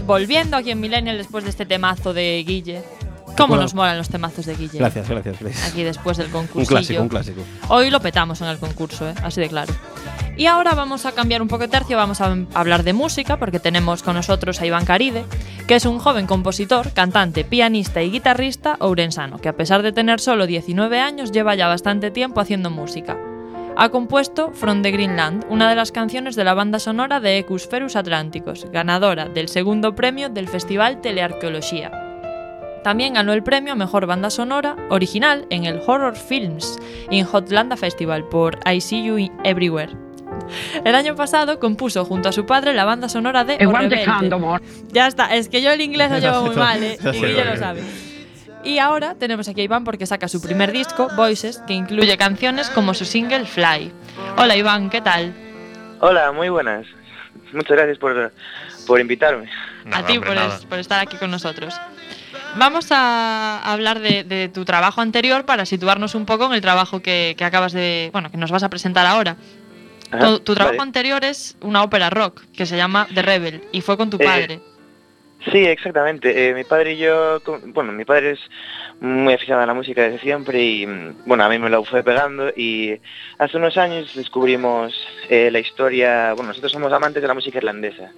Volviendo 0.09 0.57
aquí 0.57 0.71
en 0.71 0.79
Millennial 0.79 1.17
después 1.19 1.43
de 1.43 1.51
este 1.51 1.67
temazo 1.67 2.13
de 2.15 2.43
Guille. 2.45 2.81
¿Cómo 3.37 3.55
nos 3.55 3.75
molan 3.75 3.95
los 3.95 4.09
temazos 4.09 4.47
de 4.47 4.55
Guille? 4.55 4.79
Gracias, 4.79 5.07
gracias, 5.07 5.39
gracias. 5.39 5.71
Aquí 5.71 5.83
después 5.83 6.17
del 6.17 6.25
Un 6.27 6.33
concurso. 6.33 6.67
clásico, 6.67 7.01
un 7.03 7.09
clásico. 7.09 7.41
Hoy 7.67 7.91
lo 7.91 8.01
petamos 8.01 8.41
en 8.41 8.47
el 8.47 8.57
concurso, 8.57 9.07
¿eh? 9.07 9.13
así 9.23 9.39
de 9.39 9.47
claro. 9.47 9.71
Y 10.35 10.47
ahora 10.47 10.73
vamos 10.73 11.05
a 11.05 11.11
cambiar 11.11 11.43
un 11.43 11.47
poco 11.47 11.63
de 11.63 11.67
tercio, 11.67 11.95
vamos 11.95 12.21
a 12.21 12.35
hablar 12.55 12.83
de 12.83 12.93
música, 12.93 13.37
porque 13.37 13.59
tenemos 13.59 14.01
con 14.01 14.15
nosotros 14.15 14.59
a 14.59 14.65
Iván 14.65 14.83
Caride, 14.83 15.25
que 15.67 15.75
es 15.75 15.85
un 15.85 15.99
joven 15.99 16.25
compositor, 16.25 16.91
cantante, 16.93 17.43
pianista 17.43 18.01
y 18.01 18.09
guitarrista 18.09 18.77
ourensano, 18.79 19.37
que 19.37 19.49
a 19.49 19.55
pesar 19.55 19.83
de 19.83 19.91
tener 19.91 20.19
solo 20.19 20.47
19 20.47 20.99
años, 20.99 21.31
lleva 21.31 21.53
ya 21.53 21.67
bastante 21.67 22.09
tiempo 22.09 22.41
haciendo 22.41 22.71
música. 22.71 23.15
Ha 23.81 23.87
compuesto 23.87 24.51
From 24.51 24.81
the 24.81 24.91
Greenland, 24.91 25.45
una 25.47 25.69
de 25.69 25.75
las 25.77 25.93
canciones 25.93 26.35
de 26.35 26.43
la 26.43 26.53
banda 26.53 26.79
sonora 26.79 27.21
de 27.21 27.37
Ecusferus 27.37 27.95
Atlánticos, 27.95 28.67
ganadora 28.73 29.29
del 29.29 29.47
segundo 29.47 29.95
premio 29.95 30.27
del 30.27 30.49
Festival 30.49 30.99
Telearqueología. 30.99 31.89
También 32.83 33.13
ganó 33.13 33.31
el 33.31 33.41
premio 33.41 33.71
a 33.71 33.77
Mejor 33.77 34.05
Banda 34.05 34.31
Sonora 34.31 34.75
Original 34.89 35.45
en 35.49 35.63
el 35.63 35.79
Horror 35.79 36.17
Films 36.17 36.77
in 37.09 37.25
Hotlanda 37.25 37.77
Festival 37.77 38.27
por 38.27 38.59
I 38.69 38.81
See 38.81 39.01
You 39.01 39.31
Everywhere. 39.45 39.93
El 40.83 40.93
año 40.93 41.15
pasado 41.15 41.57
compuso 41.57 42.03
junto 42.03 42.27
a 42.27 42.33
su 42.33 42.45
padre 42.45 42.73
la 42.73 42.83
banda 42.83 43.07
sonora 43.07 43.45
de 43.45 43.65
O. 43.65 44.59
Ya 44.91 45.07
está, 45.07 45.33
es 45.33 45.47
que 45.47 45.61
yo 45.61 45.71
el 45.71 45.79
inglés 45.79 46.11
lo 46.11 46.17
llevo 46.19 46.41
muy 46.47 46.55
mal, 46.57 46.83
¿eh? 46.83 46.97
Y 47.13 47.33
ya 47.33 47.45
lo 47.45 47.55
sabe. 47.55 48.08
Y 48.63 48.79
ahora 48.79 49.15
tenemos 49.15 49.47
aquí 49.47 49.61
a 49.61 49.63
Iván 49.63 49.83
porque 49.83 50.05
saca 50.05 50.27
su 50.27 50.41
primer 50.41 50.71
disco, 50.71 51.07
Voices, 51.15 51.59
que 51.65 51.73
incluye 51.73 52.17
canciones 52.17 52.69
como 52.69 52.93
su 52.93 53.05
single 53.05 53.45
Fly. 53.45 53.91
Hola 54.37 54.55
Iván, 54.57 54.89
¿qué 54.89 55.01
tal? 55.01 55.33
Hola, 56.01 56.31
muy 56.31 56.49
buenas. 56.49 56.85
Muchas 57.53 57.77
gracias 57.77 57.97
por, 57.97 58.31
por 58.85 58.99
invitarme. 58.99 59.49
a 59.91 60.05
ti 60.05 60.19
por, 60.19 60.37
es- 60.37 60.65
por 60.65 60.77
estar 60.79 60.99
aquí 60.99 61.17
con 61.17 61.31
nosotros. 61.31 61.73
Vamos 62.57 62.87
a 62.91 63.61
hablar 63.63 63.99
de, 63.99 64.23
de 64.23 64.49
tu 64.49 64.65
trabajo 64.65 65.01
anterior 65.01 65.45
para 65.45 65.65
situarnos 65.65 66.13
un 66.15 66.25
poco 66.25 66.45
en 66.47 66.53
el 66.53 66.61
trabajo 66.61 66.99
que, 67.01 67.35
que 67.37 67.45
acabas 67.45 67.71
de. 67.73 68.09
Bueno, 68.11 68.29
que 68.31 68.37
nos 68.37 68.51
vas 68.51 68.63
a 68.63 68.69
presentar 68.69 69.05
ahora. 69.05 69.35
Ajá, 70.11 70.19
tu, 70.25 70.39
tu 70.39 70.55
trabajo 70.55 70.77
vale. 70.77 70.87
anterior 70.87 71.23
es 71.23 71.55
una 71.61 71.83
ópera 71.83 72.09
rock 72.09 72.41
que 72.55 72.65
se 72.65 72.75
llama 72.75 73.07
The 73.13 73.21
Rebel 73.21 73.63
y 73.71 73.81
fue 73.81 73.97
con 73.97 74.09
tu 74.09 74.17
Eh, 74.19 74.25
padre. 74.25 74.59
Sí, 75.45 75.65
exactamente. 75.65 76.49
Eh, 76.49 76.53
mi 76.53 76.65
padre 76.65 76.93
y 76.93 76.97
yo, 76.97 77.41
bueno, 77.67 77.93
mi 77.93 78.03
padre 78.03 78.31
es 78.31 78.39
muy 78.99 79.33
aficionado 79.33 79.63
a 79.63 79.67
la 79.67 79.73
música 79.73 80.03
desde 80.03 80.19
siempre 80.19 80.61
y, 80.61 80.85
mm, 80.85 81.23
bueno, 81.25 81.45
a 81.45 81.49
mí 81.49 81.57
me 81.57 81.69
lo 81.69 81.85
fue 81.85 82.03
pegando 82.03 82.49
y 82.55 82.99
hace 83.37 83.57
unos 83.57 83.77
años 83.77 84.13
descubrimos 84.15 84.93
eh, 85.29 85.49
la 85.49 85.59
historia, 85.59 86.33
bueno, 86.33 86.49
nosotros 86.49 86.73
somos 86.73 86.91
amantes 86.91 87.21
de 87.21 87.27
la 87.27 87.33
música 87.33 87.57
irlandesa 87.57 88.11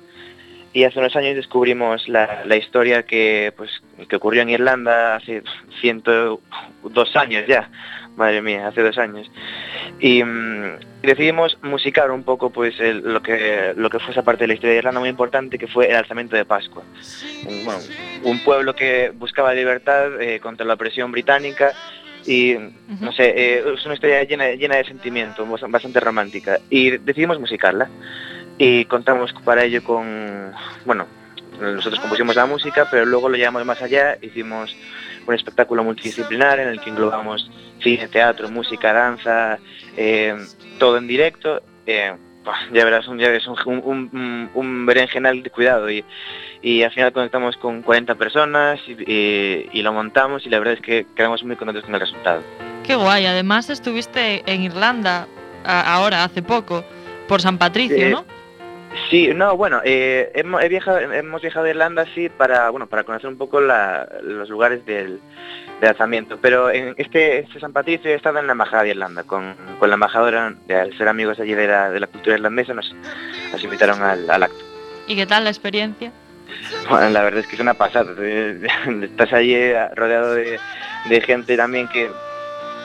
y 0.74 0.84
hace 0.84 0.97
unos 0.97 1.15
años 1.15 1.36
descubrimos 1.36 2.07
la, 2.07 2.43
la 2.45 2.55
historia 2.55 3.03
que, 3.03 3.53
pues, 3.55 3.69
que 4.07 4.15
ocurrió 4.15 4.41
en 4.41 4.49
Irlanda 4.49 5.15
hace 5.15 5.43
102 5.82 7.15
años 7.15 7.43
ya, 7.47 7.69
madre 8.15 8.41
mía, 8.41 8.67
hace 8.67 8.82
dos 8.82 8.97
años. 8.97 9.30
Y, 9.99 10.24
mm, 10.24 10.90
decidimos 11.08 11.58
musicar 11.64 12.12
un 12.12 12.24
poco 12.24 12.49
pues 12.52 12.80
el- 12.80 12.99
lo 12.99 13.22
que 13.22 13.74
lo 13.76 13.89
que 13.89 13.99
fue 13.99 14.12
esa 14.12 14.24
parte 14.24 14.43
de 14.43 14.49
la 14.49 14.54
historia 14.54 14.72
de 14.74 14.78
Irlanda 14.80 14.99
muy 14.99 15.10
importante 15.10 15.58
que 15.58 15.68
fue 15.68 15.89
el 15.89 15.95
alzamiento 15.95 16.36
de 16.36 16.45
Pascua. 16.45 16.84
Un, 17.45 17.66
bueno, 17.66 17.80
un 18.24 18.43
pueblo 18.43 18.76
que 18.76 19.12
buscaba 19.16 19.54
libertad 19.54 20.22
eh, 20.22 20.39
contra 20.39 20.66
la 20.66 20.76
opresión 20.76 21.12
británica 21.12 21.72
y 22.26 22.56
no 22.99 23.12
sé 23.14 23.30
eh, 23.36 23.64
es 23.76 23.84
una 23.86 23.95
historia 23.95 24.24
llena 24.24 24.49
llena 24.52 24.76
de 24.78 24.86
sentimiento 24.86 25.45
bas- 25.47 25.70
bastante 25.70 25.99
romántica. 25.99 26.60
Y 26.70 26.91
decidimos 26.97 27.39
musicarla. 27.39 27.89
Y 28.58 28.86
contamos 28.86 29.34
para 29.43 29.64
ello 29.64 29.84
con 29.84 30.52
bueno 30.86 31.08
nosotros 31.60 31.99
compusimos 31.99 32.36
la 32.36 32.45
música 32.45 32.88
pero 32.91 33.06
luego 33.06 33.30
lo 33.30 33.38
llevamos 33.38 33.64
más 33.66 33.82
allá 33.82 34.18
hicimos 34.22 34.76
un 35.28 35.34
espectáculo 35.36 35.84
multidisciplinar 35.84 36.60
en 36.60 36.68
el 36.70 36.80
que 36.82 36.89
englobamos 36.89 37.49
cine, 37.82 38.08
teatro, 38.08 38.49
música, 38.49 38.93
danza, 38.93 39.58
eh, 39.97 40.36
todo 40.82 40.97
en 40.97 41.05
directo. 41.07 41.61
eh, 41.86 42.11
ya 42.73 42.84
verás, 42.84 43.07
un, 43.07 43.19
ya 43.19 43.29
ves 43.29 43.45
un, 43.45 43.55
un, 43.67 44.09
un- 44.11 44.49
un 44.55 44.86
berenjenal 44.88 45.43
de 45.43 45.51
cuidado 45.51 45.91
y, 45.91 46.03
y 46.63 46.82
al 46.82 46.89
final 46.91 47.13
conectamos 47.13 47.55
con 47.57 47.84
40 47.84 48.15
personas 48.15 48.79
y, 48.88 48.93
y- 49.05 49.69
y 49.73 49.82
lo 49.84 49.93
montamos 49.93 50.43
y 50.43 50.49
la 50.49 50.57
verdad 50.57 50.73
es 50.73 50.82
que 50.82 51.05
quedamos 51.15 51.43
muy 51.43 51.55
contentos 51.55 51.84
con 51.86 51.93
el 51.93 52.01
resultado. 52.01 52.41
Qué 52.84 52.95
guay, 52.95 53.27
además 53.27 53.69
estuviste 53.69 54.41
en 54.51 54.63
Irlanda 54.63 55.27
a- 55.63 55.93
ahora, 55.93 56.23
hace 56.23 56.41
poco, 56.41 56.84
por 57.27 57.41
San 57.43 57.59
Patricio, 57.59 58.07
Eh, 58.07 58.09
¿no? 58.09 58.25
Sí, 59.11 59.29
no, 59.36 59.55
bueno, 59.55 59.79
eh, 59.86 60.32
hemos, 60.34 60.63
he 60.63 60.67
viajado, 60.67 60.97
hemos 60.99 61.41
viajado 61.43 61.67
a 61.67 61.69
Irlanda 61.69 62.05
sí 62.15 62.27
para, 62.29 62.71
bueno, 62.71 62.88
para 62.88 63.03
conocer 63.03 63.29
un 63.29 63.38
poco 63.38 63.61
la- 63.61 64.09
los 64.23 64.49
lugares 64.49 64.84
del, 64.88 65.19
del 65.82 65.89
alzamiento, 65.89 66.38
pero 66.41 66.69
en 66.71 66.93
este, 66.97 67.39
este 67.39 67.59
San 67.59 67.73
Patricio 67.73 68.09
he 68.11 68.13
estado 68.13 68.39
en 68.39 68.45
la 68.47 68.53
embajada 68.53 68.84
de 68.84 68.89
Irlanda 68.91 69.23
con, 69.23 69.55
con 69.79 69.89
la 69.89 69.95
embajadora, 69.95 70.53
de, 70.67 70.75
al 70.79 70.97
ser 70.97 71.07
amigos 71.09 71.39
allí 71.39 71.53
de 71.55 71.67
la, 71.67 71.89
de 71.89 71.99
la 71.99 72.07
cultura 72.07 72.36
irlandesa, 72.38 72.73
nos, 72.73 72.93
nos 73.51 73.63
invitaron 73.63 74.01
al, 74.01 74.29
al 74.29 74.43
acto. 74.43 74.63
¿Y 75.07 75.15
qué 75.15 75.25
tal 75.25 75.43
la 75.43 75.49
experiencia? 75.49 76.11
Bueno, 76.89 77.09
la 77.09 77.23
verdad 77.23 77.39
es 77.41 77.47
que 77.47 77.55
es 77.55 77.61
una 77.61 77.73
pasada. 77.73 78.13
eh, 78.19 78.61
Estás 79.03 79.34
allí 79.34 79.55
eh, 79.55 79.89
rodeado 79.95 80.36
de, 80.36 80.59
de 81.09 81.21
gente 81.21 81.57
también 81.57 81.88
que 81.88 82.09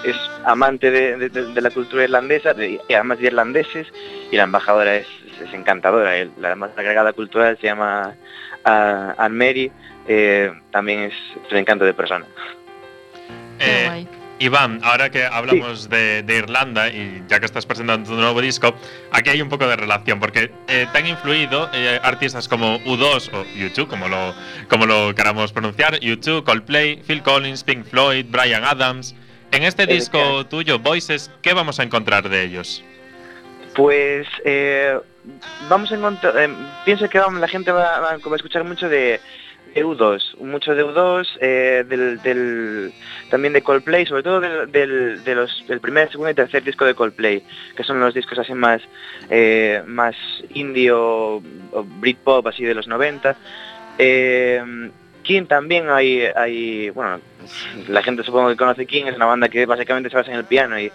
es 0.05 0.17
amante 0.45 0.91
de, 0.91 1.17
de- 1.17 1.29
de- 1.29 1.53
de 1.53 1.61
la 1.61 1.71
cultura 1.71 2.05
irlandesa 2.05 2.55
de- 2.55 2.81
y 2.89 2.93
además 2.95 3.19
de 3.19 3.27
irlandeses 3.27 3.89
y 4.31 4.37
la 4.37 4.45
embajadora 4.45 4.95
es, 4.97 5.07
es 5.47 5.53
encantadora. 5.53 6.13
La 6.41 6.57
más 6.57 6.71
agregada 6.77 7.13
cultural 7.13 7.59
se 7.61 7.67
llama 7.67 8.15
ah, 8.65 9.15
Anne 9.19 9.37
Mary, 9.47 9.73
eh, 10.09 10.51
también 10.71 11.01
es 11.01 11.15
un 11.51 11.59
encanto 11.59 11.85
de 11.85 11.93
persona. 11.93 12.25
Eh, 13.59 14.07
Iván, 14.39 14.81
ahora 14.85 15.09
que 15.11 15.25
hablamos 15.25 15.89
de, 15.89 16.23
de 16.23 16.37
Irlanda 16.37 16.89
y 16.91 17.23
ya 17.27 17.41
que 17.41 17.47
estás 17.47 17.65
presentando 17.65 18.11
tu 18.11 18.17
nuevo 18.17 18.39
disco, 18.43 18.75
aquí 19.11 19.31
hay 19.31 19.41
un 19.41 19.49
poco 19.49 19.67
de 19.67 19.77
relación 19.77 20.21
porque 20.21 20.51
eh, 20.69 20.87
te 20.93 20.99
han 20.99 21.07
influido 21.07 21.71
eh, 21.73 21.99
artistas 22.03 22.47
como 22.47 22.79
U2 22.81 23.31
o 23.33 23.45
U2, 23.45 23.87
como 23.87 24.09
lo, 24.09 24.35
como 24.69 24.85
lo 24.85 25.15
queramos 25.15 25.53
pronunciar, 25.53 25.95
U2, 26.01 26.45
Coldplay, 26.45 27.03
Phil 27.07 27.23
Collins, 27.23 27.65
Pink 27.65 27.87
Floyd, 27.87 28.27
Brian 28.29 28.63
Adams. 28.65 29.15
En 29.53 29.63
este 29.63 29.87
disco 29.87 30.45
tuyo, 30.47 30.79
Voices, 30.81 31.31
¿qué 31.41 31.55
vamos 31.55 31.81
a 31.81 31.85
encontrar 31.85 32.29
de 32.29 32.43
ellos? 32.43 32.85
Pues 33.75 34.27
eh, 34.45 34.99
vamos 35.69 35.91
a 35.93 35.95
encontrar, 35.95 36.35
eh, 36.39 36.49
pienso 36.85 37.09
que 37.09 37.19
vamos- 37.19 37.41
la 37.41 37.49
gente 37.49 37.71
va, 37.73 38.01
va 38.01 38.11
a 38.13 38.37
escuchar 38.37 38.65
mucho 38.65 38.89
de 38.89 39.21
U2, 39.85 40.37
mucho 40.39 40.75
de 40.75 40.85
U2, 40.85 41.27
eh, 41.41 41.85
del, 41.89 42.23
del- 42.23 42.93
también 43.31 43.53
de 43.53 43.63
Coldplay, 43.63 44.07
sobre 44.07 44.23
todo 44.23 44.41
del, 44.41 44.71
del, 44.73 45.25
de 45.25 45.35
los, 45.35 45.65
del 45.69 45.81
primer, 45.81 46.11
segundo 46.11 46.31
y 46.31 46.35
tercer 46.35 46.63
disco 46.65 46.85
de 46.85 46.95
Coldplay, 46.95 47.43
que 47.77 47.83
son 47.85 47.99
los 48.01 48.15
discos 48.15 48.39
así 48.39 48.55
más, 48.55 48.81
eh, 49.29 49.83
más 49.87 50.15
indie 50.55 50.91
o, 50.93 51.43
o 51.73 51.85
Britpop, 52.01 52.47
así 52.47 52.65
de 52.65 52.75
los 52.75 52.87
90. 52.87 53.37
Eh, 53.99 54.91
King 55.23 55.47
también 55.47 55.91
hay, 55.91 56.23
hay, 56.37 56.91
bueno, 56.91 57.21
la 57.89 58.03
gente 58.03 58.23
supongo 58.23 58.49
que 58.49 58.57
conoce 58.57 58.87
King, 58.87 59.07
es 59.07 59.17
una 59.17 59.27
banda 59.27 59.49
que 59.49 59.67
básicamente 59.67 60.09
se 60.09 60.17
basa 60.17 60.31
en 60.31 60.37
el 60.39 60.45
piano 60.45 60.79
y 60.79 60.91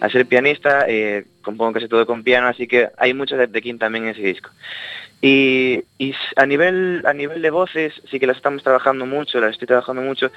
al 0.00 0.10
ser 0.10 0.26
pianista 0.26 0.84
eh, 0.88 1.24
compongo 1.42 1.72
casi 1.74 1.88
todo 1.88 2.04
con 2.04 2.22
piano, 2.22 2.48
así 2.48 2.66
que 2.66 2.88
hay 2.98 3.14
mucho 3.14 3.36
de, 3.36 3.46
de 3.46 3.62
King 3.62 3.78
también 3.78 4.04
en 4.04 4.10
ese 4.10 4.22
disco. 4.22 4.50
Y, 5.24 5.84
a 6.34 6.46
nivel 6.46 7.02
a 7.06 7.12
nivel 7.12 7.42
de 7.42 7.50
voces 7.50 7.94
sí 8.10 8.18
que 8.18 8.26
las 8.26 8.36
estamos 8.38 8.64
trabajando 8.64 9.06
mucho, 9.06 9.38
las 9.38 9.52
estoy 9.52 9.68
trabajando 9.68 10.02
mucho 10.02 10.32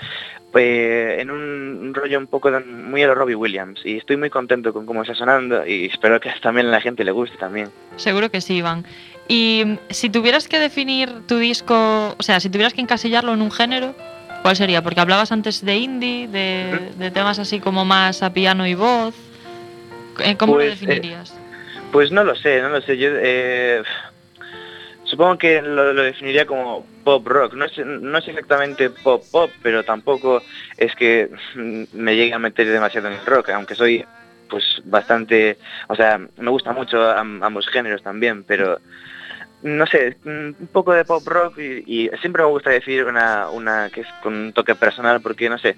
eh, 0.54 1.18
en 1.20 1.32
un, 1.32 1.92
rollo 1.96 2.20
un 2.20 2.28
poco 2.28 2.52
de- 2.52 2.60
muy 2.60 3.02
a 3.02 3.08
lo 3.08 3.16
Robbie 3.16 3.34
Williams 3.34 3.82
y 3.84 3.98
estoy 3.98 4.16
muy 4.16 4.30
contento 4.30 4.72
con 4.74 4.86
cómo 4.86 5.02
está 5.02 5.16
sonando 5.16 5.66
y 5.66 5.86
espero 5.88 6.20
que 6.20 6.30
también 6.40 6.68
a 6.68 6.70
la 6.70 6.82
gente 6.82 7.04
le 7.04 7.10
guste 7.12 7.36
también. 7.38 7.70
Seguro 7.96 8.30
que 8.30 8.42
sí, 8.42 8.58
Iván. 8.58 8.86
Y 9.28 9.64
mm, 9.66 9.78
si 9.90 10.12
tuvieras 10.12 10.48
que 10.48 10.60
definir 10.60 11.10
tu 11.28 11.40
disco, 11.40 12.16
o 12.16 12.22
sea, 12.24 12.40
si 12.40 12.52
tuvieras 12.52 12.76
que 12.76 12.82
encasillarlo 12.82 13.34
en 13.34 13.42
un 13.42 13.52
género, 13.52 13.96
¿cuál 14.44 14.56
sería? 14.56 14.84
Porque 14.84 15.00
hablabas 15.00 15.32
antes 15.32 15.66
de 15.66 15.78
indie, 15.78 16.28
de, 16.28 16.92
de 16.96 17.10
temas 17.10 17.40
así 17.40 17.60
como 17.60 17.86
más 17.86 18.22
a 18.22 18.32
piano 18.34 18.68
y 18.68 18.76
voz. 18.76 19.16
Eh, 20.24 20.36
¿Cómo 20.38 20.54
Pues, 20.54 20.68
lo 20.68 20.72
eh, 20.72 20.76
definirías? 20.96 21.36
Pues 21.92 22.12
no 22.12 22.24
lo 22.24 22.36
sé, 22.36 22.62
no 22.62 22.70
lo 22.70 22.82
sé. 22.82 22.98
Yo 22.98 23.10
eh, 23.14 23.82
supongo 25.06 25.38
que 25.38 25.62
lo, 25.62 25.93
definiría 25.93 26.45
como 26.45 26.86
pop 27.03 27.26
rock. 27.26 27.53
No 27.53 27.66
es, 27.66 27.78
no 27.78 28.18
es 28.18 28.28
exactamente 28.28 28.89
pop 28.89 29.24
pop, 29.32 29.49
pero 29.64 29.84
tampoco 29.84 30.41
es 30.78 30.93
que 30.95 31.30
me 31.56 32.16
llegue 32.16 32.34
a 32.34 32.39
meter 32.39 32.68
demasiado 32.68 33.08
en 33.08 33.14
el 33.14 33.26
rock, 33.26 33.49
aunque 33.49 33.76
soy 33.76 34.06
pues 34.49 34.64
bastante, 34.86 35.58
o 35.88 35.95
sea, 35.95 36.20
me 36.38 36.51
gusta 36.51 36.72
mucho 36.72 37.01
am- 37.10 37.41
ambos 37.43 37.68
géneros 37.68 38.03
también, 38.03 38.43
pero 38.43 38.80
no 39.64 39.88
sé, 39.88 40.18
un 40.24 40.70
poco 40.72 40.93
de 40.93 41.06
pop 41.06 41.28
rock 41.28 41.58
y, 41.58 42.10
siempre 42.22 42.43
me 42.43 42.49
gusta 42.49 42.70
decir 42.70 43.06
una, 43.06 43.49
una 43.49 43.89
que 43.89 44.01
es 44.01 44.08
con 44.22 44.36
un 44.36 44.53
toque 44.53 44.76
personal 44.76 45.22
porque 45.22 45.49
no 45.49 45.58
sé, 45.58 45.76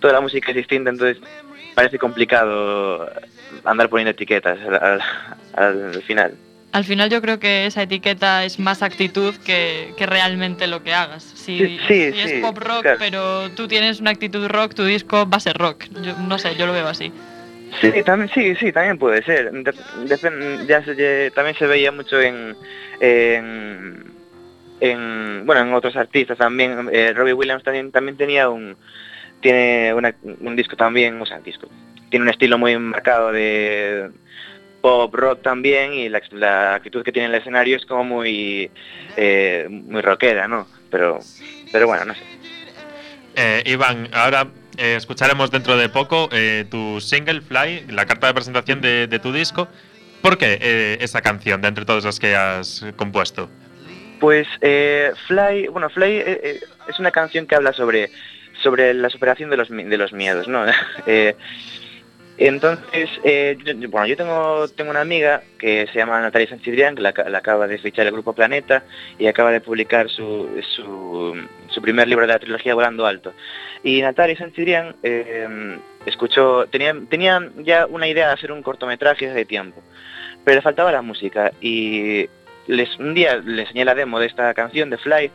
toda 0.00 0.14
la 0.14 0.22
música 0.22 0.50
es 0.50 0.56
distinta, 0.56 0.88
entonces 0.88 1.22
parece 1.74 1.98
complicado 1.98 3.10
andar 3.64 3.90
poniendo 3.90 4.12
etiquetas 4.12 4.58
al 5.54 6.02
final. 6.04 6.47
Al 6.70 6.84
final 6.84 7.08
yo 7.08 7.22
creo 7.22 7.38
que 7.38 7.64
esa 7.66 7.82
etiqueta 7.82 8.44
es 8.44 8.58
más 8.58 8.82
actitud 8.82 9.34
que, 9.36 9.94
que 9.96 10.04
realmente 10.06 10.66
lo 10.66 10.82
que 10.82 10.92
hagas. 10.92 11.22
Si, 11.22 11.58
Sí, 11.58 11.78
sí, 11.88 12.12
es 12.14 12.32
pop 12.42 12.58
rock, 12.58 12.82
claro. 12.82 12.98
pero 12.98 13.50
tú 13.52 13.66
tienes 13.68 14.00
una 14.00 14.10
actitud 14.10 14.46
rock, 14.48 14.74
tu 14.74 14.84
disco 14.84 15.28
va 15.28 15.38
a 15.38 15.40
ser 15.40 15.56
rock. 15.56 15.84
Yo, 16.02 16.14
no 16.18 16.38
sé, 16.38 16.54
yo 16.56 16.66
lo 16.66 16.74
veo 16.74 16.86
así. 16.86 17.10
Sí, 17.80 17.90
también, 18.04 18.30
sí, 18.34 18.54
sí, 18.56 18.70
también 18.72 18.98
puede 18.98 19.22
ser. 19.24 19.50
De- 19.50 20.66
ya 20.66 20.82
se, 20.84 21.30
también 21.34 21.56
se 21.56 21.66
veía 21.66 21.90
mucho 21.90 22.20
en, 22.20 22.54
en, 23.00 24.04
en, 24.80 25.42
bueno, 25.46 25.62
en 25.62 25.72
otros 25.72 25.96
artistas 25.96 26.36
también. 26.38 26.88
Eh, 26.92 27.12
Robbie 27.14 27.32
Williams 27.32 27.62
también, 27.62 27.90
también 27.92 28.16
tenía 28.16 28.48
un, 28.50 28.76
tiene 29.40 29.92
una- 29.94 30.14
un 30.22 30.54
disco 30.56 30.76
también, 30.76 31.20
o 31.20 31.26
sea, 31.26 31.40
disco. 31.40 31.68
Tiene 32.10 32.24
un 32.24 32.30
estilo 32.30 32.58
muy 32.58 32.76
marcado 32.78 33.32
de 33.32 34.10
pop 34.80 35.14
rock 35.14 35.42
también 35.42 35.92
y 35.92 36.08
la, 36.08 36.22
la 36.32 36.74
actitud 36.74 37.02
que 37.02 37.12
tiene 37.12 37.26
en 37.26 37.34
el 37.34 37.40
escenario 37.40 37.76
es 37.76 37.84
como 37.84 38.04
muy, 38.04 38.70
eh, 39.16 39.66
muy 39.68 40.00
rockera, 40.00 40.48
¿no? 40.48 40.66
Pero, 40.90 41.18
pero 41.72 41.86
bueno, 41.86 42.06
no 42.06 42.14
sé. 42.14 42.22
Eh, 43.36 43.62
Iván, 43.66 44.08
ahora 44.12 44.48
eh, 44.76 44.94
escucharemos 44.96 45.50
dentro 45.50 45.76
de 45.76 45.88
poco 45.88 46.28
eh, 46.32 46.64
tu 46.70 47.00
single 47.00 47.40
Fly, 47.40 47.86
la 47.88 48.06
carta 48.06 48.28
de 48.28 48.34
presentación 48.34 48.80
de, 48.80 49.06
de 49.06 49.18
tu 49.18 49.32
disco. 49.32 49.68
¿Por 50.22 50.38
qué 50.38 50.98
esa 51.00 51.20
canción 51.20 51.62
de 51.62 51.68
entre 51.68 51.84
todas 51.84 52.04
las 52.04 52.18
que 52.18 52.34
has 52.34 52.84
compuesto? 52.96 53.48
Pues 54.18 54.48
eh, 54.60 55.12
Fly, 55.28 55.68
bueno, 55.68 55.88
Fly 55.90 56.16
es 56.88 56.98
una 56.98 57.12
canción 57.12 57.46
que 57.46 57.54
habla 57.54 57.72
sobre, 57.72 58.10
sobre 58.60 58.92
la 58.94 59.10
superación 59.10 59.50
de 59.50 59.56
los, 59.56 59.68
de 59.68 59.96
los 59.96 60.12
miedos, 60.12 60.48
¿no? 60.48 60.64
Entonces, 62.40 63.10
eh, 63.24 63.56
yo- 63.64 63.74
bueno, 63.88 64.06
yo 64.06 64.16
tengo, 64.16 64.68
tengo 64.68 64.90
una 64.90 65.00
amiga 65.00 65.42
que 65.58 65.86
se 65.92 65.98
llama 65.98 66.20
Natalia 66.20 66.48
Sanchidrián, 66.48 66.94
que 66.94 67.02
la, 67.02 67.12
ca- 67.12 67.28
la 67.28 67.38
acaba 67.38 67.66
de 67.66 67.78
fichar 67.78 68.06
el 68.06 68.12
Grupo 68.12 68.32
Planeta 68.32 68.84
y 69.18 69.26
acaba 69.26 69.50
de 69.50 69.60
publicar 69.60 70.08
su, 70.08 70.48
su, 70.76 71.80
primer 71.82 72.06
libro 72.06 72.26
de 72.26 72.32
la 72.32 72.38
trilogía 72.38 72.74
Volando 72.74 73.06
Alto. 73.06 73.32
Y 73.82 74.00
Natalia 74.02 74.36
Sanchidrián 74.36 74.94
eh, 75.02 75.78
escuchó, 76.06 76.66
tenía, 76.68 76.94
tenía 77.10 77.40
ya 77.58 77.86
una 77.86 78.06
idea 78.06 78.28
de 78.28 78.34
hacer 78.34 78.52
un 78.52 78.62
cortometraje 78.62 79.28
hace 79.30 79.44
tiempo, 79.44 79.82
pero 80.44 80.56
le 80.56 80.62
faltaba 80.62 80.92
la 80.92 81.02
música 81.02 81.50
y 81.60 82.28
les, 82.68 82.96
un 83.00 83.14
día 83.14 83.36
le 83.36 83.62
enseñé 83.62 83.84
la 83.84 83.94
demo 83.96 84.20
de 84.20 84.26
esta 84.26 84.54
canción 84.54 84.90
de 84.90 84.98
Fly, 84.98 85.30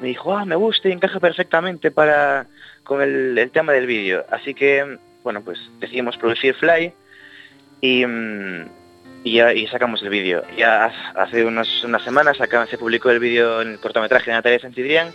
me 0.00 0.08
dijo, 0.08 0.36
ah, 0.36 0.44
me 0.44 0.56
gusta 0.56 0.88
y 0.88 0.92
encaja 0.92 1.20
perfectamente 1.20 1.90
para 1.92 2.46
con 2.82 3.02
el, 3.02 3.38
el 3.38 3.50
tema 3.52 3.72
del 3.72 3.86
vídeo. 3.86 4.24
Así 4.30 4.54
que, 4.54 4.98
bueno, 5.22 5.42
pues 5.42 5.58
decidimos 5.80 6.16
producir 6.16 6.54
Fly 6.54 6.92
y, 7.80 8.04
mm, 8.06 8.68
y, 9.24 9.66
sacamos 9.70 10.02
el 10.02 10.08
vídeo. 10.08 10.42
Ya 10.56 10.86
ha- 10.86 11.22
hace 11.22 11.44
unos, 11.44 11.84
unas 11.84 12.02
semanas 12.02 12.40
acá 12.40 12.66
se 12.66 12.78
publicó 12.78 13.10
el 13.10 13.18
vídeo 13.20 13.62
en 13.62 13.72
el 13.72 13.78
cortometraje 13.80 14.30
de 14.30 14.36
Natalia 14.36 14.58
Santidrián 14.60 15.12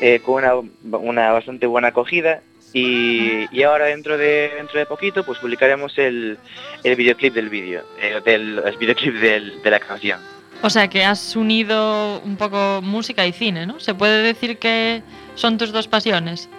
eh, 0.00 0.20
con 0.20 0.44
una, 0.44 0.54
una 0.98 1.32
bastante 1.32 1.66
buena 1.66 1.88
acogida 1.88 2.40
y, 2.72 3.46
y 3.56 3.62
ahora 3.62 3.86
dentro 3.86 4.16
de 4.18 4.52
dentro 4.56 4.78
de 4.78 4.86
poquito 4.86 5.24
pues 5.24 5.38
publicaremos 5.38 5.96
el, 5.98 6.38
el 6.84 6.96
videoclip 6.96 7.34
del 7.34 7.48
vídeo, 7.48 7.82
eh, 8.00 8.20
del 8.24 8.62
el 8.64 8.76
videoclip 8.76 9.14
de 9.14 9.70
la 9.70 9.80
canción. 9.80 10.20
O 10.60 10.70
sea 10.70 10.88
que 10.88 11.04
has 11.04 11.36
unido 11.36 12.20
un 12.24 12.36
poco 12.36 12.80
música 12.82 13.24
y 13.26 13.32
cine, 13.32 13.64
¿no? 13.64 13.78
¿Se 13.78 13.94
puede 13.94 14.22
decir 14.22 14.58
que 14.58 15.02
son 15.36 15.56
tus 15.56 15.70
dos 15.72 15.86
pasiones? 15.86 16.50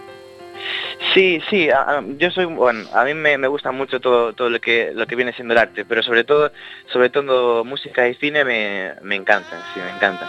Sí, 1.14 1.41
sí, 1.49 1.70
yo 2.18 2.32
soy, 2.32 2.45
bueno, 2.45 2.88
a 2.93 3.03
mí 3.03 3.14
me, 3.14 3.47
gusta 3.47 3.72
mucho 3.72 3.99
todo, 3.99 4.34
todo 4.34 4.49
lo 4.49 4.60
que 4.60 4.91
lo 4.93 5.07
que 5.07 5.16
viene 5.16 5.34
siendo 5.34 5.53
el 5.53 5.60
arte, 5.60 5.86
pero 5.86 6.03
sobre 6.03 6.24
todo, 6.24 6.51
sobre 6.91 7.10
todo 7.10 7.64
música 7.64 8.07
y 8.07 8.16
cine 8.16 8.43
me, 8.43 8.93
me 9.01 9.16
encantan, 9.16 9.60
sí, 9.74 9.80
me 9.80 9.91
encantan. 9.95 10.28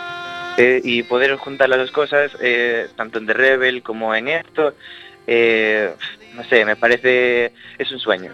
Eh, 0.56 0.80
y 0.84 1.02
poder 1.02 1.36
juntar 1.36 1.68
las 1.68 1.78
dos 1.78 1.90
cosas, 1.90 2.36
eh, 2.40 2.88
tanto 2.96 3.18
en 3.18 3.26
The 3.26 3.34
Rebel 3.34 3.82
como 3.82 4.14
en 4.14 4.28
esto, 4.28 4.74
eh, 5.26 5.90
no 6.34 6.44
sé, 6.44 6.64
me 6.64 6.76
parece, 6.76 7.52
es 7.78 7.90
un 7.90 7.98
sueño. 7.98 8.32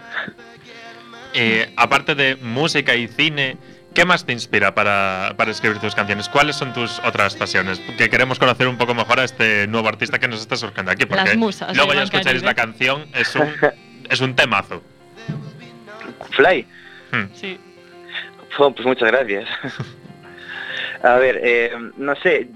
Aparte 1.75 2.15
de 2.15 2.35
música 2.37 2.95
y 2.95 3.07
cine, 3.07 3.57
¿qué 3.93 4.05
más 4.05 4.25
te 4.25 4.33
inspira 4.33 4.73
para, 4.75 5.33
para 5.37 5.51
escribir 5.51 5.79
tus 5.79 5.95
canciones? 5.95 6.29
¿Cuáles 6.29 6.55
son 6.55 6.73
tus 6.73 6.99
otras 6.99 7.35
pasiones? 7.35 7.79
Que 7.97 8.09
queremos 8.09 8.37
conocer 8.39 8.67
un 8.67 8.77
poco 8.77 8.93
mejor 8.93 9.19
a 9.19 9.23
este 9.23 9.67
nuevo 9.67 9.87
artista 9.87 10.19
que 10.19 10.27
nos 10.27 10.41
está 10.41 10.55
surgiendo 10.55 10.91
aquí. 10.91 11.05
Porque 11.05 11.23
Las 11.25 11.35
musas 11.37 11.75
luego 11.75 11.93
ya 11.93 12.03
escucharéis 12.03 12.43
la 12.43 12.53
canción, 12.53 13.05
es 13.15 13.35
un, 13.35 13.49
es 14.09 14.21
un 14.21 14.35
temazo. 14.35 14.81
Fly. 16.31 16.65
Hmm. 17.11 17.25
Sí. 17.33 17.59
Oh, 18.59 18.71
pues 18.71 18.85
muchas 18.85 19.09
gracias. 19.11 19.47
A 21.03 21.15
ver, 21.15 21.39
eh, 21.43 21.71
no 21.97 22.15
sé, 22.15 22.47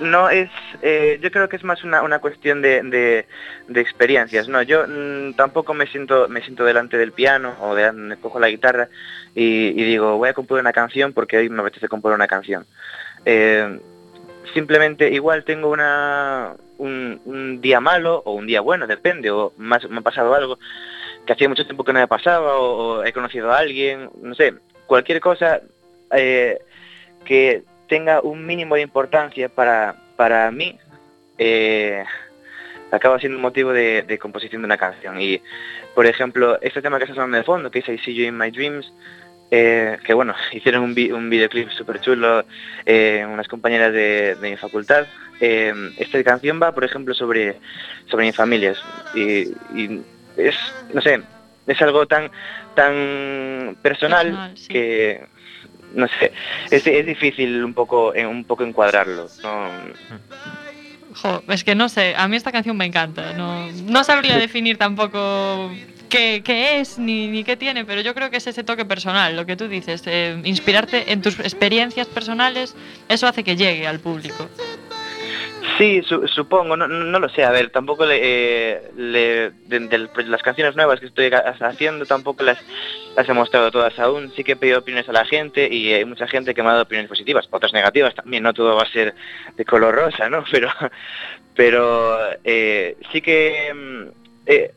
no 0.00 0.30
es, 0.30 0.48
eh, 0.82 1.18
yo 1.22 1.30
creo 1.30 1.48
que 1.48 1.56
es 1.56 1.64
más 1.64 1.84
una, 1.84 2.00
una 2.02 2.18
cuestión 2.20 2.62
de, 2.62 2.82
de- 2.82 3.26
de 3.68 3.80
experiencias, 3.80 4.48
¿no? 4.48 4.62
Yo 4.62 4.86
mm, 4.88 5.34
tampoco 5.34 5.74
me 5.74 5.86
siento, 5.86 6.26
me 6.28 6.40
siento 6.42 6.64
delante 6.64 6.96
del 6.96 7.12
piano 7.12 7.54
o 7.60 7.74
de, 7.74 7.92
me 7.92 8.16
cojo 8.16 8.40
la 8.40 8.48
guitarra 8.48 8.88
y, 9.38 9.84
digo, 9.84 10.16
voy 10.16 10.30
a 10.30 10.34
componer 10.34 10.62
una 10.62 10.72
canción 10.72 11.12
porque 11.12 11.36
hoy 11.36 11.50
me 11.50 11.60
apetece 11.60 11.88
componer 11.88 12.16
una 12.16 12.26
canción. 12.26 12.64
Eh, 13.26 13.78
simplemente 14.54 15.10
igual 15.10 15.44
tengo 15.44 15.68
una, 15.68 16.54
un, 16.78 17.60
día 17.60 17.78
malo 17.80 18.22
o 18.24 18.32
un 18.32 18.46
día 18.46 18.62
bueno, 18.62 18.86
depende, 18.86 19.30
o 19.30 19.52
más, 19.58 19.86
me 19.90 19.98
ha 19.98 20.00
pasado 20.00 20.34
algo 20.34 20.58
que 21.26 21.34
hacía 21.34 21.50
mucho 21.50 21.66
tiempo 21.66 21.84
que 21.84 21.92
no 21.92 21.98
me 21.98 22.08
pasaba 22.08 22.56
o, 22.56 23.04
he 23.04 23.12
conocido 23.12 23.52
a 23.52 23.58
alguien, 23.58 24.08
no 24.22 24.34
sé, 24.34 24.54
cualquier 24.86 25.20
cosa 25.20 25.60
eh, 26.12 26.58
que 27.26 27.62
tenga 27.88 28.22
un 28.22 28.46
mínimo 28.46 28.76
de 28.76 28.82
importancia 28.82 29.50
para, 29.50 29.96
para 30.16 30.50
mí, 30.50 30.78
eh, 31.36 32.04
acaba 32.90 33.18
siendo 33.18 33.36
un 33.36 33.42
motivo 33.42 33.74
de, 33.74 34.02
de 34.02 34.18
composición 34.18 34.62
de 34.62 34.66
una 34.66 34.78
canción. 34.78 35.20
Y, 35.20 35.42
por 35.94 36.06
ejemplo, 36.06 36.58
este 36.62 36.80
tema 36.80 36.96
que 36.96 37.04
está 37.04 37.14
sonando 37.14 37.36
de 37.36 37.44
fondo, 37.44 37.70
que 37.70 37.80
es 37.80 37.88
I 37.88 37.98
See 37.98 38.14
You 38.14 38.24
in 38.24 38.38
My 38.38 38.50
Dreams, 38.50 38.90
eh, 39.50 39.98
que 40.04 40.14
bueno, 40.14 40.34
hicieron 40.52 40.82
un, 40.82 40.94
vi- 40.94 41.12
un 41.12 41.28
videoclip 41.30 41.70
súper 41.70 42.00
chulo 42.00 42.44
eh, 42.84 43.24
unas 43.28 43.48
compañeras 43.48 43.92
de, 43.92 44.34
de 44.36 44.50
mi 44.50 44.56
facultad. 44.56 45.06
Eh, 45.40 45.72
esta 45.98 46.22
canción 46.24 46.60
va, 46.62 46.72
por 46.72 46.84
ejemplo, 46.84 47.12
sobre, 47.14 47.58
sobre 48.10 48.26
mis 48.26 48.34
familias. 48.36 48.78
Y, 49.14 49.48
y 49.74 50.00
es, 50.36 50.54
no 50.94 51.00
sé, 51.02 51.20
es 51.66 51.82
algo 51.82 52.06
tan, 52.06 52.30
tan 52.74 53.76
personal, 53.82 54.26
Personal, 54.26 54.56
sí. 54.56 54.68
que, 54.68 55.26
no 55.94 56.06
sé, 56.08 56.32
es, 56.70 56.86
es 56.86 57.06
difícil 57.06 57.62
un 57.64 57.74
poco, 57.74 58.12
un 58.12 58.44
poco 58.44 58.64
encuadrarlo. 58.64 59.28
¿no? 59.42 59.68
Jo, 61.14 61.42
es 61.48 61.64
que 61.64 61.74
no 61.74 61.88
sé, 61.88 62.14
a 62.16 62.28
mí 62.28 62.36
esta 62.36 62.52
canción 62.52 62.76
me 62.76 62.84
encanta. 62.84 63.32
No, 63.32 63.70
no 63.72 64.04
sabría 64.04 64.36
definir 64.38 64.76
tampoco 64.76 65.70
qué, 66.08 66.42
qué 66.44 66.80
es 66.80 66.98
ni, 66.98 67.26
ni 67.28 67.44
qué 67.44 67.56
tiene, 67.56 67.84
pero 67.84 68.00
yo 68.00 68.14
creo 68.14 68.30
que 68.30 68.36
es 68.38 68.46
ese 68.46 68.64
toque 68.64 68.84
personal, 68.84 69.36
lo 69.36 69.46
que 69.46 69.56
tú 69.56 69.68
dices. 69.68 70.02
eh, 70.06 70.40
inspirarte 70.44 71.12
en 71.12 71.22
tus 71.22 71.38
experiencias 71.40 72.06
personales, 72.06 72.74
eso 73.08 73.26
hace 73.26 73.44
que 73.44 73.56
llegue 73.56 73.86
al 73.86 74.00
público. 74.00 74.48
Sí, 75.78 76.00
su- 76.08 76.26
supongo, 76.28 76.76
no, 76.76 76.86
no 76.88 77.18
lo 77.18 77.28
sé, 77.28 77.44
a 77.44 77.50
ver, 77.50 77.70
tampoco 77.70 78.06
le, 78.06 78.18
eh, 78.22 78.82
de, 78.94 79.50
de 79.68 80.08
las 80.26 80.42
canciones 80.42 80.74
nuevas 80.76 81.00
que 81.00 81.06
estoy 81.06 81.26
ha- 81.26 81.54
haciendo 81.60 82.06
tampoco 82.06 82.44
las, 82.44 82.58
las 83.14 83.28
he 83.28 83.32
mostrado 83.34 83.70
todas 83.70 83.98
aún, 83.98 84.32
sí 84.34 84.42
que 84.44 84.52
he 84.52 84.56
pedido 84.56 84.78
opiniones 84.78 85.08
a 85.08 85.12
la 85.12 85.24
gente 85.26 85.68
y 85.70 85.92
hay 85.92 86.04
mucha 86.06 86.26
gente 86.28 86.54
que 86.54 86.62
me 86.62 86.68
ha 86.68 86.72
dado 86.72 86.84
opiniones 86.84 87.08
positivas, 87.10 87.46
otras 87.50 87.72
negativas 87.74 88.14
también, 88.14 88.42
no 88.42 88.54
todo 88.54 88.74
va 88.76 88.82
a 88.84 88.90
ser 88.92 89.14
de 89.56 89.64
color 89.66 89.94
rosa, 89.94 90.30
¿no? 90.30 90.44
Pero, 90.50 90.70
pero 91.54 92.18
eh, 92.44 92.96
sí 93.12 93.20
que 93.20 93.72
mm, 93.74 94.02
eh, 94.46 94.72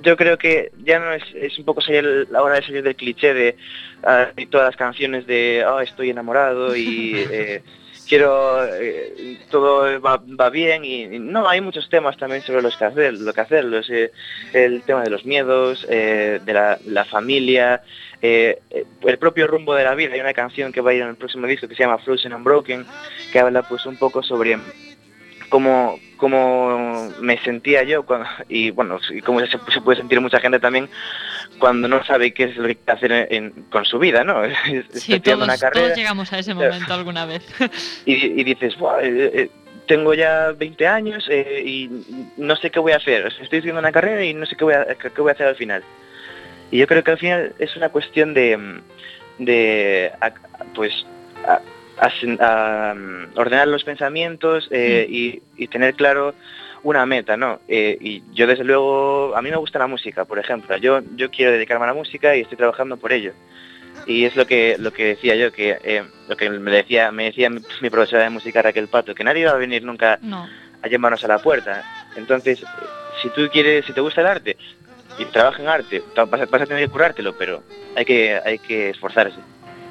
yo 0.00 0.16
creo 0.16 0.38
que 0.38 0.72
ya 0.84 0.98
no 0.98 1.12
es, 1.12 1.22
es 1.34 1.58
un 1.58 1.64
poco 1.64 1.80
salir, 1.80 2.26
la 2.30 2.42
hora 2.42 2.56
de 2.56 2.62
salir 2.62 2.82
del 2.82 2.96
cliché 2.96 3.34
de 3.34 3.56
ah, 4.02 4.28
todas 4.50 4.68
las 4.68 4.76
canciones 4.76 5.26
de 5.26 5.64
oh, 5.66 5.80
estoy 5.80 6.10
enamorado 6.10 6.74
y 6.76 7.14
eh, 7.30 7.62
quiero 8.08 8.64
eh, 8.64 9.38
todo 9.50 10.00
va, 10.00 10.22
va 10.40 10.50
bien 10.50 10.84
y, 10.84 11.02
y 11.02 11.18
no 11.18 11.48
hay 11.48 11.60
muchos 11.60 11.88
temas 11.88 12.16
también 12.16 12.42
sobre 12.42 12.62
los 12.62 12.76
que 12.76 12.84
hacer 12.84 13.14
lo 13.14 13.32
que 13.32 13.40
hacerlos 13.40 13.88
eh, 13.90 14.10
el 14.52 14.82
tema 14.82 15.02
de 15.02 15.10
los 15.10 15.24
miedos 15.24 15.86
de 15.86 16.40
la, 16.46 16.78
la 16.86 17.04
familia 17.04 17.82
el 18.22 19.18
propio 19.18 19.48
rumbo 19.48 19.74
de 19.74 19.82
la 19.82 19.96
vida. 19.96 20.14
Hay 20.14 20.20
una 20.20 20.32
canción 20.32 20.70
que 20.70 20.80
va 20.80 20.92
a 20.92 20.94
ir 20.94 21.02
en 21.02 21.08
el 21.08 21.16
próximo 21.16 21.48
disco 21.48 21.66
que 21.66 21.74
se 21.74 21.82
llama 21.82 21.98
Frozen 21.98 22.32
Unbroken 22.32 22.86
que 23.32 23.38
habla 23.40 23.62
pues 23.64 23.84
un 23.84 23.96
poco 23.96 24.22
sobre 24.22 24.56
cómo, 25.52 26.00
cómo 26.16 27.12
me 27.20 27.36
sentía 27.44 27.82
yo 27.82 28.04
cuando, 28.04 28.26
y 28.48 28.70
bueno 28.70 28.98
y 29.10 29.20
cómo 29.20 29.38
se, 29.40 29.46
se 29.70 29.80
puede 29.82 29.98
sentir 29.98 30.18
mucha 30.18 30.40
gente 30.40 30.58
también 30.58 30.88
cuando 31.58 31.88
no 31.88 32.02
sabe 32.04 32.32
qué 32.32 32.44
es 32.44 32.56
lo 32.56 32.68
que 32.68 32.78
hacer 32.86 33.12
en- 33.12 33.26
en- 33.30 33.50
con 33.70 33.84
su 33.84 33.98
vida 33.98 34.24
no 34.24 34.42
Sí, 34.64 35.12
estudiando 35.12 35.22
todos, 35.22 35.44
una 35.44 35.58
carrera 35.58 35.84
todos 35.88 35.98
llegamos 35.98 36.32
a 36.32 36.38
ese 36.38 36.54
momento 36.54 36.94
alguna 36.94 37.26
vez. 37.26 37.42
y, 38.06 38.14
y 38.40 38.44
dices, 38.44 38.78
"Buah, 38.78 39.02
eh, 39.02 39.30
eh, 39.34 39.50
tengo 39.86 40.14
ya 40.14 40.52
20 40.52 40.86
años 40.86 41.26
eh, 41.28 41.62
y 41.66 41.90
no 42.38 42.56
sé 42.56 42.70
qué 42.70 42.78
voy 42.80 42.92
a 42.92 42.96
hacer. 42.96 43.26
Estoy 43.26 43.58
haciendo 43.58 43.78
una 43.80 43.92
carrera 43.92 44.24
y 44.24 44.32
no 44.32 44.46
sé 44.46 44.56
qué 44.56 44.64
voy, 44.64 44.72
a, 44.74 44.86
qué, 44.94 45.10
voy 45.20 45.28
a 45.28 45.32
hacer 45.34 45.48
al 45.48 45.56
final. 45.56 45.82
Y 46.70 46.78
yo 46.78 46.86
creo 46.86 47.04
que 47.04 47.10
al 47.10 47.18
final 47.18 47.52
es 47.58 47.76
una 47.76 47.90
cuestión 47.90 48.32
de, 48.32 48.80
de 49.38 50.10
pues 50.74 51.04
a, 51.98 52.94
mm, 52.94 53.38
ordenar 53.38 53.68
los 53.68 53.84
pensamientos 53.84 54.68
eh, 54.70 55.06
y, 55.08 55.42
y 55.56 55.68
tener 55.68 55.94
claro 55.94 56.34
una 56.82 57.06
meta, 57.06 57.36
¿no? 57.36 57.60
Eh, 57.68 57.96
y 58.00 58.22
yo 58.32 58.46
desde 58.46 58.64
luego, 58.64 59.36
a 59.36 59.42
mí 59.42 59.50
me 59.50 59.56
gusta 59.56 59.78
la 59.78 59.86
música, 59.86 60.24
por 60.24 60.38
ejemplo. 60.38 60.76
Yo, 60.78 61.00
yo 61.14 61.30
quiero 61.30 61.52
dedicarme 61.52 61.84
a 61.84 61.88
la 61.88 61.94
música 61.94 62.34
y 62.36 62.40
estoy 62.40 62.56
trabajando 62.58 62.96
por 62.96 63.12
ello. 63.12 63.32
Y 64.06 64.24
es 64.24 64.34
lo 64.36 64.46
que 64.46 64.76
lo 64.78 64.92
que 64.92 65.04
decía 65.04 65.36
yo, 65.36 65.52
que 65.52 65.78
eh, 65.84 66.02
lo 66.28 66.36
que 66.36 66.50
me 66.50 66.70
decía, 66.72 67.12
me 67.12 67.24
decía 67.26 67.50
mi, 67.50 67.60
mi 67.82 67.90
profesora 67.90 68.24
de 68.24 68.30
música 68.30 68.62
Raquel 68.62 68.88
Pato, 68.88 69.14
que 69.14 69.22
nadie 69.22 69.44
va 69.44 69.52
a 69.52 69.56
venir 69.56 69.84
nunca 69.84 70.18
No. 70.22 70.48
a 70.82 70.88
llamarnos 70.88 71.22
a 71.24 71.28
la 71.28 71.38
puerta. 71.38 71.84
Entonces, 72.16 72.64
si 73.20 73.28
tú 73.30 73.48
quieres, 73.52 73.84
si 73.84 73.92
te 73.92 74.00
gusta 74.00 74.22
el 74.22 74.26
arte 74.26 74.56
y 75.18 75.24
trabajas 75.26 75.60
en 75.60 75.68
arte, 75.68 76.02
vas 76.16 76.40
a, 76.40 76.46
vas 76.46 76.62
a 76.62 76.66
tener 76.66 76.84
que 76.84 76.90
curártelo, 76.90 77.36
pero 77.36 77.62
hay 77.94 78.04
que, 78.04 78.40
hay 78.44 78.58
que 78.58 78.90
esforzarse. 78.90 79.38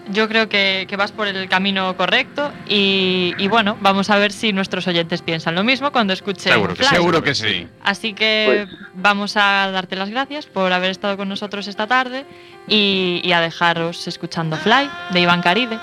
Yo 0.10 0.28
creo 0.28 0.50
que, 0.50 0.88
que 0.90 0.98
vas 0.98 1.12
por 1.12 1.28
el 1.28 1.48
camino 1.48 1.96
correcto 1.96 2.52
y, 2.68 3.34
y 3.38 3.48
bueno, 3.48 3.78
vamos 3.82 4.10
a 4.10 4.18
ver 4.18 4.32
si 4.32 4.52
nuestros 4.52 4.88
oyentes 4.88 5.22
piensan 5.22 5.56
lo 5.56 5.64
mismo 5.64 5.92
cuando 5.92 6.12
escuchen 6.12 6.52
Seguro 6.54 6.74
que, 6.74 6.84
Flash. 6.84 6.94
seguro 6.96 7.24
que 7.24 7.36
sí. 7.36 7.68
Así 7.84 8.14
que 8.14 8.68
vamos 8.96 9.38
a 9.38 9.70
darte 9.72 9.96
las 9.96 10.10
gracias 10.10 10.48
por 10.48 10.74
haber 10.74 10.92
estado 10.92 11.18
con 11.18 11.30
nosotros 11.30 11.68
esta 11.68 11.88
tarde 11.88 12.26
y, 12.68 13.22
y 13.24 13.32
a 13.32 13.42
dejaros 13.42 14.08
escuchando 14.08 14.58
Fly 14.58 14.90
de 15.12 15.22
Iván 15.22 15.42
Caride. 15.42 15.80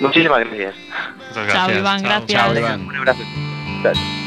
Muchísimas 0.00 0.40
gracias. 0.40 0.74
Muchas 1.28 1.52
Chao, 1.52 1.70
Iván, 1.70 2.02
gracias. 2.02 2.42
Chao, 2.42 2.54
Iván. 2.56 2.86
Un 2.86 2.96
abrazo. 2.96 3.22
Chao. 3.82 4.25